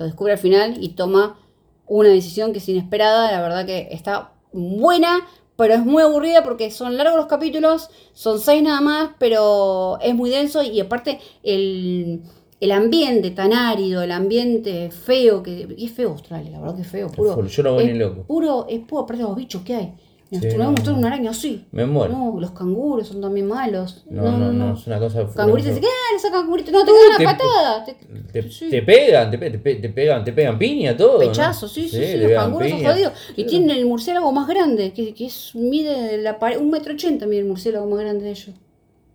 lo 0.00 0.06
descubre 0.06 0.32
al 0.32 0.38
final 0.38 0.82
y 0.82 0.90
toma 0.90 1.38
una 1.86 2.08
decisión 2.08 2.52
que 2.52 2.58
es 2.58 2.68
inesperada. 2.68 3.30
La 3.30 3.42
verdad 3.42 3.66
que 3.66 3.88
está 3.92 4.32
buena, 4.50 5.28
pero 5.56 5.74
es 5.74 5.84
muy 5.84 6.02
aburrida 6.02 6.42
porque 6.42 6.70
son 6.70 6.96
largos 6.96 7.18
los 7.18 7.26
capítulos, 7.26 7.90
son 8.14 8.40
seis 8.40 8.62
nada 8.62 8.80
más, 8.80 9.10
pero 9.18 9.98
es 10.00 10.14
muy 10.14 10.30
denso 10.30 10.62
y 10.62 10.80
aparte 10.80 11.20
el, 11.42 12.22
el 12.60 12.72
ambiente 12.72 13.30
tan 13.30 13.52
árido, 13.52 14.02
el 14.02 14.12
ambiente 14.12 14.90
feo, 14.90 15.42
que 15.42 15.66
y 15.76 15.86
es 15.86 15.92
feo 15.92 16.10
Australia, 16.10 16.50
la 16.52 16.60
verdad 16.60 16.76
que 16.76 16.82
es 16.82 16.88
feo, 16.88 17.08
puro. 17.10 17.46
Yo 17.46 17.62
voy 17.72 17.84
es 17.84 17.92
ni 17.92 17.98
loco. 17.98 18.22
Puro, 18.24 18.66
es 18.68 18.80
puro, 18.80 19.02
aparte 19.02 19.22
los 19.22 19.34
bichos 19.34 19.62
que 19.62 19.74
hay. 19.74 19.94
Nos 20.30 20.42
Sí, 20.42 20.48
no, 20.56 20.70
no. 20.70 20.98
una 20.98 21.08
araña 21.08 21.30
así. 21.30 21.64
Me 21.72 21.84
muero. 21.86 22.12
No, 22.16 22.38
los 22.40 22.52
canguros 22.52 23.08
son 23.08 23.20
también 23.20 23.48
malos. 23.48 24.04
No, 24.08 24.30
no, 24.38 24.52
no, 24.52 24.74
es 24.74 24.86
una 24.86 25.00
cosa. 25.00 25.26
Canguritos 25.34 25.70
cosa- 25.72 25.80
quedan, 25.80 26.16
esa 26.16 26.30
cangurito. 26.30 26.70
No, 26.70 26.84
te 26.84 26.92
dan 26.92 27.20
una 27.20 27.32
patada. 27.32 27.84
te- 27.84 27.96
Te, 28.42 28.48
sí. 28.48 28.70
te 28.70 28.82
pegan, 28.82 29.28
te, 29.28 29.38
te, 29.38 29.58
pe- 29.58 29.74
te 29.76 29.88
pegan, 29.88 30.22
te 30.22 30.32
pegan 30.32 30.56
piña, 30.56 30.96
todo. 30.96 31.14
¿no? 31.14 31.18
Pechazo, 31.18 31.66
sí, 31.66 31.88
sí, 31.88 31.96
sí, 32.04 32.16
los 32.18 32.30
canguros 32.30 32.68
son 32.70 32.84
jodidos. 32.84 33.12
Y 33.36 33.42
Sí. 33.42 33.48
tienen 33.48 33.70
el 33.70 33.86
murciélago 33.86 34.30
más 34.30 34.46
grande, 34.46 34.92
que, 34.92 35.14
que 35.14 35.26
es, 35.26 35.50
mide 35.56 36.18
la 36.18 36.38
pared, 36.38 36.58
un 36.60 36.70
metro 36.70 36.92
ochenta 36.94 37.26
mide 37.26 37.40
el 37.40 37.46
murciélago 37.46 37.86
más 37.86 37.98
grande 37.98 38.26
de 38.26 38.30
ellos. 38.30 38.50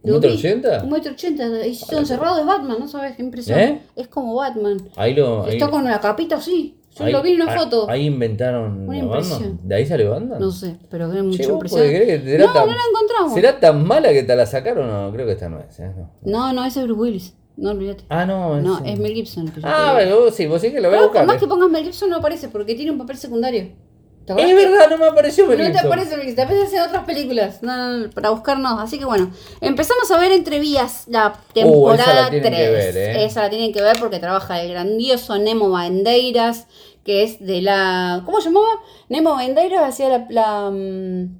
¿Un 0.05 0.11
metro 0.13 0.33
ochenta? 0.33 0.81
Un 0.83 0.89
metro 0.91 1.11
ochenta, 1.13 1.43
y 1.67 1.77
todo 1.89 1.99
encerrado 1.99 2.39
es 2.39 2.45
Batman, 2.45 2.77
¿no 2.79 2.87
sabes? 2.87 3.15
Qué 3.15 3.23
impresión. 3.23 3.59
¿Eh? 3.59 3.81
Es 3.95 4.07
como 4.07 4.35
Batman. 4.35 4.77
Ahí 4.95 5.13
lo. 5.13 5.43
Ahí, 5.43 5.53
Está 5.53 5.69
con 5.69 5.83
la 5.83 5.99
capita 5.99 6.35
así. 6.37 6.79
Yo 6.97 7.03
ahí- 7.03 7.11
lo 7.11 7.21
vi 7.21 7.31
en 7.33 7.41
una 7.41 7.57
foto. 7.59 7.89
Ahí 7.89 8.05
inventaron. 8.05 8.87
Una 8.87 9.03
banda. 9.05 9.39
¿De 9.63 9.75
ahí 9.75 9.85
sale 9.85 10.05
banda? 10.07 10.39
No 10.39 10.49
sé, 10.51 10.77
pero 10.89 11.11
es 11.11 11.23
mucha 11.23 11.37
Che, 11.43 11.43
¿vos 11.51 11.53
impresión. 11.55 11.81
creer 11.81 12.05
que 12.07 12.25
será 12.29 12.45
No, 12.45 12.53
tan, 12.53 12.67
no 12.67 12.71
la 12.73 12.79
encontramos. 12.89 13.33
¿Será 13.33 13.59
tan 13.59 13.85
mala 13.85 14.13
que 14.13 14.23
te 14.23 14.33
la 14.35 14.45
sacaron? 14.45 14.87
No, 14.87 15.11
creo 15.11 15.25
que 15.25 15.33
esta 15.33 15.49
no 15.49 15.59
es. 15.59 15.77
¿eh? 15.79 15.91
No. 15.97 16.09
No, 16.23 16.53
no, 16.53 16.65
ese 16.65 16.79
es 16.79 16.85
Bruce 16.85 17.01
Willis. 17.01 17.33
No, 17.57 17.71
olvídate. 17.71 18.03
Ah, 18.09 18.25
no. 18.25 18.61
No, 18.61 18.77
ese- 18.79 18.93
es 18.93 18.99
Mel 18.99 19.13
Gibson. 19.13 19.47
que 19.49 19.59
yo 19.61 19.67
Ah, 19.67 19.91
bueno, 19.93 20.31
sí, 20.31 20.45
vos 20.45 20.61
sí 20.61 20.71
que 20.71 20.79
lo 20.81 20.89
voy 20.89 20.97
a 20.97 21.01
buscar. 21.03 21.21
por 21.25 21.33
más 21.33 21.41
que 21.41 21.47
pongas 21.47 21.69
Mel 21.69 21.83
Gibson 21.83 22.09
no 22.09 22.17
aparece 22.17 22.47
porque 22.49 22.75
tiene 22.75 22.91
un 22.91 22.97
papel 22.97 23.17
secundario. 23.17 23.69
¿Te 24.25 24.33
acuerdas 24.33 24.51
Es 24.51 24.57
verdad, 24.57 24.89
no 24.89 24.97
me 24.97 25.05
apareció 25.05 25.45
No 25.45 25.55
te 25.55 25.77
aparece 25.77 26.17
Mel 26.17 26.25
Gibson, 26.25 26.35
te 26.35 26.41
aparece 26.41 26.75
en 26.77 26.81
otras 26.83 27.03
películas. 27.05 27.61
No, 27.61 27.75
no, 27.77 27.97
no, 27.97 28.09
para 28.09 28.31
buscarnos. 28.31 28.79
Así 28.81 28.97
que 28.97 29.05
bueno, 29.05 29.31
empezamos 29.61 30.09
a 30.11 30.17
ver 30.19 30.31
Entrevías 30.31 31.07
la 31.07 31.27
Uh, 31.27 31.91
esa 31.91 32.05
temporada 32.05 32.21
la 32.23 32.29
tienen 32.29 32.51
3. 32.53 32.57
que 32.65 32.69
ver, 32.71 32.97
¿eh? 32.97 33.25
Esa 33.25 33.41
la 33.43 33.49
tienen 33.49 33.71
que 33.71 33.81
ver 33.81 33.97
porque 33.99 34.19
trabaja 34.19 34.61
el 34.61 34.71
grandioso 34.71 35.37
Nemo 35.37 35.69
Bandeiras, 35.69 36.67
que 37.03 37.23
es 37.23 37.39
de 37.39 37.61
la. 37.61 38.23
¿Cómo 38.25 38.41
se 38.41 38.49
llamaba? 38.49 38.67
Nemo 39.09 39.31
Bandeiras 39.33 39.83
hacía 39.83 40.09
la, 40.09 40.25
la, 40.29 40.71
mm, 40.71 41.39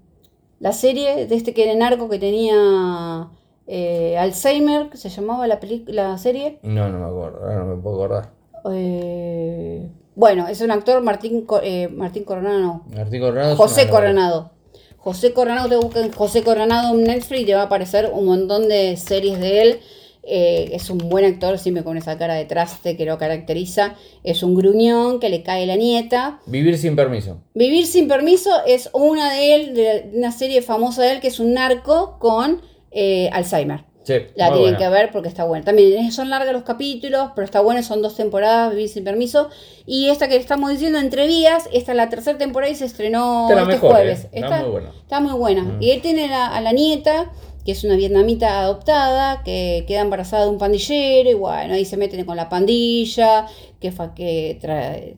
la 0.59 0.71
serie 0.71 1.25
de 1.25 1.35
este 1.35 1.53
que 1.53 1.63
era 1.63 1.75
narco 1.75 2.07
que 2.07 2.19
tenía 2.19 3.29
eh, 3.67 4.15
Alzheimer, 4.17 4.89
que 4.89 4.97
se 4.97 5.09
llamaba 5.09 5.47
la, 5.47 5.59
la 5.87 6.17
serie. 6.19 6.59
No, 6.61 6.87
no 6.89 6.99
me 6.99 7.05
acuerdo, 7.05 7.51
no 7.59 7.75
me 7.75 7.81
puedo 7.81 7.95
acordar. 8.03 8.31
Eh, 8.71 9.89
bueno, 10.15 10.47
es 10.47 10.61
un 10.61 10.71
actor, 10.71 11.01
Martín, 11.03 11.45
eh, 11.61 11.89
Martín 11.89 12.23
Coronado, 12.23 12.83
Martín 12.95 13.21
Coronado. 13.21 13.55
José. 13.55 13.89
Coronado. 13.89 14.51
José 14.97 15.33
Coronado, 15.33 15.69
te 15.69 15.75
buscan 15.75 16.11
José 16.11 16.41
Coronado 16.41 16.97
en 16.97 17.03
Netflix 17.03 17.41
y 17.41 17.45
te 17.45 17.53
va 17.53 17.61
a 17.61 17.65
aparecer 17.65 18.09
un 18.11 18.25
montón 18.25 18.67
de 18.67 18.97
series 18.97 19.39
de 19.39 19.61
él. 19.61 19.79
Eh, 20.23 20.71
es 20.73 20.89
un 20.89 20.97
buen 20.97 21.23
actor, 21.23 21.59
siempre 21.59 21.83
con 21.83 21.97
esa 21.97 22.17
cara 22.17 22.33
de 22.33 22.45
traste 22.45 22.97
que 22.97 23.05
lo 23.05 23.19
caracteriza. 23.19 23.93
Es 24.23 24.41
un 24.41 24.55
gruñón 24.55 25.19
que 25.19 25.29
le 25.29 25.43
cae 25.43 25.67
la 25.67 25.75
nieta. 25.75 26.39
Vivir 26.47 26.79
sin 26.79 26.95
permiso. 26.95 27.37
Vivir 27.53 27.85
sin 27.85 28.07
permiso 28.07 28.49
es 28.65 28.89
una 28.93 29.31
de 29.33 29.55
él, 29.55 29.73
de 29.75 30.09
una 30.13 30.31
serie 30.31 30.63
famosa 30.63 31.03
de 31.03 31.11
él 31.11 31.19
que 31.19 31.27
es 31.27 31.39
un 31.39 31.53
narco 31.53 32.17
con 32.17 32.61
eh, 32.89 33.29
Alzheimer. 33.31 33.83
Sí, 34.05 34.13
La 34.35 34.47
tienen 34.47 34.61
buena. 34.61 34.77
que 34.77 34.89
ver 34.89 35.11
porque 35.11 35.27
está 35.27 35.43
buena. 35.45 35.65
También 35.65 36.11
son 36.11 36.29
largos 36.29 36.53
los 36.53 36.63
capítulos, 36.63 37.31
pero 37.35 37.43
está 37.43 37.59
bueno, 37.61 37.81
son 37.83 38.01
dos 38.01 38.15
temporadas, 38.15 38.69
Vivir 38.71 38.87
sin 38.87 39.03
permiso. 39.03 39.49
Y 39.85 40.09
esta 40.09 40.27
que 40.27 40.35
estamos 40.35 40.69
diciendo, 40.69 40.99
Entre 40.99 41.25
Vías, 41.27 41.67
esta 41.73 41.91
es 41.91 41.97
la 41.97 42.07
tercera 42.09 42.37
temporada 42.37 42.71
y 42.71 42.75
se 42.75 42.85
estrenó 42.85 43.47
este 43.49 43.65
mejor, 43.65 43.91
jueves. 43.91 44.25
eh. 44.25 44.29
Está 44.33 44.61
muy 44.61 44.69
buena. 44.69 44.91
Está 45.01 45.19
muy 45.19 45.33
buena. 45.33 45.61
Mm. 45.63 45.81
Y 45.81 45.91
él 45.91 46.01
tiene 46.01 46.27
la- 46.27 46.47
a 46.47 46.61
la 46.61 46.71
nieta, 46.71 47.31
que 47.65 47.71
es 47.71 47.83
una 47.83 47.95
vietnamita 47.95 48.59
adoptada, 48.59 49.41
que 49.43 49.85
queda 49.87 50.01
embarazada 50.01 50.43
de 50.43 50.51
un 50.51 50.59
pandillero, 50.59 51.31
y 51.31 51.33
bueno, 51.33 51.73
ahí 51.73 51.83
se 51.83 51.97
meten 51.97 52.23
con 52.23 52.37
la 52.37 52.47
pandilla, 52.47 53.47
que, 53.81 53.91
fa- 53.91 54.13
que 54.13 54.59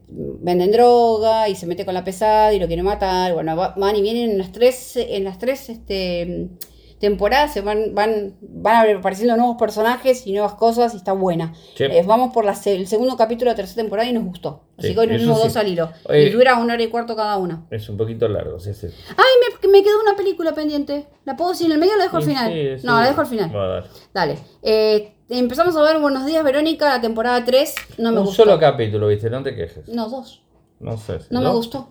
venden 0.08 0.71
droga, 0.71 1.50
y 1.50 1.56
se 1.56 1.65
mete 1.67 1.84
con 1.84 1.93
la 1.93 2.06
pesada 2.06 2.54
y 2.54 2.60
lo 2.60 2.67
quieren 2.67 2.86
matar. 2.86 3.34
Bueno, 3.34 3.58
va- 3.58 3.73
van 3.76 3.97
y 3.97 4.02
vienen 4.02 4.32
en 4.32 4.38
las 4.38 4.54
tres, 4.54 4.95
en 4.95 5.26
las 5.26 5.39
tres 5.39 5.67
este, 5.69 6.47
temporadas, 7.00 7.54
se 7.54 7.62
van, 7.62 7.94
van, 7.94 8.36
van 8.42 8.98
apareciendo 8.98 9.36
nuevos 9.38 9.58
personajes 9.58 10.26
y 10.26 10.34
nuevas 10.34 10.54
cosas, 10.56 10.94
y 10.94 10.98
está 10.98 11.14
buena. 11.14 11.54
Sí. 11.76 11.84
Eh, 11.84 12.04
vamos 12.06 12.34
por 12.34 12.44
la 12.46 12.56
el 12.66 12.88
segundo 12.88 13.16
capítulo 13.18 13.50
de 13.52 13.54
la 13.54 13.56
tercera 13.58 13.84
temporada 13.84 14.10
y 14.10 14.14
nos 14.14 14.24
gustó. 14.26 14.64
Así 14.78 14.90
Sí, 14.90 14.94
que 14.94 15.00
hoy 15.02 15.08
nos 15.08 15.22
vimos 15.22 15.38
sí. 15.40 15.44
dos 15.48 15.58
al 15.58 15.68
hilo. 15.68 15.92
Oye. 16.10 16.24
y 16.24 16.30
dura 16.32 16.58
una 16.58 16.74
hora 16.74 16.84
y 16.84 16.88
cuarto 16.88 17.16
cada 17.16 17.38
uno. 17.38 17.68
Es 17.72 17.88
un 17.90 17.98
poquito 17.98 18.28
largo, 18.28 18.60
sí, 18.60 18.74
sí. 18.74 18.88
Ay, 19.16 19.60
me, 19.64 19.70
me 19.70 19.84
quedó 19.84 20.00
una 20.02 20.16
película 20.16 20.54
pendiente. 20.54 21.08
¿La 21.26 21.36
puedo 21.36 21.52
decir 21.52 21.68
en 21.68 21.74
el 21.74 21.78
medio 21.80 21.94
o 21.94 21.98
la 21.98 22.04
dejo 22.06 22.18
al 22.18 22.24
final? 22.24 22.80
No, 22.84 23.00
la 23.00 23.08
dejo 23.08 23.22
al 23.22 23.28
final. 23.28 23.56
A 23.56 23.68
dar. 23.68 23.88
Dale. 24.14 24.38
Eh, 24.64 25.14
empezamos 25.30 25.76
a 25.76 25.82
ver 25.84 26.00
Buenos 26.00 26.26
Días, 26.26 26.44
Verónica, 26.44 26.90
la 26.90 27.02
temporada 27.02 27.44
3. 27.44 27.76
No 27.98 28.12
me 28.12 28.20
Un 28.20 28.26
gustó. 28.26 28.44
solo 28.44 28.60
capítulo, 28.60 29.08
viste, 29.08 29.30
no 29.30 29.44
te 29.44 29.56
quejes. 29.56 29.88
No, 29.90 30.10
dos. 30.10 30.44
No 30.80 30.96
sé. 30.98 31.20
si 31.22 31.28
No 31.32 31.42
me 31.42 31.50
gustó. 31.50 31.90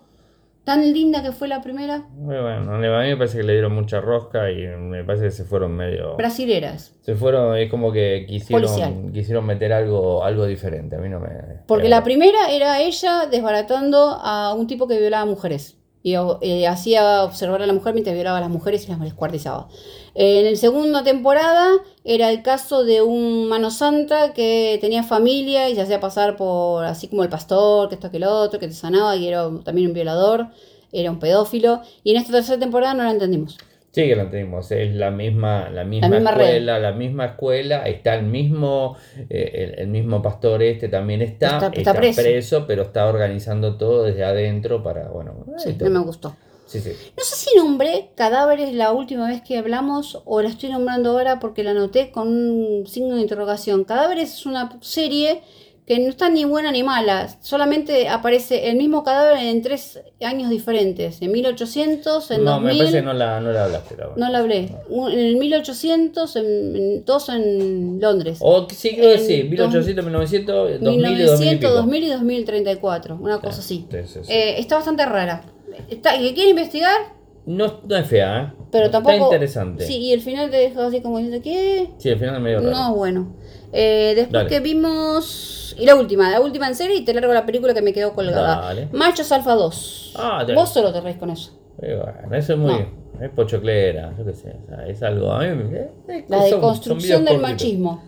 Tan 0.67 0.91
linda 0.91 1.23
que 1.23 1.31
fue 1.31 1.47
la 1.47 1.61
primera. 1.61 1.99
Muy 2.11 2.35
bueno, 2.35 2.75
a 2.75 2.77
mí 2.77 3.07
me 3.07 3.15
parece 3.15 3.37
que 3.37 3.43
le 3.45 3.53
dieron 3.53 3.73
mucha 3.73 4.01
rosca 4.01 4.51
y 4.51 4.67
me 4.67 5.01
parece 5.05 5.23
que 5.23 5.31
se 5.31 5.45
fueron 5.45 5.71
medio. 5.71 6.17
Brasileras. 6.17 6.93
Se 7.03 7.15
fueron, 7.15 7.55
es 7.55 7.71
como 7.71 7.93
que 7.93 8.25
quisieron, 8.27 8.67
Policial. 8.67 9.11
quisieron 9.13 9.45
meter 9.45 9.71
algo, 9.71 10.25
algo 10.25 10.45
diferente. 10.45 10.97
A 10.97 10.99
mí 10.99 11.07
no 11.07 11.21
me. 11.21 11.29
Porque 11.67 11.87
la 11.87 12.03
primera 12.03 12.51
era 12.51 12.81
ella 12.81 13.27
desbaratando 13.31 14.19
a 14.21 14.53
un 14.55 14.67
tipo 14.67 14.89
que 14.89 14.99
violaba 14.99 15.23
mujeres. 15.23 15.77
Y 16.07 16.15
eh, 16.39 16.65
hacía 16.67 17.21
observar 17.25 17.61
a 17.61 17.67
la 17.67 17.73
mujer 17.73 17.93
mientras 17.93 18.15
violaba 18.15 18.37
a 18.37 18.39
las 18.39 18.49
mujeres 18.49 18.85
y 18.85 18.87
las 18.87 19.01
descuartizaba. 19.01 19.67
En 20.15 20.49
la 20.49 20.55
segunda 20.55 21.03
temporada 21.03 21.73
era 22.05 22.31
el 22.31 22.43
caso 22.43 22.85
de 22.85 23.01
un 23.01 23.49
mano 23.49 23.71
santa 23.71 24.31
que 24.31 24.77
tenía 24.79 25.03
familia 25.03 25.69
y 25.69 25.75
se 25.75 25.81
hacía 25.81 25.99
pasar 25.99 26.37
por 26.37 26.85
así 26.85 27.09
como 27.09 27.23
el 27.23 27.29
pastor, 27.29 27.89
que 27.89 27.95
esto 27.95 28.09
que 28.09 28.15
el 28.15 28.23
otro, 28.23 28.57
que 28.57 28.69
te 28.69 28.73
sanaba 28.73 29.17
y 29.17 29.27
era 29.27 29.49
también 29.65 29.89
un 29.89 29.93
violador, 29.93 30.47
era 30.93 31.11
un 31.11 31.19
pedófilo. 31.19 31.81
Y 32.05 32.11
en 32.11 32.21
esta 32.21 32.31
tercera 32.31 32.57
temporada 32.57 32.93
no 32.93 33.03
la 33.03 33.11
entendimos. 33.11 33.57
Sí, 34.01 34.07
que 34.07 34.15
lo 34.15 34.21
entendimos. 34.23 34.71
Es 34.71 34.93
la 34.95 35.09
misma, 35.11 35.69
la 35.71 35.83
misma, 35.83 36.09
misma 36.09 36.31
red. 36.31 36.45
escuela, 36.45 36.79
la 36.79 36.91
misma 36.91 37.25
escuela. 37.25 37.87
Está 37.87 38.13
el 38.15 38.23
mismo, 38.25 38.95
eh, 39.29 39.51
el, 39.75 39.79
el 39.79 39.87
mismo 39.87 40.21
pastor 40.21 40.61
este 40.61 40.87
también 40.87 41.21
está. 41.21 41.47
Está- 41.47 41.67
Está, 41.67 41.77
está 41.79 41.93
preso. 41.95 42.21
preso. 42.21 42.65
pero 42.67 42.83
está 42.83 43.07
organizando 43.07 43.75
todo 43.77 44.03
desde 44.03 44.23
adentro 44.23 44.83
para, 44.83 45.07
bueno. 45.09 45.33
Sí, 45.57 45.75
no 45.79 45.89
me 45.89 45.99
gustó. 45.99 46.35
sí, 46.67 46.79
sí. 46.79 46.91
No 47.17 47.23
sé 47.23 47.35
si 47.35 47.57
nombré 47.57 48.09
cadáveres 48.15 48.73
la 48.73 48.91
última 48.91 49.27
vez 49.27 49.41
que 49.41 49.57
hablamos 49.57 50.21
o 50.25 50.41
la 50.41 50.49
estoy 50.49 50.69
nombrando 50.69 51.11
ahora 51.11 51.39
porque 51.39 51.63
la 51.63 51.71
anoté 51.71 52.11
con 52.11 52.27
un 52.27 52.85
signo 52.87 53.15
de 53.15 53.21
interrogación. 53.21 53.83
Cadáveres 53.83 54.33
es 54.33 54.45
una 54.45 54.77
serie 54.81 55.41
que 55.87 55.97
no 55.99 56.09
está 56.09 56.27
ni 56.29 56.43
buena 56.43 56.69
ni 56.73 56.83
mala, 56.83 57.29
solamente 57.39 58.09
aparece 58.09 58.69
el 58.69 58.75
mismo 58.75 59.05
cadáver 59.05 59.37
en 59.41 59.61
tres 59.61 60.01
años 60.21 60.49
diferentes, 60.49 61.21
en 61.21 61.31
1800, 61.31 62.29
en 62.31 62.43
No, 62.43 62.51
2000. 62.55 62.71
me 62.73 62.77
parece 62.77 62.97
que 62.97 63.01
no 63.03 63.13
la, 63.13 63.39
no 63.39 63.53
la 63.53 63.63
hablaste. 63.63 63.95
la. 63.95 64.09
No 64.17 64.29
la 64.29 64.39
hablé. 64.39 64.75
Un- 64.89 65.09
En 65.13 65.19
el 65.19 65.37
1800, 65.37 66.35
en, 66.35 66.45
en- 66.75 67.05
dos 67.05 67.29
en 67.29 68.01
Londres. 68.01 68.39
O 68.41 68.67
sí, 68.69 68.95
creo 68.97 69.13
que 69.13 69.19
sí. 69.19 69.41
dos- 69.43 69.49
1800, 69.49 70.03
1900, 70.05 70.81
2000 70.81 70.81
y 70.81 70.83
2000 70.83 71.05
y 71.05 71.15
1900, 71.15 71.57
pico. 71.69 71.71
2000 71.73 72.03
y 72.03 72.07
2034, 72.09 73.17
una 73.21 73.39
cosa 73.39 73.59
así. 73.61 73.87
Sí, 73.89 73.97
sí. 74.05 74.19
Eh, 74.27 74.55
está 74.59 74.75
bastante 74.75 75.05
rara. 75.05 75.43
Está, 75.89 76.17
¿Que 76.19 76.33
quiere 76.33 76.49
investigar? 76.49 77.15
No, 77.45 77.79
no 77.87 77.95
es 77.95 78.05
fea, 78.07 78.41
¿eh? 78.41 78.63
Pero 78.71 78.89
tampoco. 78.91 79.13
Está 79.13 79.23
interesante. 79.25 79.85
Sí, 79.85 79.95
y 79.99 80.11
el 80.11 80.19
final 80.19 80.49
te 80.49 80.57
deja 80.57 80.85
así 80.85 80.99
como 80.99 81.17
diciendo, 81.19 81.41
¿qué? 81.41 81.91
Sí, 81.97 82.09
al 82.09 82.19
final 82.19 82.35
es 82.35 82.41
medio 82.41 82.59
raro. 82.59 82.71
No, 82.71 82.93
bueno. 82.95 83.33
Eh, 83.71 84.11
después 84.17 84.33
Dale. 84.33 84.49
que 84.49 84.59
vimos. 84.59 85.66
Y 85.79 85.85
la 85.85 85.95
última, 85.95 86.29
la 86.29 86.41
última 86.41 86.67
en 86.67 86.75
serie, 86.75 86.95
y 86.97 87.05
te 87.05 87.13
largo 87.13 87.33
la 87.33 87.45
película 87.45 87.73
que 87.73 87.81
me 87.81 87.93
quedó 87.93 88.13
colgada. 88.13 88.61
Dale. 88.61 88.87
Machos 88.91 89.31
Alfa 89.31 89.53
2. 89.53 90.13
Ah, 90.17 90.43
te- 90.45 90.53
Vos 90.53 90.69
solo 90.73 90.91
te 90.91 91.01
reís 91.01 91.17
con 91.17 91.29
eso. 91.29 91.51
Bueno, 91.77 92.35
eso 92.35 92.53
es 92.53 92.59
muy. 92.59 92.85
Es 93.21 93.29
pochoclera, 93.31 94.13
yo 94.17 94.25
qué 94.25 94.33
sé. 94.33 94.55
o 94.63 94.67
sea, 94.69 94.87
es 94.87 95.01
algo. 95.03 95.31
A 95.31 95.39
mí 95.43 95.69
eh, 95.75 96.25
La 96.27 96.43
deconstrucción 96.43 97.25
del 97.25 97.39
cortitos. 97.41 97.51
machismo. 97.51 98.03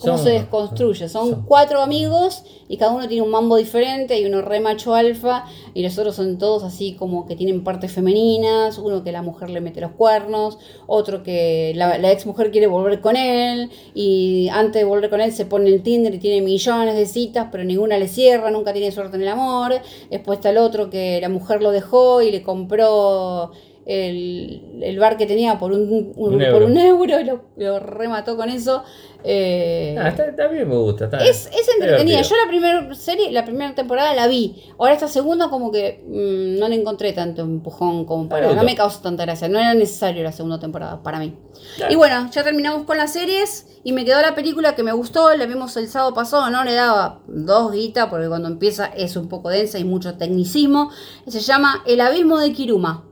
Cómo 0.00 0.16
Son- 0.16 0.26
se 0.26 0.30
desconstruye. 0.32 1.08
Son, 1.08 1.30
son- 1.30 1.42
cuatro 1.44 1.80
amigos 1.80 2.44
y 2.68 2.76
cada 2.76 2.92
uno 2.92 3.08
tiene 3.08 3.22
un 3.22 3.30
mambo 3.30 3.56
diferente. 3.56 4.14
Hay 4.14 4.24
uno 4.26 4.42
re 4.42 4.60
macho 4.60 4.94
alfa 4.94 5.44
y 5.74 5.82
los 5.82 5.98
otros 5.98 6.14
son 6.14 6.38
todos 6.38 6.62
así 6.62 6.92
como 6.94 7.26
que 7.26 7.34
tienen 7.34 7.64
partes 7.64 7.90
femeninas. 7.92 8.78
Uno 8.78 9.02
que 9.02 9.10
la 9.10 9.22
mujer 9.22 9.50
le 9.50 9.60
mete 9.60 9.80
los 9.80 9.90
cuernos. 9.92 10.58
Otro 10.86 11.24
que 11.24 11.72
la, 11.74 11.98
la 11.98 12.12
ex 12.12 12.26
mujer 12.26 12.52
quiere 12.52 12.68
volver 12.68 13.00
con 13.00 13.16
él. 13.16 13.70
Y 13.92 14.48
antes 14.52 14.74
de 14.82 14.84
volver 14.84 15.10
con 15.10 15.20
él 15.20 15.32
se 15.32 15.46
pone 15.46 15.68
en 15.70 15.82
Tinder 15.82 16.14
y 16.14 16.18
tiene 16.18 16.42
millones 16.42 16.94
de 16.94 17.06
citas, 17.06 17.48
pero 17.50 17.64
ninguna 17.64 17.98
le 17.98 18.06
cierra. 18.06 18.50
Nunca 18.52 18.72
tiene 18.72 18.92
suerte 18.92 19.16
en 19.16 19.22
el 19.22 19.28
amor. 19.28 19.72
Después 20.10 20.38
está 20.38 20.50
el 20.50 20.58
otro 20.58 20.90
que 20.90 21.18
la 21.20 21.28
mujer 21.28 21.60
lo 21.60 21.72
dejó 21.72 22.22
y 22.22 22.30
le 22.30 22.42
compró. 22.42 23.50
El, 23.90 24.80
el 24.82 24.98
bar 24.98 25.16
que 25.16 25.24
tenía 25.24 25.58
por 25.58 25.72
un, 25.72 25.80
un- 25.80 26.12
Un 26.16 26.32
por 26.34 26.42
euro. 26.42 26.66
un 26.66 26.76
euro 26.76 27.20
y 27.20 27.24
lo, 27.24 27.40
lo 27.56 27.78
remató 27.80 28.36
con 28.36 28.50
eso. 28.50 28.84
Eh, 29.24 29.96
Ah, 29.98 30.08
está, 30.10 30.26
está 30.26 30.46
bien, 30.48 30.68
me 30.68 30.76
gusta. 30.76 31.06
Está, 31.06 31.24
es, 31.24 31.46
es 31.46 31.68
entretenida. 31.80 32.20
Yo 32.20 32.34
la 32.44 32.48
primera 32.50 32.94
serie, 32.94 33.32
la 33.32 33.46
primera 33.46 33.74
temporada 33.74 34.14
la 34.14 34.26
vi. 34.28 34.62
Ahora 34.78 34.92
esta 34.92 35.08
segunda 35.08 35.48
como 35.48 35.72
que 35.72 36.04
mm, 36.06 36.60
no 36.60 36.68
le 36.68 36.74
encontré 36.76 37.14
tanto 37.14 37.40
empujón 37.42 38.04
como 38.04 38.28
para... 38.28 38.48
No 38.48 38.56
no. 38.56 38.62
me 38.62 38.76
causó 38.76 39.00
tanta 39.00 39.24
gracia. 39.24 39.48
No 39.48 39.58
era 39.58 39.72
necesario 39.72 40.22
la 40.22 40.32
segunda 40.32 40.60
temporada 40.60 41.02
para 41.02 41.18
mí. 41.18 41.34
Claro. 41.76 41.90
Y 41.92 41.96
bueno, 41.96 42.28
ya 42.30 42.44
terminamos 42.44 42.84
con 42.84 42.98
las 42.98 43.14
series 43.14 43.66
y 43.84 43.92
me 43.92 44.04
quedó 44.04 44.20
la 44.20 44.34
película 44.34 44.74
que 44.74 44.82
me 44.82 44.92
gustó. 44.92 45.34
La 45.34 45.46
vimos 45.46 45.74
el 45.78 45.88
sábado 45.88 46.12
pasado. 46.12 46.50
No 46.50 46.62
le 46.62 46.74
daba 46.74 47.20
dos 47.26 47.72
guitas 47.72 48.08
porque 48.08 48.28
cuando 48.28 48.48
empieza 48.48 48.84
es 48.86 49.16
un 49.16 49.28
poco 49.28 49.48
densa 49.48 49.78
y 49.78 49.84
mucho 49.84 50.14
tecnicismo. 50.18 50.90
Se 51.26 51.40
llama 51.40 51.82
El 51.86 52.02
Abismo 52.02 52.38
de 52.38 52.52
Kiruma. 52.52 53.04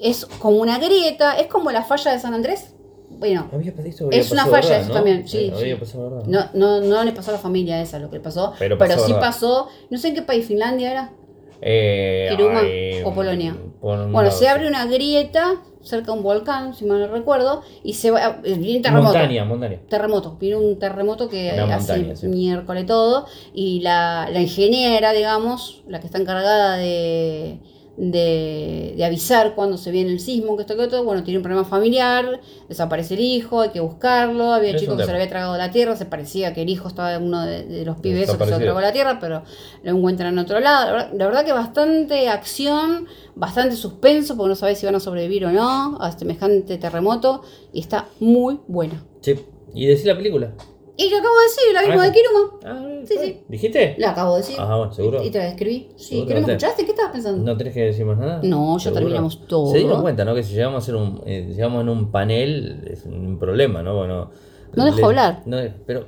Es 0.00 0.24
como 0.26 0.56
una 0.58 0.78
grieta. 0.78 1.38
Es 1.38 1.46
como 1.46 1.70
la 1.70 1.82
falla 1.82 2.12
de 2.12 2.18
San 2.18 2.34
Andrés. 2.34 2.74
Bueno, 3.10 3.48
Había 3.52 3.72
había 3.72 3.92
Es 4.18 4.30
una 4.30 4.46
falla 4.46 4.60
¿verdad, 4.68 4.80
eso 4.80 4.88
no? 4.88 4.94
también, 4.94 5.28
sí, 5.28 5.52
había 5.54 5.74
sí. 5.74 5.80
pasado, 5.80 6.10
¿verdad? 6.10 6.24
No, 6.26 6.46
no, 6.54 6.80
no 6.80 7.04
le 7.04 7.12
pasó 7.12 7.30
a 7.30 7.34
la 7.34 7.38
familia 7.40 7.82
esa 7.82 7.98
lo 7.98 8.08
que 8.08 8.16
le 8.16 8.22
pasó, 8.22 8.54
Pero 8.58 8.76
sí 8.78 9.12
¿verdad? 9.12 9.20
pasó, 9.20 9.68
no 9.90 9.98
sé 9.98 10.08
en 10.08 10.14
qué 10.14 10.22
país, 10.22 10.46
Finlandia 10.46 10.90
era. 10.90 11.12
Eh, 11.60 12.28
Kiruma 12.30 12.60
ay, 12.60 13.02
o 13.04 13.12
Polonia. 13.12 13.52
un 13.52 13.74
Bueno, 13.82 14.22
lado, 14.22 14.30
se 14.30 14.48
abre 14.48 14.66
una 14.66 14.86
grieta 14.86 15.60
cerca 15.82 16.12
de 16.12 16.18
un 16.18 16.22
volcán, 16.24 16.72
si 16.74 16.86
mal 16.86 17.00
no 17.00 17.08
recuerdo, 17.08 17.62
y 17.82 17.94
se 17.94 18.10
va, 18.10 18.40
eh, 18.44 18.54
viene 18.54 18.80
terremoto. 18.80 19.12
Montaña, 19.12 19.44
montaña. 19.44 19.80
Terremoto, 19.88 20.36
viene 20.40 20.56
un 20.56 20.78
terremoto 20.78 21.28
que 21.28 21.50
Una 21.52 21.74
hace 21.76 21.92
montaña, 21.92 22.16
sí. 22.16 22.26
miércoles 22.28 22.86
todo, 22.86 23.26
y 23.52 23.80
la, 23.80 24.28
la 24.30 24.40
ingeniera, 24.40 25.12
digamos, 25.12 25.82
la 25.86 26.00
que 26.00 26.06
está 26.06 26.18
encargada 26.18 26.76
de, 26.78 27.58
de, 28.00 28.94
de 28.96 29.04
avisar 29.04 29.54
cuando 29.54 29.76
se 29.76 29.90
viene 29.90 30.10
el 30.10 30.20
sismo, 30.20 30.56
que 30.56 30.62
esto 30.62 30.74
que 30.74 30.82
otro, 30.84 31.04
bueno, 31.04 31.22
tiene 31.22 31.36
un 31.36 31.42
problema 31.42 31.66
familiar, 31.66 32.40
desaparece 32.66 33.12
el 33.12 33.20
hijo, 33.20 33.60
hay 33.60 33.68
que 33.68 33.80
buscarlo, 33.80 34.52
había 34.52 34.74
chicos 34.74 34.96
que 34.96 35.04
se 35.04 35.10
le 35.10 35.18
había 35.18 35.28
tragado 35.28 35.58
la 35.58 35.70
tierra, 35.70 35.94
se 35.96 36.06
parecía 36.06 36.54
que 36.54 36.62
el 36.62 36.70
hijo 36.70 36.88
estaba 36.88 37.14
en 37.14 37.24
uno 37.24 37.44
de, 37.44 37.64
de 37.64 37.84
los 37.84 37.98
pibes 37.98 38.30
que 38.30 38.44
se 38.44 38.50
lo 38.50 38.58
tragó 38.58 38.80
la 38.80 38.92
tierra, 38.92 39.18
pero 39.20 39.42
lo 39.82 39.90
encuentran 39.90 40.32
en 40.32 40.38
otro 40.38 40.60
lado. 40.60 40.86
La 40.86 40.92
verdad, 40.92 41.10
la 41.12 41.26
verdad 41.26 41.44
que 41.44 41.52
bastante 41.52 42.28
acción, 42.30 43.06
bastante 43.34 43.76
suspenso, 43.76 44.34
porque 44.34 44.48
no 44.48 44.56
sabes 44.56 44.78
si 44.78 44.86
van 44.86 44.94
a 44.94 45.00
sobrevivir 45.00 45.44
o 45.44 45.52
no 45.52 45.98
a 46.00 46.10
semejante 46.12 46.78
terremoto, 46.78 47.42
y 47.70 47.80
está 47.80 48.06
muy 48.18 48.60
buena. 48.66 49.04
Sí. 49.20 49.34
¿Y 49.74 49.86
decir 49.86 50.06
la 50.06 50.16
película? 50.16 50.54
Y 51.02 51.08
lo 51.10 51.16
acabo 51.16 51.34
de 51.38 51.44
decir, 51.44 51.72
la 51.72 51.80
misma 51.82 52.02
Ah, 52.02 52.06
de 52.06 52.12
Kiruma. 52.12 52.50
Ah, 52.64 52.86
Sí. 53.04 53.40
¿Dijiste? 53.48 53.94
La 53.98 54.10
acabo 54.10 54.34
de 54.34 54.42
decir. 54.42 54.56
Ah, 54.58 54.76
bueno, 54.76 54.92
¿seguro? 54.92 55.24
Y 55.24 55.30
te 55.30 55.38
la 55.38 55.48
escribí. 55.48 55.88
Sí. 55.96 56.24
¿que 56.26 56.34
no 56.34 56.40
me 56.40 56.46
¿Te- 56.46 56.52
escuchaste? 56.52 56.84
¿Qué 56.84 56.90
estabas 56.90 57.12
pensando? 57.12 57.42
¿No 57.42 57.56
tenés 57.56 57.72
que 57.72 57.80
decir 57.84 58.04
más 58.04 58.18
nada? 58.18 58.40
No, 58.42 58.76
ya 58.76 58.84
¿Seguro? 58.84 59.00
terminamos 59.00 59.46
todo. 59.46 59.72
Se 59.72 59.78
dieron 59.78 60.02
cuenta, 60.02 60.24
¿no? 60.26 60.34
Que 60.34 60.42
si 60.42 60.52
llegamos 60.54 60.74
a 60.76 60.78
hacer 60.84 60.94
un, 60.96 61.22
eh, 61.24 61.46
llegamos 61.48 61.80
en 61.82 61.88
un 61.88 62.10
panel 62.10 62.84
es 62.90 63.06
un 63.06 63.38
problema, 63.38 63.82
¿no? 63.82 63.96
Bueno, 63.96 64.30
No 64.74 64.84
dejo 64.84 65.06
hablar. 65.06 65.42
No, 65.46 65.56
pero, 65.86 66.06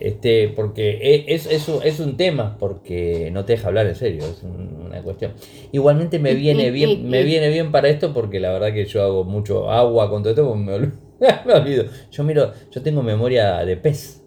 este, 0.00 0.48
porque 0.48 1.24
es, 1.28 1.46
es, 1.46 1.68
un, 1.68 1.80
es 1.82 2.00
un 2.00 2.16
tema, 2.16 2.56
porque 2.58 3.30
no 3.32 3.44
te 3.44 3.52
deja 3.54 3.68
hablar 3.68 3.86
en 3.86 3.94
serio, 3.94 4.24
es 4.24 4.42
un- 4.42 4.86
una 4.86 5.02
cuestión. 5.02 5.32
Igualmente 5.72 6.18
me 6.18 6.34
viene 6.34 6.70
bien, 6.70 7.08
me 7.08 7.22
viene 7.22 7.48
bien 7.50 7.70
para 7.70 7.88
esto 7.88 8.12
porque 8.12 8.40
la 8.40 8.50
verdad 8.52 8.72
que 8.72 8.84
yo 8.86 9.02
hago 9.02 9.24
mucho 9.24 9.70
agua 9.70 10.10
con 10.10 10.22
todo 10.22 10.30
esto, 10.30 10.44
porque 10.46 10.60
me, 10.62 10.72
ol- 10.74 10.92
me 11.46 11.52
olvido. 11.52 11.84
Yo 12.10 12.24
miro, 12.24 12.52
yo 12.70 12.82
tengo 12.82 13.02
memoria 13.02 13.64
de 13.64 13.76
pez. 13.76 14.20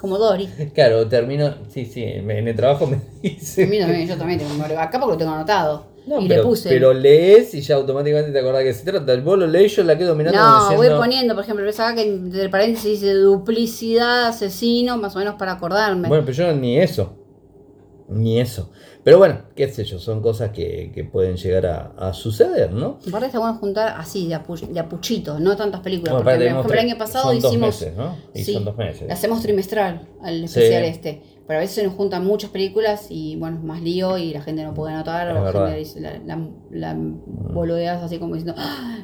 Como 0.00 0.18
Dory. 0.18 0.48
Claro, 0.74 1.06
termino, 1.08 1.54
sí, 1.68 1.84
sí, 1.84 2.04
en 2.04 2.30
el 2.30 2.56
trabajo 2.56 2.86
me 2.86 3.00
dice. 3.22 3.64
A 3.64 3.66
mí 3.66 3.78
también, 3.78 4.08
yo 4.08 4.16
también 4.16 4.38
tengo 4.38 4.52
memoria. 4.52 4.82
Acá 4.82 4.98
porque 4.98 5.12
lo 5.12 5.18
tengo 5.18 5.32
anotado. 5.32 5.86
No, 6.06 6.22
y 6.22 6.28
pero, 6.28 6.42
le 6.42 6.48
puse. 6.48 6.68
pero 6.70 6.94
lees 6.94 7.52
y 7.54 7.60
ya 7.60 7.74
automáticamente 7.74 8.32
te 8.32 8.38
acordás 8.38 8.62
que 8.62 8.72
se 8.72 8.84
trata. 8.84 9.14
Vos 9.16 9.38
lo 9.38 9.46
lees, 9.46 9.76
yo 9.76 9.84
la 9.84 9.98
quedo 9.98 10.14
mirando 10.14 10.40
no, 10.40 10.76
voy 10.76 10.88
poniendo, 10.88 11.34
por 11.34 11.44
ejemplo, 11.44 11.66
ves 11.66 11.78
acá 11.78 11.96
que 11.96 12.08
entre 12.08 12.48
paréntesis 12.48 13.02
dice 13.02 13.12
duplicidad, 13.12 14.28
asesino, 14.28 14.96
más 14.96 15.14
o 15.16 15.18
menos 15.18 15.34
para 15.34 15.52
acordarme. 15.52 16.08
Bueno, 16.08 16.24
pero 16.24 16.34
yo 16.34 16.52
ni 16.54 16.78
eso. 16.78 17.12
Ni 18.08 18.40
eso. 18.40 18.70
Pero 19.04 19.18
bueno, 19.18 19.42
qué 19.54 19.68
sé 19.68 19.84
yo, 19.84 19.98
son 19.98 20.22
cosas 20.22 20.50
que, 20.50 20.90
que 20.94 21.04
pueden 21.04 21.36
llegar 21.36 21.66
a, 21.66 21.92
a 21.98 22.12
suceder, 22.14 22.72
¿no? 22.72 22.98
Aparte 23.06 23.26
está 23.26 23.38
bueno 23.38 23.58
juntar 23.58 23.94
así, 23.98 24.26
de, 24.28 24.34
apuchito, 24.80 25.38
no 25.38 25.56
tantas 25.56 25.80
películas. 25.82 26.14
Bueno, 26.14 26.24
porque 26.24 26.36
por 26.38 26.46
ejemplo, 26.46 26.72
el 26.74 26.78
año 26.80 26.98
pasado 26.98 27.24
son 27.30 27.40
dos 27.40 27.52
hicimos. 27.52 27.68
meses, 27.68 27.96
¿no? 27.96 28.16
Y 28.34 28.44
sí, 28.44 28.54
son 28.54 28.64
dos 28.64 28.76
meses. 28.76 29.10
Hacemos 29.10 29.42
trimestral 29.42 30.08
al 30.22 30.44
especial 30.44 30.84
este. 30.84 31.22
Pero 31.46 31.58
a 31.58 31.62
veces 31.62 31.76
se 31.76 31.84
nos 31.84 31.94
juntan 31.94 32.26
muchas 32.26 32.50
películas 32.50 33.06
y 33.10 33.36
bueno, 33.36 33.56
es 33.58 33.62
más 33.64 33.80
lío 33.82 34.18
y 34.18 34.32
la 34.34 34.42
gente 34.42 34.64
no 34.64 34.74
puede 34.74 34.92
anotar. 34.94 35.28
Es 35.28 35.36
o 35.54 35.60
la 35.60 35.70
gente 35.70 36.00
la, 36.00 36.18
la, 36.36 36.48
la 36.70 36.96
boludeas 36.98 38.02
así 38.02 38.18
como 38.18 38.34
diciendo. 38.34 38.54
"Ah, 38.58 38.98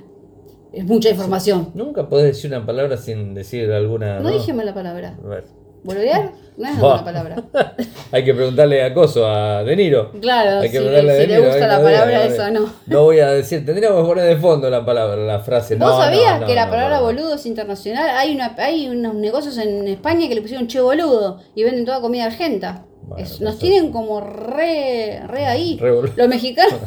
Es 0.73 0.85
mucha 0.85 1.09
información. 1.11 1.71
Nunca 1.75 2.09
podés 2.09 2.27
decir 2.35 2.51
una 2.51 2.67
palabra 2.67 2.97
sin 2.97 3.33
decir 3.35 3.71
alguna. 3.71 4.21
No 4.21 4.31
dije 4.31 4.53
mala 4.53 4.75
palabra. 4.75 5.19
A 5.25 5.27
ver. 5.29 5.45
¿Boludear? 5.85 6.33
No 6.57 6.69
es 6.69 6.79
una 6.79 7.05
palabra. 7.05 7.37
Hay 8.13 8.25
que 8.25 8.33
preguntarle 8.33 8.83
acoso 8.85 9.27
a 9.27 9.65
De 9.65 9.75
Niro. 9.75 10.13
Claro, 10.21 10.61
Hay 10.61 10.71
que 10.71 10.79
si, 10.79 10.85
preguntarle 10.85 11.19
le 11.19 11.27
Niro, 11.27 11.49
gusta 11.49 11.67
la 11.67 11.83
palabra, 11.83 12.17
no 12.19 12.23
eso 12.33 12.51
no. 12.51 12.73
No 12.87 13.03
voy 13.05 13.19
a 13.19 13.31
decir, 13.33 13.67
tendríamos 13.67 14.01
que 14.03 14.09
poner 14.09 14.25
de 14.25 14.37
fondo 14.37 14.71
la 14.71 14.85
palabra, 14.85 15.17
la 15.17 15.41
frase. 15.41 15.75
¿Vos 15.77 15.89
No, 15.89 15.97
sabías 15.99 16.41
no, 16.41 16.47
que 16.47 16.55
la 16.55 16.71
palabra 16.71 17.01
boludo 17.01 17.35
es 17.35 17.45
internacional? 17.47 18.09
Hay 18.17 18.35
una 18.35 18.55
hay 18.57 18.89
unos 18.89 19.15
negocios 19.15 19.59
en 19.59 19.87
España 19.89 20.29
que 20.29 20.37
le 20.37 20.43
pusieron 20.43 20.69
che 20.69 20.81
boludo 20.81 21.41
y 21.57 21.65
venden 21.65 21.85
toda 21.85 22.01
comida 22.01 22.27
argenta. 22.27 22.85
Bueno, 23.03 23.23
Es- 23.25 23.39
pero 23.39 23.51
nos 23.51 23.59
tienen 23.59 23.91
como 23.93 24.21
re, 24.21 25.23
re 25.27 25.47
ahí. 25.47 25.77
Re. 25.79 25.91
Los 26.17 26.29
mexicanos 26.29 26.79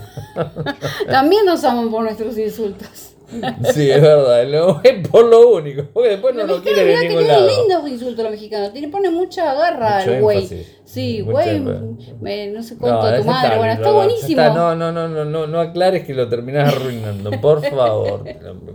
también 1.12 1.46
nos 1.46 1.64
aman 1.64 1.92
por 1.92 2.04
nuestros 2.04 2.38
insultos. 2.38 3.16
Sí, 3.74 3.90
es 3.90 4.02
verdad, 4.02 4.46
no, 4.48 4.82
es 4.84 5.08
por 5.08 5.26
lo 5.26 5.50
único, 5.50 5.84
porque 5.94 6.10
después 6.12 6.34
no 6.36 6.46
lo 6.46 6.56
en 6.58 6.62
que 6.64 6.70
ningún 7.10 7.24
tienen 7.24 7.28
lado. 7.28 7.48
lindos 7.48 7.90
insultos 7.90 8.24
los 8.24 8.32
mexicanos. 8.32 8.72
Tienen, 8.72 8.90
ponen 8.92 9.14
mucha 9.14 9.54
garra 9.54 10.00
Mucho 10.00 10.12
al 10.14 10.22
güey. 10.22 10.48
Sí, 10.86 11.22
Mucho 11.22 11.32
güey, 11.34 11.60
me- 12.22 12.48
no 12.48 12.64
sé 12.64 12.78
cuánto 12.78 13.02
No, 13.04 13.10
tu 13.10 13.16
ese 13.16 13.24
madre. 13.26 13.58
Bueno, 13.58 13.74
lindo, 13.74 13.84
está 13.84 13.90
no, 13.90 13.94
buenísimo. 13.96 14.42
está- 14.42 14.54
no, 14.54 14.76
no, 14.76 14.92
no, 14.94 15.08
no, 15.10 15.26
no, 15.26 15.46
no 15.48 15.60
aclares 15.60 16.06
que 16.06 16.14
lo 16.14 16.30
terminás 16.30 16.74
arruinando, 16.74 17.30
por 17.42 17.62
favor, 17.62 18.24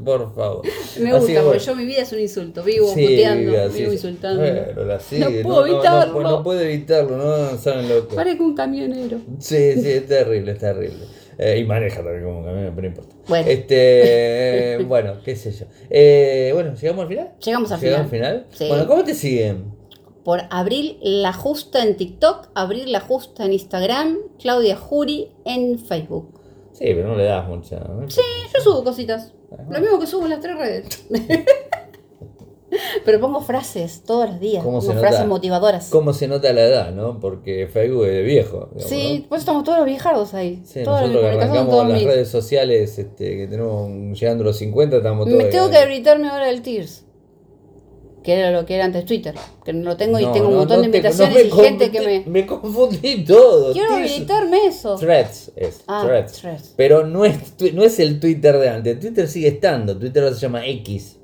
por 0.04 0.34
favor. 0.34 0.62
Me 1.00 1.10
gusta, 1.14 1.26
que 1.26 1.32
porque 1.40 1.42
bueno. 1.42 1.58
yo 1.62 1.74
mi 1.74 1.84
vida 1.86 2.02
es 2.02 2.12
un 2.12 2.20
insulto. 2.20 2.62
Vivo 2.62 2.88
Sí, 2.92 3.06
puteando, 3.06 3.52
vivo 3.70 3.92
insultando. 3.92 4.42
Bueno, 4.42 4.84
la 4.84 5.00
sigue, 5.00 5.42
puedo 5.42 5.66
evitarlo. 5.66 6.20
No, 6.20 6.30
no 6.30 6.42
puede 6.42 6.64
evitarlo, 6.72 7.16
no 7.16 7.56
saben 7.56 7.88
lo 7.88 8.06
que. 8.06 8.14
Parezco 8.14 8.44
un 8.44 8.54
camionero. 8.54 9.18
Sí, 9.38 9.72
sí, 9.80 9.90
es 9.90 10.06
terrible, 10.06 10.52
es 10.52 10.58
terrible. 10.58 11.06
Eh, 11.38 11.58
y 11.60 11.64
maneja 11.64 11.96
también 12.02 12.24
como 12.24 12.44
camino, 12.44 12.70
pero 12.74 12.82
no 12.82 12.88
importa. 12.88 13.16
Bueno. 13.28 13.46
Este, 13.48 14.78
bueno, 14.86 15.14
qué 15.24 15.36
sé 15.36 15.52
yo. 15.52 15.66
Eh, 15.90 16.50
bueno, 16.54 16.74
¿llegamos 16.74 17.02
al 17.02 17.08
final? 17.08 17.32
Llegamos 17.44 17.72
al 17.72 17.80
¿Llegamos 17.80 18.10
final. 18.10 18.26
al 18.30 18.40
final? 18.40 18.46
Sí. 18.58 18.68
Bueno, 18.68 18.86
¿cómo 18.86 19.04
te 19.04 19.14
siguen? 19.14 19.82
por 20.24 20.42
Abril 20.50 20.98
La 21.02 21.32
Justa 21.32 21.82
en 21.82 21.96
TikTok, 21.96 22.50
Abril 22.54 22.92
La 22.92 23.00
Justa 23.00 23.44
en 23.44 23.52
Instagram, 23.54 24.18
Claudia 24.38 24.76
Juri 24.76 25.32
en 25.44 25.78
Facebook. 25.80 26.40
Sí, 26.72 26.84
pero 26.86 27.08
no 27.08 27.16
le 27.16 27.24
das 27.24 27.48
mucha. 27.48 27.80
¿no? 27.80 28.08
Sí, 28.08 28.20
yo 28.54 28.60
subo 28.62 28.84
cositas. 28.84 29.32
Lo 29.68 29.80
mismo 29.80 29.98
que 29.98 30.06
subo 30.06 30.24
en 30.24 30.30
las 30.30 30.40
tres 30.40 30.56
redes. 30.56 31.06
Pero 33.04 33.20
pongo 33.20 33.40
frases 33.40 34.02
todos 34.04 34.28
los 34.30 34.40
días. 34.40 34.64
¿Cómo 34.64 34.80
se 34.80 34.88
pongo 34.88 35.00
nota? 35.00 35.08
frases 35.08 35.28
motivadoras. 35.28 35.88
¿Cómo 35.90 36.12
se 36.12 36.28
nota 36.28 36.52
la 36.52 36.62
edad, 36.64 36.92
no? 36.92 37.20
Porque 37.20 37.66
Facebook 37.66 38.04
es 38.06 38.12
de 38.12 38.22
viejo. 38.22 38.68
digamos, 38.72 38.84
Sí, 38.84 39.18
¿no? 39.22 39.28
pues 39.28 39.40
estamos 39.42 39.64
todos 39.64 39.78
los 39.78 39.86
viejardos 39.86 40.34
ahí. 40.34 40.62
Sí, 40.64 40.82
todas 40.82 41.02
mis 41.02 41.12
nosotros 41.12 41.30
que 41.30 41.36
publicaciones 41.36 41.48
son 41.48 41.50
arrancamos 41.56 41.70
todos 41.70 41.88
las 41.88 41.98
mis. 41.98 42.06
redes 42.06 42.28
sociales 42.28 42.98
este, 42.98 43.36
que 43.36 43.46
tenemos 43.46 44.18
llegando 44.20 44.42
a 44.42 44.46
los 44.46 44.56
50, 44.56 44.96
estamos 44.96 45.26
todos. 45.28 45.38
Me 45.42 45.44
tengo 45.50 45.70
que 45.70 45.76
habilitarme 45.78 46.28
ahora 46.28 46.48
el 46.50 46.62
Tears. 46.62 47.04
Que 48.22 48.34
era 48.38 48.52
lo 48.52 48.64
que 48.64 48.76
era 48.76 48.84
antes 48.84 49.04
Twitter. 49.04 49.34
Que 49.64 49.72
no 49.72 49.90
lo 49.90 49.96
tengo 49.96 50.20
y 50.20 50.24
No, 50.24 50.30
tengo 50.32 50.46
un 50.46 50.52
no, 50.52 50.58
montón 50.60 50.76
no 50.76 50.82
de 50.84 50.90
te- 50.90 50.96
invitaciones 50.98 51.34
me 51.34 51.42
y 51.42 51.50
gente 51.50 51.90
que 51.90 52.00
me. 52.02 52.24
Me 52.24 52.46
confundí 52.46 53.24
todo. 53.24 53.72
Quiero 53.72 53.88
Tienes- 53.96 54.12
habilitarme 54.12 54.66
eso. 54.66 54.94
Threads 54.96 55.50
es. 55.56 55.82
Ah, 55.88 56.04
threads. 56.06 56.32
Threads. 56.40 56.74
Pero 56.76 57.04
no 57.04 57.24
es, 57.24 57.34
no 57.74 57.82
es 57.82 57.98
el 57.98 58.20
Twitter 58.20 58.56
de 58.58 58.68
antes. 58.68 59.00
Twitter 59.00 59.26
sigue 59.26 59.48
estando. 59.48 59.98
Twitter 59.98 60.32
se 60.34 60.38
llama 60.40 60.64
X. 60.64 61.16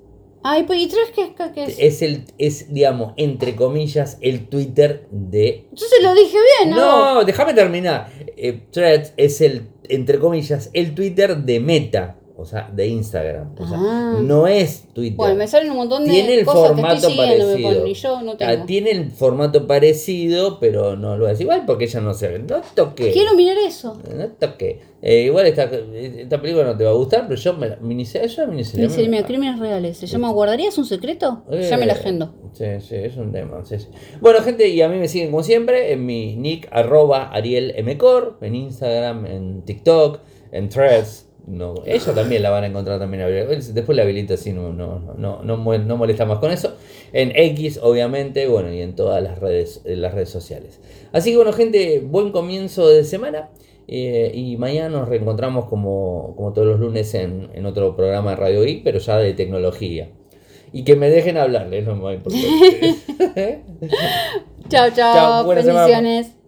Ay, 0.43 0.65
pues, 0.65 0.81
¿y 0.81 0.89
tres 0.89 1.11
qué, 1.15 1.35
qué- 1.37 1.53
qué 1.53 1.65
es? 1.65 1.77
Es 1.79 2.03
el, 2.03 2.25
es, 2.39 2.73
digamos, 2.73 3.13
entre 3.17 3.57
comillas, 3.57 4.19
el 4.21 4.49
Twitter 4.49 5.07
de. 5.11 5.67
Entonces 5.71 5.99
lo 6.03 6.15
dije 6.15 6.37
bien, 6.61 6.71
¿no? 6.71 7.15
No, 7.17 7.25
déjame 7.25 7.55
terminar. 7.55 8.11
Eh, 8.37 8.63
Threads 8.71 9.15
es 9.17 9.41
el, 9.41 9.69
entre 9.89 10.19
comillas, 10.19 10.71
el 10.73 10.95
Twitter 10.95 11.37
de 11.39 11.61
Meta. 11.61 12.18
O 12.41 12.45
sea, 12.45 12.71
de 12.73 12.87
Instagram. 12.87 13.53
O 13.59 13.67
sea, 13.67 13.77
Ah. 13.81 14.19
no 14.23 14.47
es 14.47 14.85
Twitter. 14.95 15.17
Bueno, 15.17 15.35
me 15.35 15.49
salen 15.49 15.73
un 15.73 15.77
montón 15.79 16.05
de 16.05 16.11
tiene 16.13 16.35
el 16.37 16.45
cosas 16.45 16.63
que 16.63 16.69
formato 16.77 16.95
estoy 17.09 17.17
parecido. 17.17 17.69
ponen, 17.69 17.87
y 17.89 17.95
yo 17.95 18.23
no 18.23 18.33
Ah, 18.33 18.37
tengo. 18.39 18.65
Tiene 18.65 18.91
el 18.93 19.11
formato 19.11 19.67
parecido, 19.67 20.61
pero 20.61 20.95
no 20.97 21.17
lo 21.17 21.29
es 21.29 21.41
igual 21.41 21.65
porque 21.67 21.87
ella 21.87 22.01
no 22.01 22.15
se 22.15 22.39
No 22.39 22.61
toque. 22.77 23.11
Quiero 23.11 23.35
mirar 23.35 23.59
eso. 23.59 23.99
No 24.17 24.29
toque. 24.29 24.81
Eh, 25.03 25.23
igual 25.23 25.47
esta, 25.47 25.65
esta 25.65 26.41
película 26.41 26.65
no 26.65 26.77
te 26.77 26.85
va 26.85 26.91
a 26.91 26.95
gustar, 26.95 27.27
pero 27.29 27.41
yo 27.41 27.55
me 27.55 27.69
la 27.71 27.77
miniserie. 27.77 28.29
Yo 28.29 28.47
miniserie. 28.47 29.09
Me- 29.09 29.25
crímenes 29.25 29.59
reales. 29.59 29.97
Se 29.97 30.07
llama 30.07 30.31
¿Guardarías 30.31 30.79
un 30.79 30.85
secreto? 30.85 31.43
ya 31.51 31.77
me 31.77 31.87
la 31.87 31.95
Eh, 31.95 31.97
agendo. 31.97 32.35
Sí, 32.53 32.65
sí, 32.81 32.95
es 32.97 33.17
un 33.17 33.33
tema. 33.33 33.65
sí, 33.65 33.79
sí. 33.81 33.89
Bueno, 34.21 34.41
gente, 34.43 34.69
y 34.69 34.81
a 34.81 34.89
mí 34.89 34.97
me 34.99 35.09
siguen 35.09 35.31
como 35.33 35.43
siempre 35.43 35.93
en 35.93 36.07
mi 36.07 36.37
nick 36.37 36.69
arroba 36.71 37.31
Ariel 37.33 37.75
Mcor, 37.85 38.39
en 38.43 38.55
Instagram, 38.55 39.27
en 39.27 39.63
TikTok, 39.63 40.21
en 40.53 40.69
Threads. 40.69 41.27
No, 41.51 41.83
ella 41.87 42.13
también 42.15 42.43
la 42.43 42.51
van 42.51 42.65
a 42.65 42.67
encontrar 42.67 42.99
también. 42.99 43.23
Después 43.49 43.97
la 43.97 44.03
habilito 44.03 44.35
así, 44.35 44.53
no, 44.53 44.73
no, 44.73 45.15
no, 45.17 45.43
no, 45.43 45.79
no 45.79 45.97
molesta 45.97 46.27
más 46.27 46.39
con 46.41 46.51
eso. 46.51 46.77
En 47.13 47.33
X, 47.35 47.79
obviamente, 47.83 48.47
bueno, 48.49 48.73
y 48.73 48.83
en 48.83 48.95
todas 48.95 49.23
las 49.23 49.39
redes, 49.39 49.81
las 49.85 50.13
redes 50.15 50.29
sociales. 50.31 50.81
Así 51.13 51.31
que 51.31 51.37
bueno, 51.37 51.53
gente, 51.55 52.01
buen 52.01 52.33
comienzo 52.33 52.89
de 52.89 53.05
semana. 53.05 53.51
eh, 53.87 54.31
y 54.35 54.57
mañana 54.59 54.91
nos 54.91 55.09
reencontramos 55.09 55.65
como, 55.67 56.35
como 56.37 56.53
todos 56.53 56.67
los 56.69 56.81
lunes 56.81 57.15
en, 57.15 57.49
en 57.55 57.65
otro 57.67 57.97
programa 57.97 58.31
de 58.31 58.37
Radio 58.37 58.63
Geek, 58.63 58.83
pero 58.85 58.99
ya 58.99 59.17
de 59.19 59.33
tecnología. 59.35 60.11
Y 60.73 60.85
que 60.85 60.97
me 60.97 61.09
dejen 61.11 61.39
hablar, 61.39 61.73
es 61.73 61.87
lo 61.87 61.97
más 61.97 62.15
importante. 62.15 62.95
Chao, 64.69 64.91
chao. 64.91 65.45
Semana. 65.63 65.87
Bendiciones. 65.87 66.38